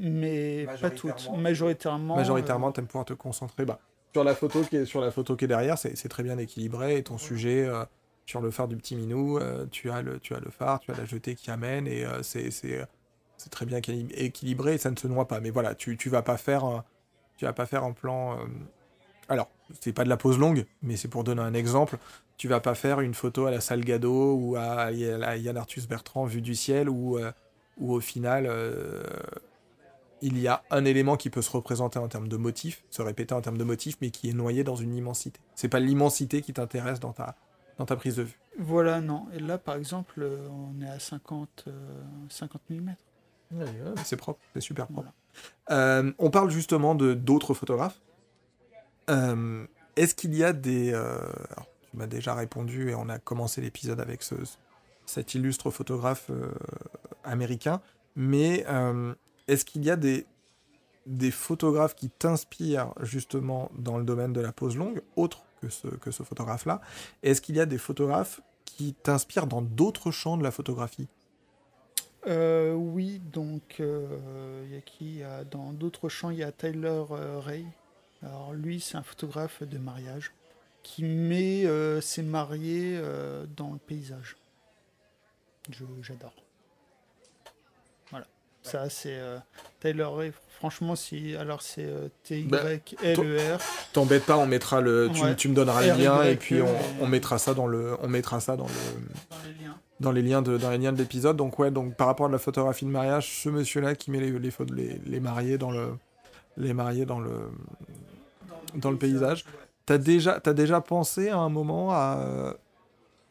[0.00, 1.10] mais pas toutes.
[1.10, 1.36] Majoritairement.
[1.38, 2.16] Majoritairement.
[2.16, 3.78] Majoritairement, tu aimes pouvoir te concentrer bah,
[4.12, 6.36] sur la photo qui est sur la photo qui est derrière, c'est c'est très bien
[6.38, 7.84] équilibré et ton sujet euh,
[8.26, 10.18] sur le phare du petit minou, euh, tu as le
[10.50, 14.90] phare, tu as la jetée qui amène et euh, c'est très bien équilibré et ça
[14.90, 15.40] ne se noie pas.
[15.40, 18.38] Mais voilà, tu, tu vas pas faire, un plan.
[18.38, 18.44] Euh,
[19.28, 21.98] alors, c'est pas de la pose longue, mais c'est pour donner un exemple.
[22.36, 26.42] Tu vas pas faire une photo à la Salgado ou à, Yann Arthus Bertrand vue
[26.42, 27.30] du ciel où, euh,
[27.80, 28.48] au final
[30.22, 33.34] il y a un élément qui peut se représenter en termes de motif, se répéter
[33.34, 35.38] en termes de motif, mais qui est noyé dans une immensité.
[35.54, 37.36] C'est pas l'immensité qui t'intéresse dans ta,
[37.78, 38.38] dans ta prise de vue?
[38.58, 39.26] Voilà, non.
[39.32, 41.66] Et là, par exemple, on est à 50,
[42.28, 42.94] 50 mm.
[44.04, 45.12] c'est propre, c'est super propre.
[45.70, 48.00] Euh, on parle justement de d'autres photographes.
[49.10, 50.92] Euh, est-ce qu'il y a des...
[50.92, 51.18] Euh,
[51.90, 54.34] tu m'as déjà répondu et on a commencé l'épisode avec ce,
[55.06, 56.30] cet illustre photographe
[57.22, 57.80] américain,
[58.16, 58.64] mais
[59.46, 60.26] est-ce qu'il y a des,
[61.06, 65.44] des photographes qui t'inspirent justement dans le domaine de la pose longue, autre
[66.00, 66.80] que ce, photographe-là
[67.22, 71.08] Est-ce qu'il y a des photographes qui t'inspirent dans d'autres champs de la photographie?
[72.26, 77.04] Euh, oui, donc euh, il y a qui Dans d'autres champs, il y a Tyler
[77.10, 77.66] euh, Ray.
[78.22, 80.32] Alors lui, c'est un photographe de mariage
[80.82, 81.66] qui met
[82.00, 83.00] ses mariés
[83.56, 84.36] dans le paysage.
[86.02, 86.43] J'adore.
[88.64, 89.20] Ça, c'est
[89.80, 90.32] Tyler Ray.
[90.58, 91.86] Franchement, si alors c'est
[92.24, 93.58] T-Y-L-E-R.
[93.58, 95.10] Bah, t'embête pas, on mettra le.
[95.36, 97.96] Tu, me donneras le lien et puis on, on, mettra ça dans le.
[98.02, 98.70] On mettra ça dans le.
[99.30, 101.36] Dans les liens dans les liens de, dans les liens de l'épisode.
[101.36, 104.30] Donc ouais, donc par rapport à la photographie de mariage, ce monsieur-là qui met les,
[104.30, 105.94] les, les, mariés dans le
[106.56, 107.50] les mariés dans le
[108.74, 109.44] dans le paysage.
[109.86, 112.52] T'as déjà as déjà pensé à un moment à euh,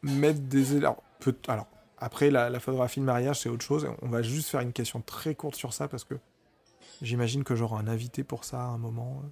[0.02, 1.02] mettre des alors,
[1.48, 1.66] alors
[2.04, 3.88] après la, photographie de mariage c'est autre chose.
[4.02, 6.14] On va juste faire une question très courte sur ça parce que
[7.02, 9.22] j'imagine que j'aurai un invité pour ça à un moment.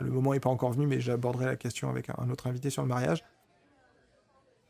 [0.00, 2.82] Le moment n'est pas encore venu, mais j'aborderai la question avec un autre invité sur
[2.82, 3.22] le mariage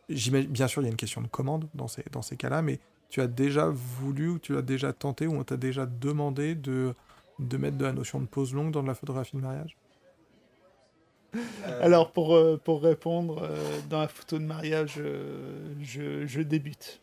[0.09, 2.79] bien sûr, il y a une question de commande dans ces, cas-là, mais
[3.09, 6.95] tu as déjà voulu ou tu as déjà tenté ou on t'a déjà demandé de,
[7.39, 9.77] mettre de la notion de pause longue dans la photographie de mariage?
[11.35, 11.85] Euh.
[11.85, 15.01] Alors, pour, euh, répondre, euh, dans la photo de mariage,
[15.81, 17.01] je débute.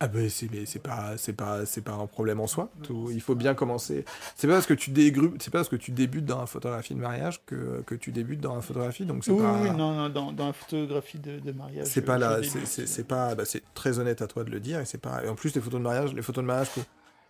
[0.00, 2.68] Ah ben c'est c'est pas c'est pas c'est pas un problème en soi.
[3.10, 4.04] il faut bien commencer.
[4.36, 4.92] C'est pas parce que tu
[5.38, 8.40] c'est pas parce que tu débutes dans la photographie de mariage que, que tu débutes
[8.40, 9.06] dans la photographie.
[9.06, 9.58] Donc c'est oui, pas.
[9.62, 11.86] Oui, non, non dans, dans la photographie de, de mariage.
[11.86, 12.40] C'est pas là.
[12.42, 13.34] C'est pas.
[13.34, 15.24] Bah, c'est très honnête à toi de le dire et c'est pas.
[15.24, 16.68] Et en plus les photos de mariage, les photos de mariage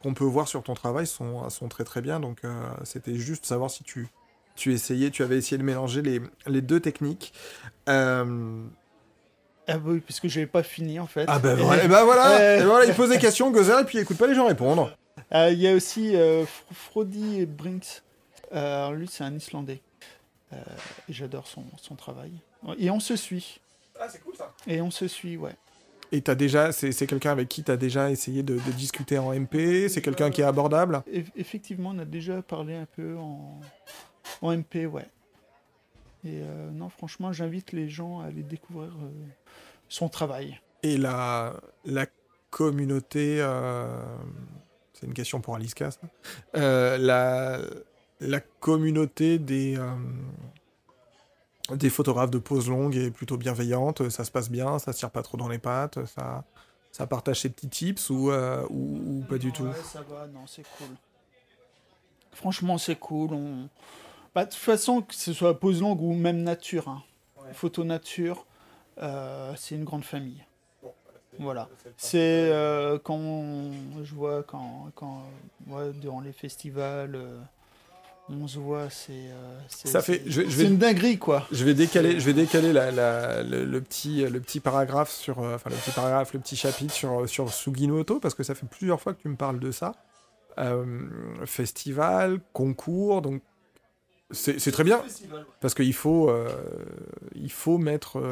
[0.02, 2.18] qu'on peut voir sur ton travail sont sont très très bien.
[2.18, 2.50] Donc euh,
[2.84, 4.08] c'était juste savoir si tu
[4.56, 7.32] tu essayais, tu avais essayé de mélanger les, les deux techniques.
[7.88, 8.62] Euh,
[9.66, 11.24] ah oui, puisque je n'avais pas fini en fait.
[11.26, 13.98] Ah ben bah, bah, voilà, euh, et voilà, il pose des questions, Gozer, et puis
[13.98, 14.90] il écoute pas les gens répondre.
[15.32, 18.02] Euh, il y a aussi euh, Frody Brinks.
[18.52, 19.80] Euh, lui, c'est un Islandais.
[20.52, 22.32] et j'adore son, son, travail.
[22.78, 23.60] Et on se suit.
[23.98, 24.52] Ah, c'est cool ça.
[24.66, 25.54] Et on se suit, ouais.
[26.12, 29.88] Et t'as déjà, c'est, quelqu'un avec qui tu as déjà essayé de, discuter en MP
[29.88, 31.02] C'est quelqu'un qui est abordable?
[31.34, 33.60] Effectivement, on a déjà parlé un peu en,
[34.42, 35.06] en MP, ouais.
[36.24, 36.40] Et
[36.72, 38.92] non, franchement, j'invite les gens à aller découvrir
[39.94, 40.60] son travail.
[40.82, 41.54] Et la,
[41.84, 42.06] la
[42.50, 43.86] communauté, euh,
[44.92, 45.98] c'est une question pour Alice Cass,
[46.56, 47.60] euh, la,
[48.20, 49.94] la communauté des, euh,
[51.74, 55.10] des photographes de pose longue est plutôt bienveillante, ça se passe bien, ça se tire
[55.10, 56.44] pas trop dans les pattes, ça,
[56.92, 59.68] ça partage ses petits tips ou, ou, pas du tout?
[59.84, 60.88] Ça va, non, c'est cool.
[62.32, 63.32] Franchement, c'est cool.
[63.32, 63.68] On...
[64.34, 67.02] Bah, de toute façon, que ce soit pose longue ou même nature, hein.
[67.52, 68.53] photo nature, euh,
[68.98, 70.44] c'est une grande famille.
[71.38, 71.68] Voilà.
[71.96, 72.18] C'est
[72.52, 73.70] euh, quand
[74.02, 75.22] je vois quand, quand
[75.94, 77.38] durant les festivals, euh,
[78.28, 79.30] on se voit, c'est
[79.68, 80.22] ça fait.
[80.26, 81.46] Je, une dinguerie quoi.
[81.50, 85.76] Je vais décaler, je vais décaler la, le, petit le petit paragraphe sur enfin le
[85.76, 89.22] petit paragraphe, le petit chapitre sur sur Sugino parce que ça fait plusieurs fois que
[89.22, 89.92] tu me parles de ça.
[91.44, 93.42] festival, concours, donc
[94.30, 95.02] c'est très bien
[95.60, 96.32] parce qu'il faut
[97.34, 98.22] il faut mettre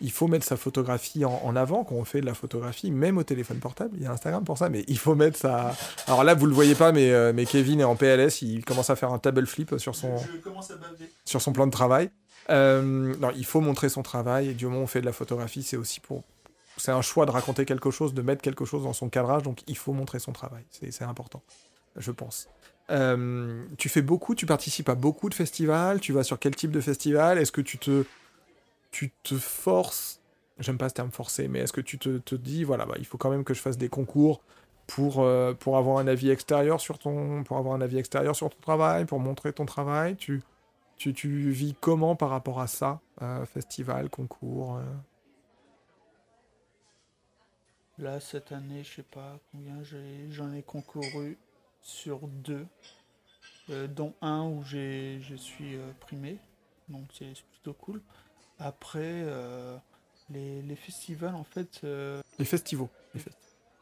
[0.00, 3.22] il faut mettre sa photographie en, avant quand on fait de la photographie, même au
[3.22, 3.96] téléphone portable.
[3.96, 5.74] Il y a Instagram pour ça, mais il faut mettre sa.
[6.06, 8.90] Alors là, vous le voyez pas, mais, euh, mais Kevin est en PLS, il commence
[8.90, 10.16] à faire un table flip sur son,
[11.24, 12.10] sur son plan de travail.
[12.48, 15.12] Euh, non, il faut montrer son travail, et du moment où on fait de la
[15.12, 16.24] photographie, c'est aussi pour.
[16.76, 19.60] C'est un choix de raconter quelque chose, de mettre quelque chose dans son cadrage, donc
[19.66, 20.64] il faut montrer son travail.
[20.70, 21.42] C'est important,
[21.96, 22.48] je pense.
[22.90, 26.70] Euh, tu fais beaucoup, tu participes à beaucoup de festivals, tu vas sur quel type
[26.70, 27.38] de festival?
[27.38, 28.04] Est-ce que tu te
[28.90, 30.20] tu te forces,
[30.58, 33.18] j'aime pas ce terme forcé, mais est-ce que tu te, dis, voilà, bah, il faut
[33.18, 34.42] quand même que je fasse des concours
[34.86, 37.44] pour, euh, pour avoir un avis extérieur sur ton
[38.60, 40.42] travail, pour montrer ton travail, tu,
[40.96, 44.82] tu, vis comment par rapport à ça, euh, festival, concours euh?
[47.98, 49.82] Là, cette année, je sais pas combien
[50.30, 51.36] j'en ai, concouru
[51.82, 52.66] sur deux,
[53.68, 56.38] dont un où je suis primé,
[56.88, 58.00] donc c'est plutôt cool.
[58.60, 59.76] Après, euh,
[60.30, 61.80] les, festivals, en fait.
[62.38, 62.88] Les festivals.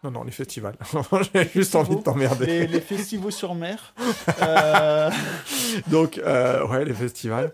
[0.05, 0.77] Non, non, les festivals.
[1.35, 2.67] J'ai juste envie de t'emmerder.
[2.67, 3.95] Les, festivals sur mer.
[5.89, 7.53] donc, ouais, les festivals.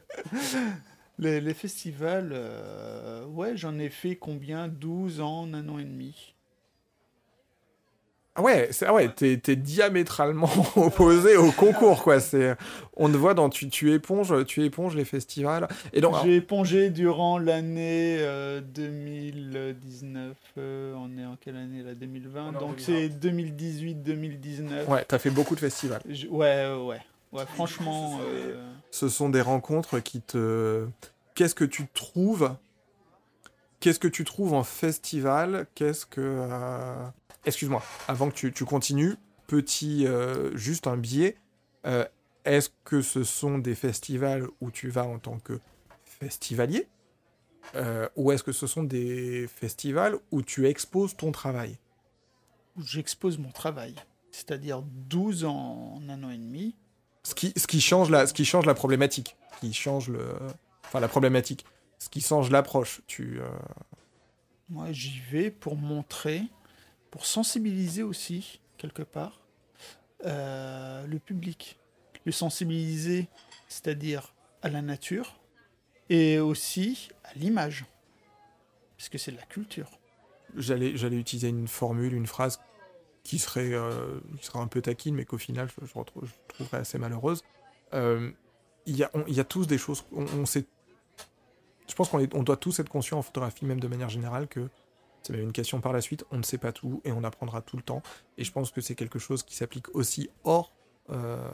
[1.19, 2.39] Les, festivals,
[3.29, 4.69] ouais, j'en ai fait combien?
[4.69, 6.34] 12 ans, un an et demi.
[8.37, 12.19] Ah ouais, c'est, ah ouais, t'es, diamétralement opposé au concours, quoi.
[12.19, 12.57] C'est,
[12.97, 15.69] on te voit dans tu, tu éponges, tu éponges les festivals.
[15.93, 18.19] Et donc, j'ai épongé durant l'année
[18.75, 20.37] 2019.
[20.59, 22.59] Euh, euh, on est en quelle année là 2020.
[22.59, 24.87] Donc c'est 2018-2019.
[24.89, 26.03] Ouais, t'as fait beaucoup de festivals.
[26.07, 27.01] ouais, ouais,
[27.33, 27.47] ouais.
[27.47, 28.19] franchement.
[28.21, 28.55] Euh,
[28.91, 30.87] Ce sont des rencontres qui te.
[31.37, 32.53] Qu'est-ce que tu trouves?
[33.79, 35.67] Qu'est-ce que tu trouves en festival?
[35.77, 36.49] Qu'est-ce que
[37.47, 39.17] excuse-moi, avant que tu, continues,
[39.47, 41.37] petit, euh, juste un biais.
[41.87, 42.05] Euh,
[42.45, 45.61] est-ce que ce sont des festivals où tu vas en tant que
[46.05, 46.87] festivalier?
[47.75, 51.79] Euh, ou est-ce que ce sont des festivals où tu exposes ton travail?
[52.79, 53.95] J'expose mon travail,
[54.31, 56.75] c'est-à-dire 12 ans en un an et demi.
[57.23, 60.35] Ce qui, ce qui, change, la, ce qui change la problématique, qui change le...
[60.85, 61.65] Enfin, la problématique,
[61.99, 63.01] ce qui change l'approche.
[63.07, 63.41] Tu,
[64.69, 66.43] Moi, j'y vais pour montrer
[67.15, 69.41] pour sensibiliser aussi, quelque part,
[70.25, 71.79] euh, le public.
[72.25, 73.29] Le sensibiliser,
[73.69, 75.37] c'est-à-dire à la nature,
[76.11, 77.85] et aussi à l'image,
[78.97, 79.93] puisque c'est de la culture.
[80.57, 82.59] J'allais, utiliser une formule, une phrase
[83.23, 85.93] qui serait, euh, qui un peu taquine, mais qu'au final, je, je,
[86.49, 87.45] trouverais assez malheureuse.
[87.93, 88.33] Euh,
[88.87, 90.67] il y, a, y a tous des choses, on, sait...
[91.89, 94.69] Je pense qu'on on doit tous être conscients en photographie, même de manière générale, que
[95.25, 97.63] c'est même une question par la suite, on ne sait pas tout et on apprendra
[97.63, 98.03] tout le temps.
[98.37, 100.73] Et je pense que c'est quelque chose qui s'applique aussi hors,
[101.11, 101.49] euh,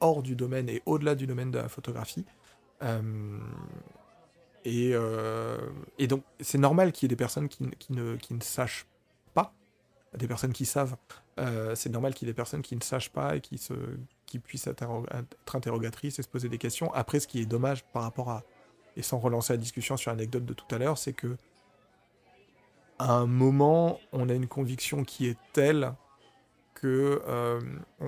[0.00, 2.24] hors du domaine et au-delà du domaine de la photographie.
[2.82, 3.38] Euh,
[4.66, 5.58] euh,
[5.98, 8.86] et, donc c'est normal qu'il y ait des personnes qui, ne, sachent
[9.34, 9.54] pas,
[10.18, 10.96] des personnes qui savent.
[11.74, 13.74] c'est normal qu'il y ait des personnes qui ne sachent pas et qui, se,
[14.26, 16.92] qui puissent être interrogatrices et se poser des questions.
[16.92, 18.42] Après, ce qui est dommage par rapport à,
[18.96, 21.36] et sans relancer la discussion sur l'anecdote de tout à l'heure, c'est que
[22.98, 25.92] à un moment, on a une conviction qui est telle
[26.74, 27.60] que euh,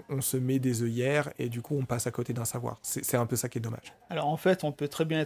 [0.09, 2.79] on, se met des œillères et du coup on passe à côté d'un savoir.
[2.83, 3.95] C'est un peu ça qui est dommage.
[4.11, 5.25] Alors en fait, on peut très bien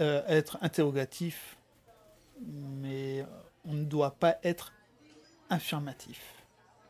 [0.00, 1.56] euh, être interrogatif,
[2.40, 3.24] mais
[3.64, 4.72] on ne doit pas être
[5.50, 6.20] affirmatif,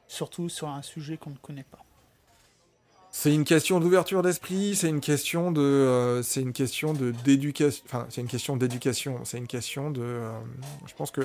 [0.09, 1.85] surtout sur un sujet qu'on ne connaît pas.
[3.16, 7.85] C'est une question d'ouverture d'esprit, c'est une question de, euh, c'est une question de d'éducation,
[7.86, 10.32] enfin c'est une question d'éducation, c'est une question de, euh,
[10.85, 11.20] je pense que,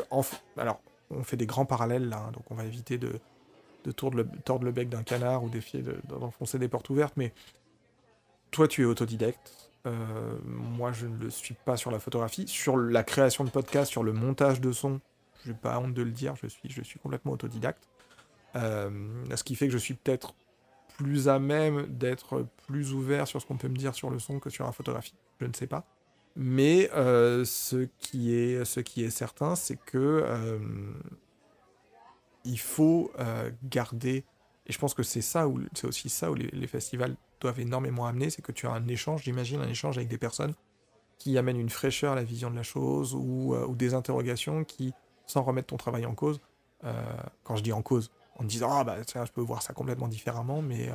[0.56, 3.20] alors on fait des grands parallèles là, hein, donc on va éviter de,
[3.86, 5.50] de tordre, le, bec d'un canard ou
[6.08, 7.34] d'enfoncer des portes ouvertes, mais
[8.52, 12.78] toi tu es autodidacte, euh, moi je ne le suis pas sur la photographie, sur
[12.78, 15.02] la création de podcasts, sur le montage de son,
[15.44, 17.90] je n'ai pas honte de le dire, je suis, je suis complètement autodidacte,
[18.54, 20.36] ce qui fait que je suis peut-être
[21.00, 24.40] plus à même d'être plus ouvert sur ce qu'on peut me dire sur le son
[24.40, 25.16] que sur la photographie.
[25.40, 25.86] Je ne sais pas.
[26.36, 30.60] Mais euh, ce, qui est, ce qui est certain, c'est que euh,
[32.44, 34.26] il faut euh, garder,
[34.68, 38.06] et je pense que c'est ça, où, c'est aussi ça où les, festivals doivent énormément
[38.06, 40.54] amener, c'est que tu as un échange, j'imagine, un échange avec des personnes
[41.18, 44.94] qui amènent une fraîcheur à la vision de la chose, ou, ou des interrogations qui,
[45.28, 46.42] sans remettre ton travail en cause,
[47.44, 50.08] quand je dis en cause, en disant ah bah tiens je peux voir ça complètement
[50.08, 50.90] différemment mais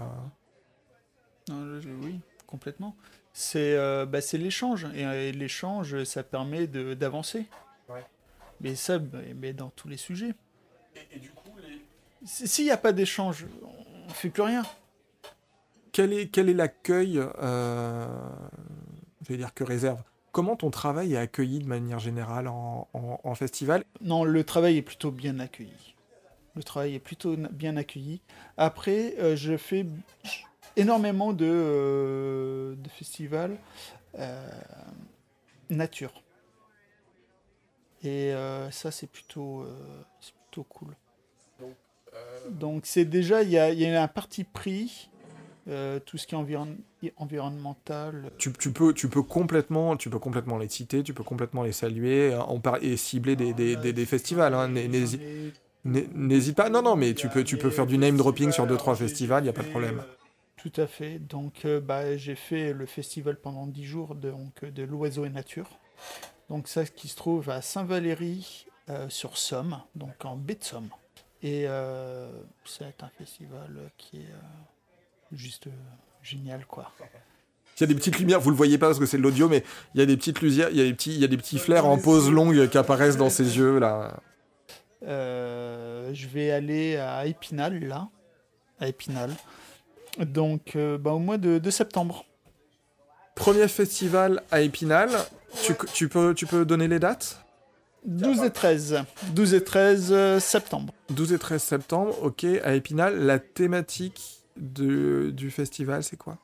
[1.50, 2.96] euh, oui complètement.
[3.32, 4.86] C'est euh, bah, c'est l'échange.
[4.94, 7.46] Et, l'échange ça permet d'avancer.
[8.60, 8.98] Mais ça
[9.36, 10.34] mais dans tous les sujets.
[11.12, 11.50] Et, du coup
[12.24, 13.46] s'il n'y a pas d'échange
[14.06, 14.62] on fait plus rien.
[15.92, 18.06] Quel est quel est l'accueil euh,
[19.22, 20.02] je vais dire que réserve?
[20.32, 23.84] Comment ton travail est accueilli de manière générale en, en festival?
[24.00, 25.93] Non, le travail est plutôt bien accueilli.
[26.56, 28.20] Le travail est plutôt bien accueilli.
[28.56, 29.86] Après, euh, je fais
[30.76, 33.56] énormément de, euh, festivals
[34.18, 34.48] euh,
[35.68, 36.22] nature.
[38.04, 38.34] Et
[38.70, 39.64] ça, c'est plutôt,
[40.42, 40.94] plutôt cool.
[42.50, 45.08] Donc, c'est déjà, il y a, y a, un parti pris.
[46.04, 48.30] tout ce qui est environnemental.
[48.36, 51.72] Tu, tu, peux, tu, peux complètement, tu peux complètement les citer, tu peux complètement les
[51.72, 54.52] saluer on et cibler des, des, des, festivals.
[54.52, 54.68] Hein.
[54.68, 55.22] N'hésite
[56.54, 56.70] pas.
[56.70, 59.44] Non, non, mais tu peux, tu peux faire du name dropping sur 2-3 festivals, il
[59.44, 60.02] n'y a pas de problème.
[60.56, 61.18] Tout à fait.
[61.18, 65.30] Donc, euh, bah, j'ai fait le festival pendant 10 jours de, donc, de l'oiseau et
[65.30, 65.68] nature.
[66.48, 70.90] Donc, ça qui se trouve à Saint-Valery, euh, sur Somme, donc en baie de Somme.
[71.42, 72.26] Et euh,
[72.64, 75.70] c'est un festival qui est euh, juste euh,
[76.22, 76.90] génial, quoi.
[77.76, 79.48] Il y a des petites lumières, vous le voyez pas parce que c'est de l'audio,
[79.48, 81.28] mais il y a des petites lumières, il y a des petits, il y a
[81.28, 84.20] des petits flares en pause longue qui apparaissent dans ses yeux là.
[85.06, 88.08] Euh, je vais aller à Épinal, là.
[88.80, 89.30] À Épinal.
[90.18, 92.24] Donc, euh, bah, au mois de, de septembre.
[93.34, 95.10] Premier festival à Épinal.
[95.62, 97.44] Tu, tu peux, tu peux donner les dates?
[98.04, 99.02] 12 et 13.
[99.32, 100.92] 12 et 13 euh, septembre.
[101.10, 103.18] 12 et 13 septembre, ok, à Épinal.
[103.24, 106.38] La thématique de, du festival, c'est quoi?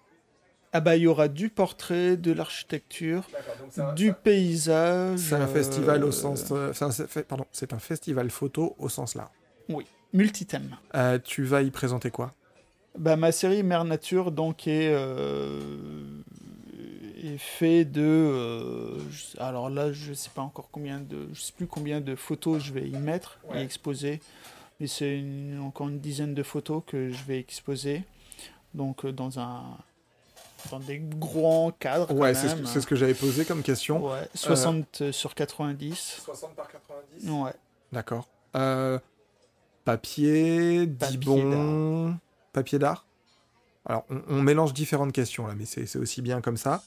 [0.72, 3.28] Ah bah il y aura du portrait, de l'architecture,
[3.97, 5.18] du paysage.
[5.18, 6.44] C'est un festival au euh, sens.
[6.52, 9.30] euh, c'est un, fait- pardon, c'est un festival photo au sens large.
[9.68, 10.76] Oui, multithème.
[10.94, 12.32] Euh, tu vas y présenter quoi?
[12.98, 16.22] Bah ma série Mère Nature donc est, euh,
[17.22, 21.52] est fait de euh, je- alors là je sais pas encore combien de je sais
[21.52, 24.20] plus combien de photos je vais y mettre et exposer
[24.80, 25.22] mais c'est
[25.62, 28.02] encore une dizaine de photos que je vais exposer
[28.74, 29.62] donc euh, dans un
[30.70, 34.04] dans des grands cadres Ouais, c'est ce, ce que j'avais posé comme question.
[34.04, 37.52] Ouais, 60 sur 90 60 par 90 ouais
[37.92, 38.28] D'accord.
[38.56, 38.98] Euh,
[39.84, 42.16] papier, dibon,
[42.52, 43.06] papier d'art?
[43.86, 46.82] Alors, on, on mélange différentes questions là, mais c'est c'est aussi bien comme ça.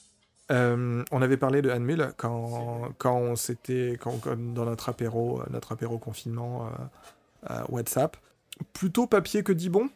[0.52, 5.42] Euh, on avait parlé de Anne quand, quand on s'était quand, quand- dans notre apéro,
[5.42, 8.18] euh, notre apéro confinement euh, euh, WhatsApp.
[8.74, 9.90] Plutôt papier que dibon?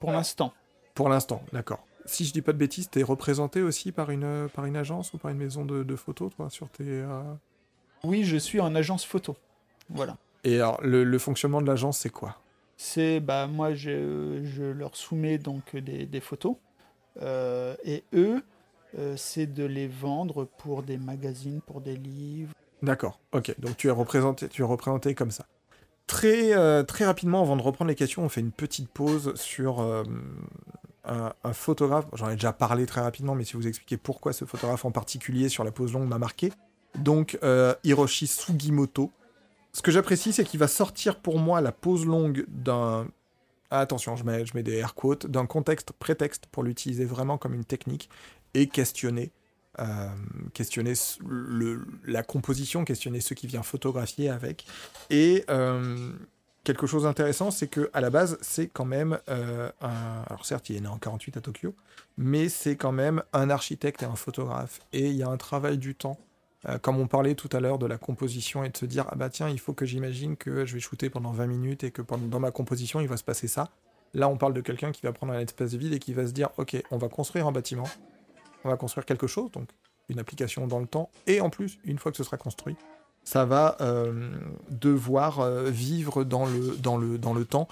[0.00, 0.52] Pour l'instant
[0.94, 1.86] pour l'instant, d'accord.
[2.08, 5.18] Si je dis pas de bêtises, t'es représenté aussi par une, par une agence ou
[5.18, 6.84] par une maison de, de photos, toi, sur tes.
[6.86, 7.22] euh,
[8.04, 9.36] oui je suis en agence photo
[9.90, 12.36] voilà Et alors, le, le fonctionnement de l'agence, c'est quoi?
[12.76, 16.56] C'est bah moi je, je leur soumets donc des, des photos
[17.22, 18.42] euh, et eux
[18.98, 22.52] euh, c'est de les vendre pour des magazines, pour des livres.
[22.82, 23.54] D'accord, ok.
[23.58, 25.44] Donc tu es représenté, tu es représenté comme ça.
[26.06, 29.80] Très, euh, très rapidement, avant de reprendre les questions, on fait une petite pause sur
[29.80, 30.04] euh,
[31.08, 32.06] un, photographe.
[32.14, 35.48] J'en ai déjà parlé très rapidement, mais si vous expliquez pourquoi ce photographe en particulier
[35.48, 36.52] sur la pose longue m'a marqué.
[36.96, 39.12] Donc euh, Hiroshi Sugimoto.
[39.72, 43.06] Ce que j'apprécie, c'est qu'il va sortir pour moi la pose longue d'un...
[43.70, 47.36] Ah, attention, je mets, je mets des air quotes, d'un contexte prétexte pour l'utiliser vraiment
[47.36, 48.08] comme une technique
[48.54, 49.30] et questionner
[49.80, 50.08] euh,
[50.54, 50.94] questionner
[52.04, 54.66] la composition, questionner ce qui vient photographier avec.
[55.08, 56.12] Et euh,
[56.64, 60.22] quelque chose d'intéressant, c'est que à la base, c'est quand même euh, un.
[60.28, 61.74] Alors certes, il est né en 48 à Tokyo,
[62.16, 64.80] mais c'est quand même un architecte et un photographe.
[64.92, 66.18] Et il y a un travail du temps.
[66.68, 69.14] Euh, comme on parlait tout à l'heure de la composition et de se dire ah
[69.14, 72.02] bah tiens il faut que j'imagine que je vais shooter pendant 20 minutes et que
[72.02, 73.70] dans ma composition il va se passer ça
[74.12, 76.32] là on parle de quelqu'un qui va prendre un espace vide et qui va se
[76.32, 77.86] dire ok on va construire un bâtiment
[78.64, 79.68] on va construire quelque chose, donc
[80.08, 82.76] une application dans le temps, et en plus, une fois que ce sera construit,
[83.28, 84.30] ça va euh,
[84.70, 87.68] devoir euh, vivre dans le, dans le, dans le temps.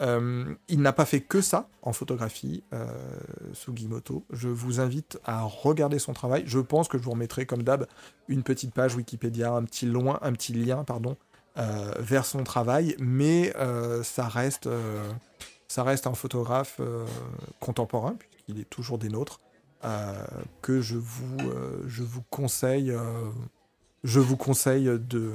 [0.00, 2.86] Euh, il n'a pas fait que ça en photographie, euh,
[3.54, 4.26] Sugimoto.
[4.30, 6.42] Je vous invite à regarder son travail.
[6.44, 7.86] Je pense que je vous remettrai, comme d'hab,
[8.28, 11.16] une petite page Wikipédia, un petit, loin, un petit lien pardon,
[11.98, 13.52] vers son travail, mais
[14.04, 14.68] ça, reste,
[15.66, 16.80] ça reste un photographe
[17.58, 19.40] contemporain, puisqu'il est toujours des nôtres
[20.62, 21.38] que je vous,
[21.86, 22.94] je vous conseille,
[24.04, 25.32] je vous conseille de,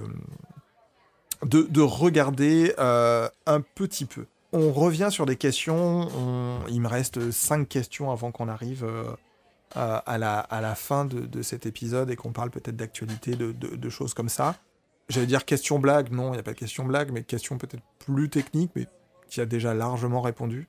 [1.43, 4.25] de, de regarder euh, un petit peu.
[4.51, 6.07] On revient sur des questions.
[6.15, 9.05] on- Il me reste cinq questions avant qu'on arrive euh,
[9.75, 13.51] à, la, à la fin de, de cet épisode et qu'on parle peut-être d'actualité, de,
[13.51, 14.55] de- de choses comme ça.
[15.09, 17.83] J'allais dire question blague, non, il n'y a pas de question blague, mais question peut-être
[17.99, 18.87] plus technique, mais
[19.27, 20.67] qui a déjà largement répondu.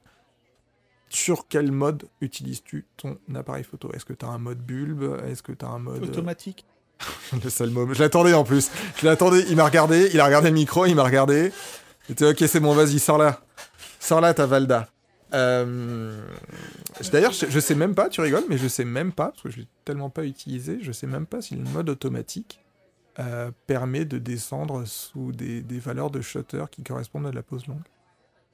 [1.11, 3.93] Sur quel mode utilises-tu ton appareil photo?
[3.93, 5.21] Est-ce que tu as un mode bulbe?
[5.27, 6.03] Est-ce que tu as un mode...
[6.03, 6.65] euh, Automatique.
[7.45, 7.93] le seul mot.
[7.93, 8.71] Je l'attendais en plus.
[8.97, 9.45] Je l'attendais.
[9.49, 10.11] Il m'a regardé.
[10.13, 10.87] Il a regardé le micro.
[10.87, 11.53] Il m'a regardé.
[12.09, 13.41] J'étais ok, c'est bon, vas-y, sors là.
[13.99, 14.89] Sors là, ta Valda.
[15.33, 16.21] Euh,
[17.11, 19.51] D'ailleurs, je, je sais même pas, tu rigoles, mais je sais même pas, parce que
[19.51, 22.61] je l'ai tellement pas utilisé, je sais même pas si le mode automatique
[23.19, 27.43] euh, permet de descendre sous des, des valeurs de shutter qui correspondent à de la
[27.43, 27.83] pause longue.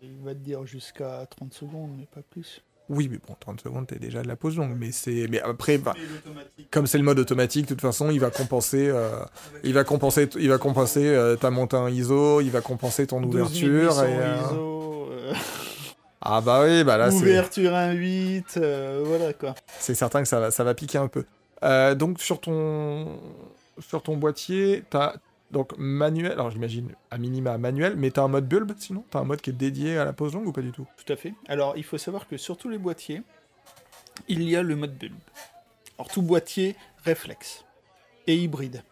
[0.00, 2.62] Il va te dire jusqu'à 30 secondes, mais pas plus.
[2.90, 5.28] Oui, mais bon, 30 secondes, t'es déjà de la pause longue, mais c'est.
[5.30, 5.94] Mais après, bah,
[6.72, 9.10] comme c'est le mode automatique, de toute façon, il va compenser, euh,
[9.62, 13.20] il va compenser, il va compenser euh, ta montée en ISO, il va compenser ton
[13.20, 13.94] 12 ouverture.
[13.94, 15.34] 1800 Et, euh, ISO, euh,
[16.20, 19.54] Ah bah oui, bah là, c'est ouverture 1.8, euh, voilà quoi.
[19.78, 21.24] c'est certain que ça va, ça va piquer un peu.
[21.94, 23.20] Donc sur ton,
[23.78, 25.14] sur ton boîtier, t'as
[25.50, 29.04] donc manuel, alors j'imagine à minima manuel, mais t'as un mode bulbe sinon?
[29.10, 30.86] T'as un mode qui est dédié à la pause longue ou pas du tout?
[31.04, 31.34] Tout à fait.
[31.48, 33.22] Alors, il faut savoir que sur tous les boîtiers,
[34.28, 35.14] il y a le mode bulbe.
[35.98, 37.64] Alors, tout boîtier réflexe
[38.26, 38.82] et hybride.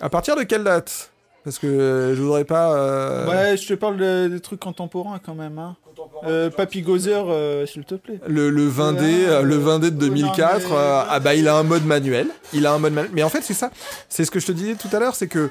[0.00, 1.12] À partir de quelle date?
[1.44, 2.74] Parce que euh, je voudrais pas.
[2.76, 5.58] euh, Ouais, je te parle de- des trucs contemporains quand même.
[5.58, 5.76] Hein.
[6.24, 8.20] Euh, Papy Gozer, euh, s'il te plaît.
[8.26, 11.20] Le, le 20D, Ouais, euh, le euh, 20D de ouais, non, 2004, mais- euh, ah
[11.20, 12.28] bah il a un mode manuel.
[12.52, 13.10] Il a un mode manuel.
[13.14, 13.70] Mais en fait, c'est ça.
[14.08, 15.50] C'est ce que je te disais tout à l'heure, c'est que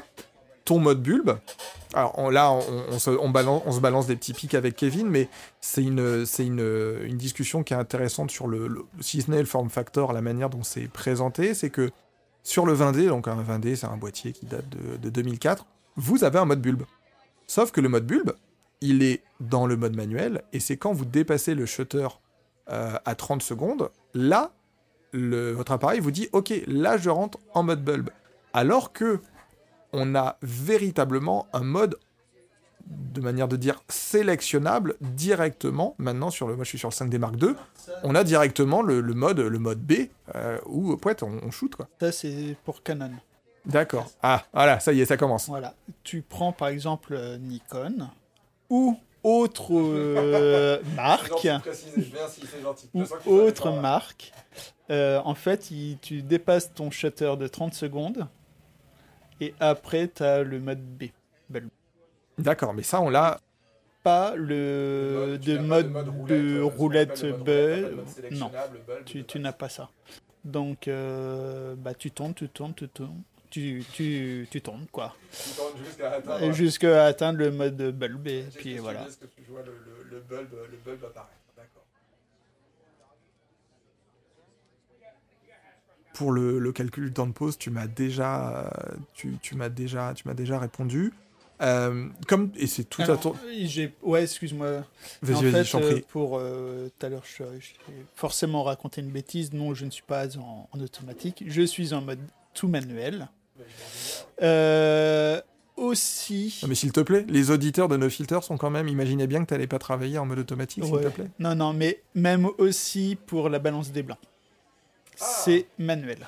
[0.66, 1.32] ton mode bulbe.
[1.94, 2.62] Alors on- là, on,
[2.92, 5.30] on se, on, balance, on se balance des petits pics avec Kevin, mais
[5.62, 9.40] c'est une, c'est une, une discussion qui est intéressante sur le, le- si ce n'est
[9.40, 11.90] le form factor, la manière dont c'est présenté, c'est que
[12.44, 15.66] sur le 20D, donc un 20D, c'est un boîtier qui date de, de 2004,
[15.96, 16.84] vous avez un mode bulbe.
[17.48, 18.34] Sauf que le mode bulbe,
[18.82, 22.08] il est dans le mode manuel, et c'est quand vous dépassez le shutter
[22.70, 24.52] euh, à 30 secondes, là,
[25.14, 28.10] le- votre appareil vous dit, ok, là je rentre en mode bulbe.
[28.54, 29.20] Alors que
[29.94, 31.98] on a véritablement un mode
[32.88, 37.18] de manière de dire sélectionnable directement maintenant sur le moi je suis sur le 5D
[37.20, 37.50] Mark II
[38.04, 39.94] on a directement le, le mode le mode B
[40.36, 43.12] euh, où poète on, on shoot quoi Ça, c'est pour Canon.
[43.66, 45.74] d'accord ah voilà ça y est ça commence Voilà.
[46.04, 48.10] Tu prends par exemple euh, Nikon
[48.70, 51.32] ou autre euh, marque
[53.26, 54.32] ou autre marque.
[54.90, 58.28] Euh, en fait, il- tu dépasses ton shutter de 30 secondes
[59.42, 61.06] et après, tu as le mode B.
[62.38, 63.40] d'accord mais ça on l'a
[64.04, 65.92] Pas le de mode
[66.28, 68.00] de roulette bulb.
[68.32, 68.52] Non,
[69.06, 69.90] tu, tu n'as pas ça.
[70.46, 73.22] Donc, euh, bah, tu tournes, tu tournes, tu tournes.
[73.50, 75.16] Tu, tu, tu tournes, quoi.
[76.52, 79.08] Jusqu'à atteindre le mode bulb, et puis voilà.
[80.12, 81.28] le, bulbe, le bulbe apparaît.
[86.14, 89.70] Pour le, le calcul du temps de pause, tu m'as déjà, euh, tu, tu m'as
[89.70, 91.14] déjà, tu m'as déjà répondu.
[91.62, 93.34] Euh, comme et c'est tout à ton.
[93.64, 94.84] j'ai- Ouais, excuse-moi.
[95.22, 96.02] Vas-y, vas-y, je t'en euh, prie.
[96.10, 97.76] pour euh, tout à l'heure, je- j'ai
[98.16, 99.54] forcément raconté une bêtise.
[99.54, 101.44] Non, je ne suis pas en, en automatique.
[101.48, 102.20] Je suis en mode
[102.56, 103.28] tout manuel.
[104.42, 105.42] Euh,
[105.76, 106.60] aussi.
[106.64, 108.88] Non, mais s'il te plaît, les auditeurs de nos filters sont quand même.
[108.88, 111.04] Imaginez bien que tu n'allais pas travailler en mode automatique, s'il Ouais.
[111.04, 111.30] te plaît.
[111.40, 114.18] Non, non, mais même aussi pour la balance des blancs.
[115.16, 116.28] C'est manuel.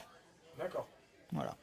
[0.57, 0.87] D'accord.
[1.31, 1.55] Voilà.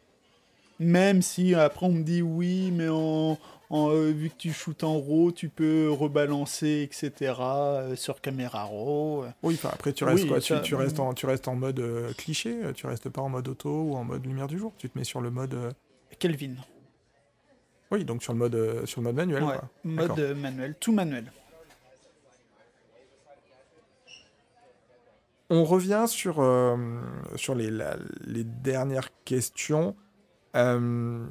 [0.78, 3.38] Même si après on me dit oui, mais en,
[3.70, 7.34] en, euh, vu que tu shootes en RAW, tu peux rebalancer, etc.
[7.40, 9.24] euh, sur caméra RAW.
[9.24, 9.28] euh.
[9.42, 12.12] Oui, enfin, après tu restes Oui, quoi tu, restes en, tu restes en mode euh,
[12.14, 14.72] cliché, tu restes pas en mode auto ou en mode lumière du jour.
[14.78, 15.74] Tu te mets sur le mode.
[16.18, 16.54] Kelvin.
[17.90, 19.42] Oui, donc sur le mode, sur le mode manuel.
[19.44, 19.68] Ouais, quoi.
[19.84, 21.30] mode manuel, tout manuel.
[25.48, 26.36] On revient sur,
[27.36, 29.94] sur les, la- les dernières questions.
[30.56, 31.24] Euh,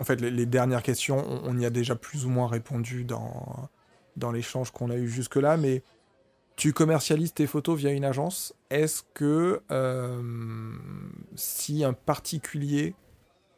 [0.00, 3.68] en fait, les, dernières questions, on, y a déjà plus ou moins répondu dans,
[4.32, 5.82] l'échange qu'on a eu jusque-là, mais
[6.56, 8.54] tu commercialises tes photos via une agence.
[8.70, 10.72] Est-ce que euh,
[11.34, 12.94] si un particulier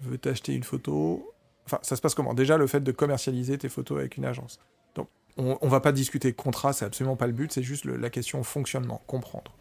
[0.00, 1.32] veut t'acheter une photo,
[1.66, 2.34] enfin, ça se passe comment?
[2.34, 4.60] Déjà, le fait de commercialiser tes photos avec une agence.
[4.94, 8.10] Donc, on, on va pas discuter contrat, c'est absolument pas le but, c'est juste la
[8.10, 9.52] question fonctionnement, comprendre.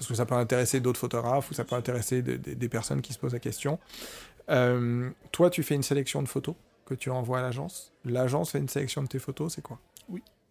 [0.00, 3.18] Parce que ça peut intéresser d'autres photographes ou ça peut intéresser des personnes qui se
[3.18, 3.78] posent la question.
[4.50, 6.54] Euh, toi, tu fais une sélection de photos
[6.84, 7.92] que tu envoies à l'agence.
[8.04, 9.78] L'agence fait une sélection de tes photos, c'est quoi?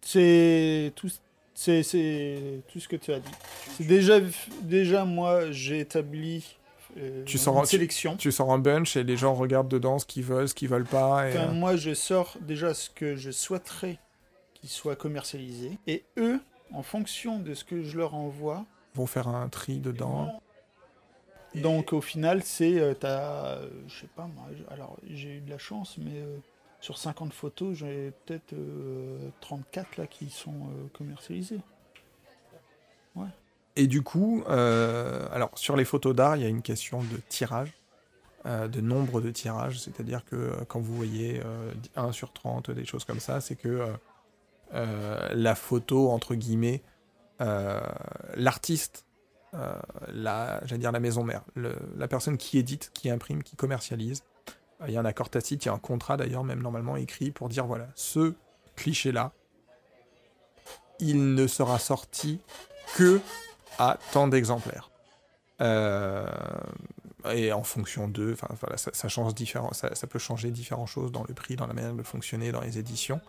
[0.02, 1.10] C'est tout,
[1.54, 3.30] c'est, c'est tout ce que tu as dit.
[3.76, 4.18] C'est déjà,
[4.62, 6.56] déjà moi, j'ai établi
[6.96, 8.16] euh, Tu sors une en- sélection.
[8.16, 10.86] Tu sors un bunch et les gens regardent dedans ce qu'ils veulent, ce qu'ils veulent
[10.86, 11.28] pas.
[11.28, 13.98] Et, Enfin, euh, moi, je sors déjà ce que je souhaiterais
[14.54, 15.72] qu'il soit commercialisé.
[15.86, 16.40] Et eux,
[16.72, 18.64] en fonction de ce que je leur envoie,
[18.94, 20.40] vont faire un tri dedans.
[21.54, 22.78] Donc au final, c'est.
[22.78, 26.20] euh, t'as, euh, je sais pas moi, j- alors j'ai eu de la chance, mais
[26.20, 26.36] euh,
[26.80, 31.60] sur 50 photos, j'ai peut-être euh, 34 là qui sont euh, commercialisées.
[33.76, 37.16] Et du coup, euh, alors sur les photos d'art, il y a une question de
[37.28, 37.72] tirage,
[38.46, 39.78] euh, de nombre de tirages.
[39.80, 43.56] C'est-à-dire que euh, quand vous voyez euh, 1 sur 30, des choses comme ça, c'est
[43.56, 43.86] que euh,
[44.74, 46.82] euh, la photo, entre guillemets,
[47.40, 47.80] euh,
[48.34, 49.04] l'artiste,
[49.54, 49.74] euh,
[50.12, 54.22] la, j'allais dire la maison mère, la personne qui édite, qui imprime, qui commercialise,
[54.80, 56.96] euh, il y a un accord tacite, il y a un contrat d'ailleurs, même normalement
[56.96, 58.34] écrit, pour dire voilà, ce
[58.76, 59.32] cliché-là,
[60.98, 62.40] il ne sera sorti
[62.96, 63.20] que
[63.78, 64.90] à tant d'exemplaires.
[65.60, 66.26] Euh,
[67.32, 71.24] et en fonction d'eux, enfin voilà, ça, change différent, ça, peut changer différentes choses dans
[71.26, 73.20] le prix, dans la manière de fonctionner, dans les éditions.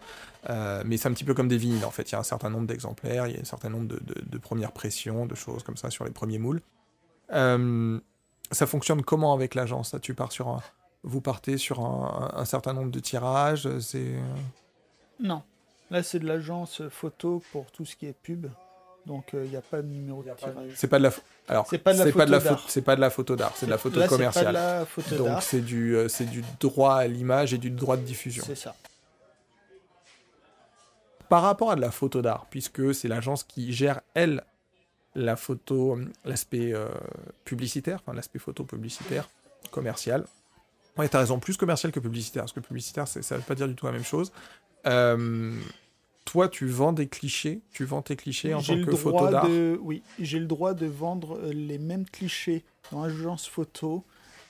[0.50, 2.10] Euh, mais c'est un petit peu comme des vinyles en fait.
[2.10, 4.72] Il y a un certain nombre d'exemplaires, il y a un certain nombre de, premières
[4.72, 6.62] pressions, de choses comme ça sur les premiers moules.
[7.32, 8.00] Euh,
[8.52, 9.96] ça fonctionne comment avec l'agence?
[10.02, 10.62] Tu pars sur
[11.04, 13.68] vous partez sur un, certain nombre de tirages.
[13.80, 14.16] C'est
[15.20, 15.44] Non.
[15.90, 18.48] Là, c'est de l'agence photo pour tout ce qui est pub.
[19.06, 20.72] Donc il n'y a pas de numéro de tirage.
[20.76, 21.12] C'est pas de la
[21.48, 23.78] alors c'est pas de la photo c'est pas de la photo d'art, c'est de la
[23.78, 24.46] photo Là, commerciale.
[24.46, 27.72] pas de la photo Donc c'est du euh, c'est du droit à l'image et du
[27.72, 28.44] droit de diffusion.
[28.46, 28.76] C'est ça.
[31.30, 34.44] Par rapport à de la photo d'art, puisque c'est l'agence qui gère elle
[35.16, 36.90] la photo, euh, l'aspect euh,
[37.46, 39.30] publicitaire, enfin l'aspect photo publicitaire,
[39.72, 40.26] commercial.
[40.98, 43.76] Ouais, t'as raison, plus commercial que publicitaire, parce que publicitaire, ça veut pas dire du
[43.76, 44.32] tout la même chose.
[44.88, 45.58] Euh,
[46.26, 49.48] toi, tu vends des clichés, tu vends tes clichés en tant le que photo d'art.
[49.48, 54.04] de, oui, j'ai le droit de vendre euh, les mêmes clichés dans l'agence photo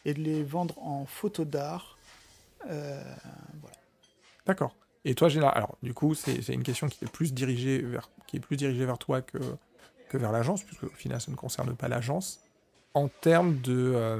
[0.05, 1.97] et de les vendre en photo d'art.
[2.69, 3.01] Euh,
[3.61, 3.77] voilà.
[4.45, 4.75] D'accord.
[5.05, 8.09] Et toi, général, alors du coup, c'est c'est une question qui est plus dirigée vers,
[8.27, 9.39] qui est plus dirigée vers toi que,
[10.09, 12.41] que vers l'agence, puisque au final, ça ne concerne pas l'agence.
[12.93, 14.19] En termes de, euh,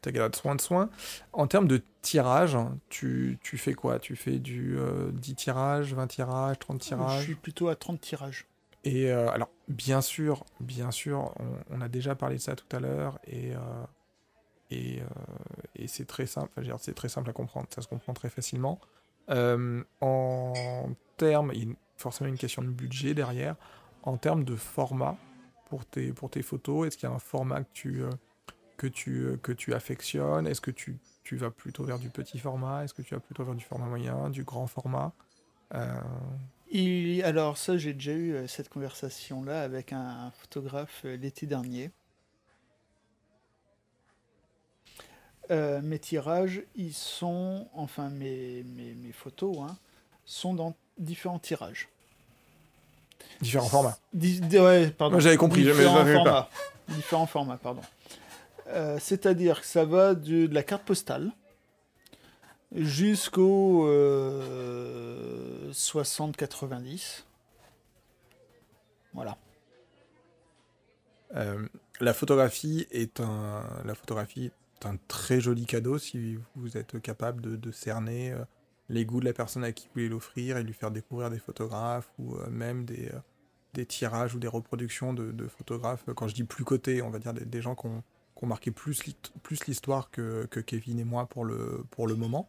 [0.00, 0.88] t'as galère de soins de soins,
[1.32, 2.56] en termes de tirage,
[2.88, 3.98] tu, tu fais quoi?
[3.98, 7.22] Tu fais du euh, 10 tirages, 20 tirages, 30 Je tirages?
[7.24, 8.46] suis plutôt à 30 tirages.
[8.84, 12.76] Et euh, alors, bien sûr, bien sûr, on, on a déjà parlé de ça tout
[12.76, 13.58] à l'heure, et, euh,
[14.70, 15.04] et, euh,
[15.74, 18.28] et c'est très simple, enfin, je c'est très simple à comprendre, ça se comprend très
[18.30, 18.80] facilement.
[19.28, 23.56] En termes, il y a forcément une question de budget derrière,
[24.04, 25.16] en termes de format
[25.68, 28.02] pour tes, pour tes photos, est-ce qu'il y a un format que tu,
[28.76, 30.46] que tu, euh, que tu affectionnes?
[30.46, 32.84] Est-ce que tu, tu vas plutôt vers du petit format?
[32.84, 35.12] Est-ce que tu vas plutôt vers du format moyen, du grand format?
[35.74, 35.94] Euh,
[36.70, 41.90] Il- alors ça, j'ai déjà eu euh, cette conversation-là avec un, photographe l'été dernier.
[45.50, 49.76] Euh, mes tirages, ils sont, enfin mes, mes, mes photos, hein,
[50.24, 51.88] sont dans différents tirages.
[53.40, 53.96] Différents formats.
[54.12, 55.20] Di- ouais, pardon.
[55.20, 56.24] J'avais compris, j'avais- Différents j'avais pas.
[56.24, 56.48] formats.
[56.88, 57.82] Différents formats, pardon.
[58.68, 61.32] Euh, C'est-à-dire que ça va de, la carte postale
[62.72, 67.24] jusqu'au euh, 60-90.
[69.14, 69.38] Voilà.
[71.34, 71.66] Euh,
[72.00, 73.62] la photographie est un,
[75.08, 78.44] très joli cadeau si vous êtes capable de, cerner euh,
[78.88, 81.38] les goûts de la personne à qui vous voulez l'offrir et lui faire découvrir des
[81.38, 83.18] photographes ou euh, même des, euh,
[83.74, 86.04] des tirages ou des reproductions de, photographes.
[86.14, 88.02] Quand je dis plus cotés, on va dire des, des gens qui ont,
[88.36, 89.02] qui ont marqué plus
[89.42, 92.48] plus l'histoire que, que Kevin et moi pour le, pour le moment.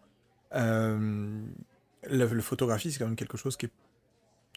[0.53, 1.41] Euh,
[2.09, 3.67] la, photographie, c'est quand même quelque chose qui,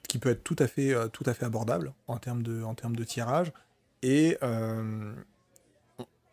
[0.08, 2.74] qui peut être tout à fait, euh, tout à fait abordable en termes de, en
[2.74, 3.52] termes de tirage.
[4.02, 5.14] Et euh,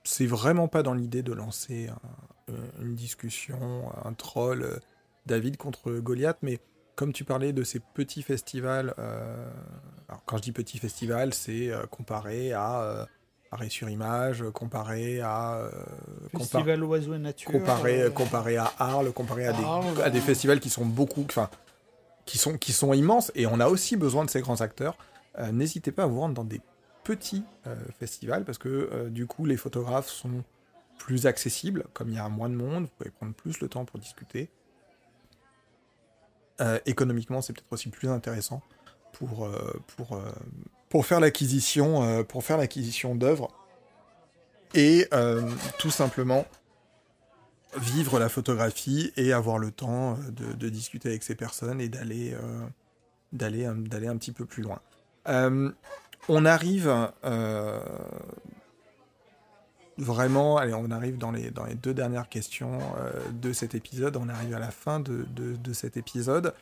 [0.04, 1.90] c'est vraiment pas dans l'idée de lancer
[2.50, 4.80] euh, une discussion, un troll euh,
[5.26, 6.60] David contre Goliath, mais
[6.96, 12.54] comme tu parlais de ces petits festivals, alors quand je dis petits festivals, c'est comparé
[12.54, 13.08] à
[13.52, 15.72] euh, Arrêt sur Image, comparé à euh,
[16.34, 17.52] compar- Festival Oiseaux et Nature.
[17.52, 20.22] comparé, euh, comparé à Arles, comparé à des, à des euh.
[20.22, 21.50] festivals qui sont beaucoup, enfin,
[22.26, 24.98] qui sont, qui sont immenses, et on a aussi besoin de ces grands acteurs.
[25.40, 26.62] Euh, N'hésitez pas à vous rendre dans des
[27.04, 30.44] petits euh, festivals, parce que euh, du coup, les photographes sont
[30.98, 33.86] plus accessibles, comme il y a moins de monde, vous pouvez prendre plus le temps
[33.86, 34.50] pour discuter.
[36.60, 38.62] Euh, économiquement, c'est peut-être aussi plus intéressant
[39.14, 40.22] pour, euh, pour, euh,
[40.90, 43.52] pour faire l'acquisition euh, pour faire l'acquisition d'œuvres
[44.74, 45.50] et euh,
[45.80, 46.46] tout simplement
[47.78, 52.34] vivre la photographie et avoir le temps euh, de, discuter avec ces personnes et d'aller
[52.34, 52.66] euh,
[53.34, 54.80] d'aller d'aller un petit peu plus loin.
[56.30, 56.94] On arrive
[59.98, 62.80] vraiment, allez, on arrive dans les, dans les deux dernières questions
[63.32, 64.18] de cet épisode.
[64.18, 66.54] On arrive à la fin de, de, de cet épisode.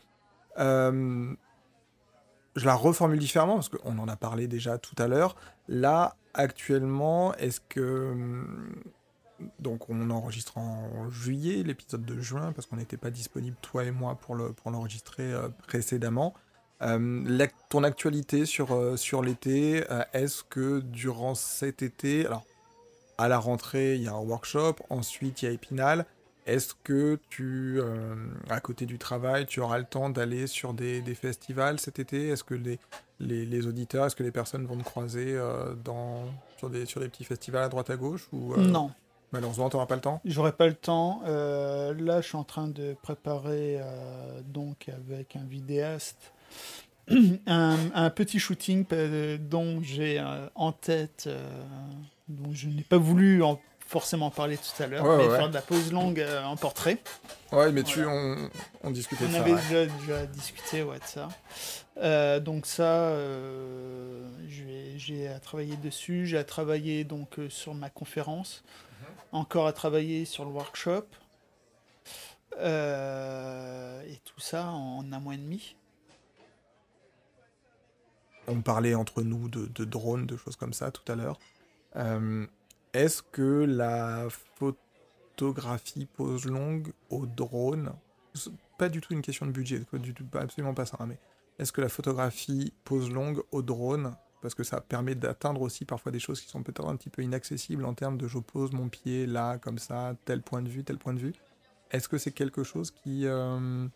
[2.55, 5.35] Je la reformule différemment parce qu'on en a parlé déjà tout à l'heure.
[5.67, 8.11] Là, actuellement, est-ce que.
[8.11, 8.75] hum,
[9.59, 13.91] Donc, on enregistre en juillet, l'épisode de juin, parce qu'on n'était pas disponible, toi et
[13.91, 16.33] moi, pour le- pour l'enregistrer euh, précédemment.
[16.79, 22.45] La- ton actualité sur, euh, sur l'été, euh, est-ce que durant cet été, alors
[23.17, 26.05] à la rentrée, il y a un workshop, ensuite il y a Épinal,
[26.45, 28.15] est-ce que tu, euh,
[28.49, 32.29] à côté du travail, tu auras le temps d'aller sur des, des festivals cet été?
[32.29, 32.79] Est-ce que les,
[33.19, 36.25] les, les auditeurs, est-ce que les personnes vont te croiser euh, dans,
[36.57, 38.91] sur, des, sur des petits festivals à droite à gauche ou, euh, Non,
[39.31, 40.21] Malheureusement, tu n'auras pas le temps?
[40.23, 41.21] J'aurais pas le temps.
[41.25, 43.81] Là, je suis en train de préparer,
[44.45, 46.31] donc avec un vidéaste,
[47.47, 48.85] un, un petit shooting
[49.49, 50.23] dont j'ai
[50.53, 51.27] en tête,
[52.29, 55.37] dont je n'ai pas voulu en- forcément parler tout à l'heure, Ouais, mais ouais.
[55.37, 56.97] faire de la pause longue euh, en portrait.
[57.51, 58.49] Ouais, mais tu, on,
[58.83, 59.39] on discutait de On ça.
[59.41, 59.61] avait ouais.
[59.61, 61.29] déjà, déjà discuté ouais, de ça.
[61.97, 64.27] Euh, donc ça, euh,
[64.97, 66.25] j'ai à travailler dessus.
[66.25, 68.63] J'ai à travailler donc sur ma conférence.
[69.31, 71.05] Encore à travailler sur le workshop.
[72.57, 75.75] Et tout ça en un mois et demi.
[78.47, 81.39] on parlait entre nous de, de drones, de choses comme ça tout à l'heure.
[82.95, 87.93] Euh, Est-ce que la photographie pose longue au drone,
[88.77, 89.81] pas du tout une question de budget,
[90.33, 91.19] absolument pas ça, hein, mais
[91.59, 94.15] est-ce que la photographie pose longue au drone?
[94.41, 97.23] Parce que ça permet d'atteindre aussi parfois des choses qui sont peut-être un petit peu
[97.23, 100.83] inaccessibles en termes de je pose mon pied là, comme ça, tel point de vue,
[100.83, 101.33] tel point de vue.
[101.91, 103.87] Est-ce que c'est quelque chose qui, euh,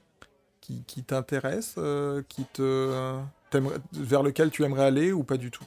[1.05, 3.19] t'intéresse, euh, qui te,
[3.49, 5.65] t'aimerais- vers lequel tu aimerais aller ou pas du tout?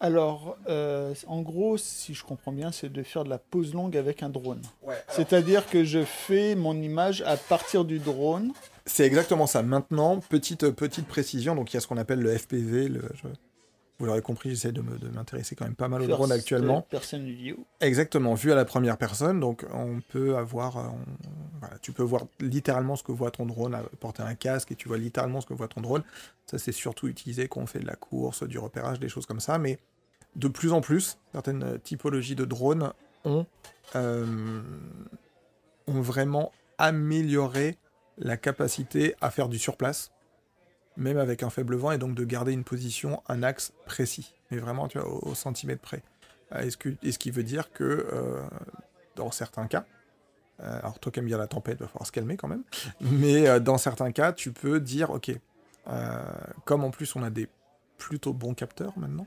[0.00, 3.96] Alors, euh, en gros, si je comprends bien, c'est de faire de la pose longue
[3.96, 4.62] avec un drone.
[4.82, 4.94] Ouais.
[5.08, 8.52] C'est-à-dire que je fais mon image à partir du drone.
[8.84, 9.62] C'est exactement ça.
[9.62, 12.88] Maintenant, petite, petite précision, donc il y a ce qu'on appelle le FPV.
[12.88, 13.02] Le,
[13.98, 14.82] vous l'aurez compris, j'essaie de
[15.14, 16.82] m'intéresser quand même pas mal au drone actuellement.
[16.82, 17.56] Person view.
[17.80, 22.02] Exactement, vu à la première personne, donc on peut avoir, euh, on- voilà, tu peux
[22.02, 25.40] voir littéralement ce que voit ton drone, à porter un casque et tu vois littéralement
[25.40, 26.02] ce que voit ton drone.
[26.46, 29.40] Ça c'est surtout utilisé quand on fait de la course, du repérage, des choses comme
[29.40, 29.78] ça, mais
[30.34, 32.92] de plus en plus, certaines typologies de drones
[33.24, 33.46] ont,
[33.94, 34.60] euh,
[35.86, 37.76] ont vraiment amélioré
[38.18, 40.10] la capacité à faire du surplace,
[40.96, 44.58] même avec un faible vent, et donc de garder une position, un axe précis, mais
[44.58, 46.02] vraiment tu vois, au- centimètre près.
[46.52, 48.42] Euh, Est-ce que, est-ce qui veut dire que euh,
[49.16, 49.84] dans certains cas,
[50.60, 52.62] euh, alors toi qui aimes bien la tempête, va falloir se calmer quand même,
[53.00, 55.32] mais dans certains cas, tu peux dire, ok,
[56.64, 57.48] comme en plus on a des
[57.98, 59.26] plutôt bons capteurs maintenant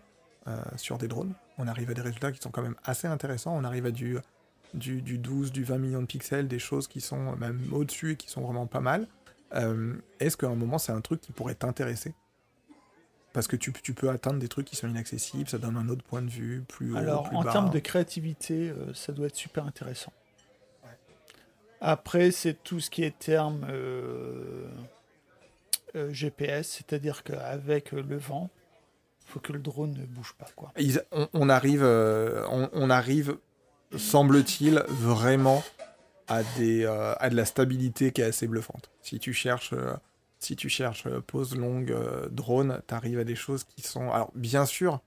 [0.77, 3.63] sur des drones, on arrive à des résultats qui sont quand même assez intéressants, on
[3.63, 4.17] arrive à du,
[4.73, 8.15] du, du 12, du 20 millions de pixels, des choses qui sont même au-dessus et
[8.15, 9.07] qui sont vraiment pas mal.
[9.55, 12.13] Euh, Est-ce qu'à un moment c'est un truc qui pourrait t'intéresser?
[13.33, 16.03] Parce que tu, tu peux atteindre des trucs qui sont inaccessibles, ça donne un autre
[16.03, 17.51] point de vue, plus haut, Alors, plus en bas.
[17.51, 20.11] termes de créativité, euh, ça doit être super intéressant.
[21.81, 24.67] Après, c'est tout ce qui est terme euh,
[26.09, 28.49] GPS, c'est-à-dire qu'avec le vent,
[29.25, 30.47] il faut que le drone ne bouge pas.
[30.55, 30.71] Quoi.
[30.77, 33.37] Ils- on, on arrive, on, on arrive,
[33.95, 35.63] semble-t-il, vraiment
[36.29, 38.89] à, des, euh, à de la stabilité qui est assez bluffante.
[39.01, 39.93] Si tu cherches, euh,
[40.39, 44.11] si tu cherches euh, pause longue, euh, drone, tu arrives à des choses qui sont...
[44.11, 45.01] Alors, bien sûr,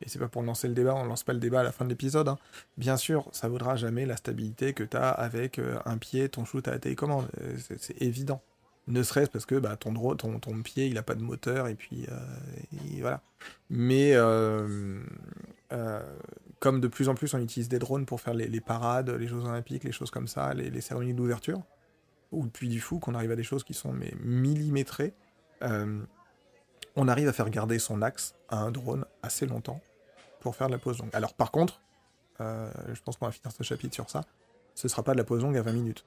[0.00, 1.84] et c'est pas pour lancer le débat, on lance pas le débat à la fin
[1.84, 2.38] de l'épisode, hein,
[2.76, 6.44] bien sûr, ça vaudra jamais la stabilité que tu as avec euh, un pied, ton
[6.44, 7.28] shoot à la télécommande.
[7.40, 8.42] Euh, c'est- évident.
[8.88, 11.68] Ne serait-ce parce que bah, ton, dro- ton, ton pied, il a pas de moteur,
[11.68, 12.18] et puis euh,
[12.98, 13.20] voilà.
[13.70, 15.00] Mais euh,
[15.72, 16.02] euh,
[16.62, 19.44] comme de plus en plus on utilise des drones pour faire les, parades, les Jeux
[19.44, 21.60] Olympiques, les choses comme ça, les, cérémonies d'ouverture,
[22.30, 25.12] ou depuis du fou, qu'on arrive à des choses qui sont mais millimétrées,
[25.62, 26.00] euh,
[26.94, 29.80] on arrive à faire garder son axe à un drone assez longtemps
[30.38, 31.10] pour faire de la pause longue.
[31.14, 31.80] Alors par contre,
[32.40, 34.20] euh, je pense qu'on va finir ce chapitre sur ça,
[34.76, 36.04] ce sera pas de la pause longue à 20 minutes.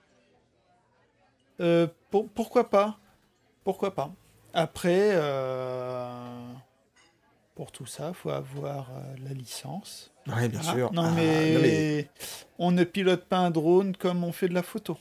[1.60, 2.98] Euh, pour- pourquoi pas?
[3.66, 4.10] Pourquoi pas?
[4.54, 5.18] Après,
[7.56, 10.12] pour tout ça, il faut avoir euh, la licence.
[10.28, 10.94] Oui, bien Ah, sûr.
[10.94, 11.54] Non, Ah, mais...
[11.54, 12.10] non, mais
[12.60, 14.98] on ne pilote pas un drone comme on fait de la photo.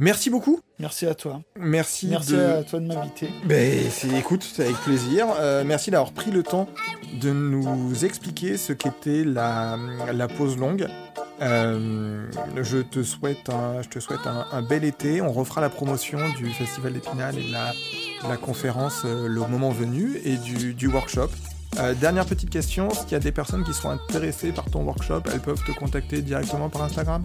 [0.00, 0.60] Merci beaucoup.
[0.78, 1.40] Merci à toi.
[1.56, 2.38] Merci, Merci de...
[2.40, 3.30] à toi de m'inviter.
[3.44, 3.80] Ben,
[4.16, 5.26] écoute, c'est avec plaisir.
[5.40, 6.68] Euh, merci d'avoir pris le temps
[7.20, 9.76] de nous expliquer ce qu'était la,
[10.12, 10.86] la pause longue.
[11.40, 12.30] Euh,
[12.62, 15.20] je te souhaite, un, je te souhaite un, un bel été.
[15.20, 17.72] On refera la promotion du Festival d'Épinal et de la,
[18.28, 21.28] la conférence euh, le moment venu et du, du workshop.
[21.78, 25.20] Euh, dernière petite question, s'il y a des personnes qui sont intéressées par ton workshop,
[25.32, 27.24] elles peuvent te contacter directement par Instagram?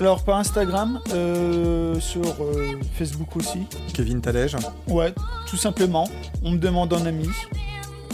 [0.00, 3.66] Alors, par Instagram, euh, sur euh, Facebook aussi.
[3.94, 4.56] Kevin Tadej,
[4.88, 5.14] Ouais,
[5.46, 6.08] tout simplement.
[6.42, 7.28] On me demande un ami.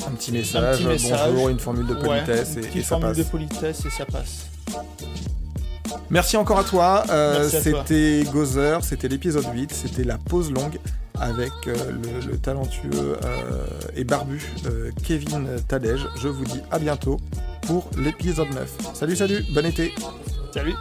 [0.07, 1.31] un petit message, petit message.
[1.32, 3.16] bonjour, une formule de politesse ouais, une et, petite et ça formule passe.
[3.19, 4.47] de politesse et ça passe.
[6.11, 7.05] Merci encore à toi.
[7.11, 7.85] Euh, Merci à toi.
[7.86, 10.78] c'était Gozer, c'était l'épisode 8, c'était la pause longue
[11.20, 16.01] avec euh, le, le talentueux euh, et barbu euh, Kevin Tadej.
[16.16, 17.18] Je vous dis à bientôt
[17.62, 18.94] pour l'épisode 9.
[18.94, 19.94] Salut, salut, bon été.
[20.52, 20.74] Salut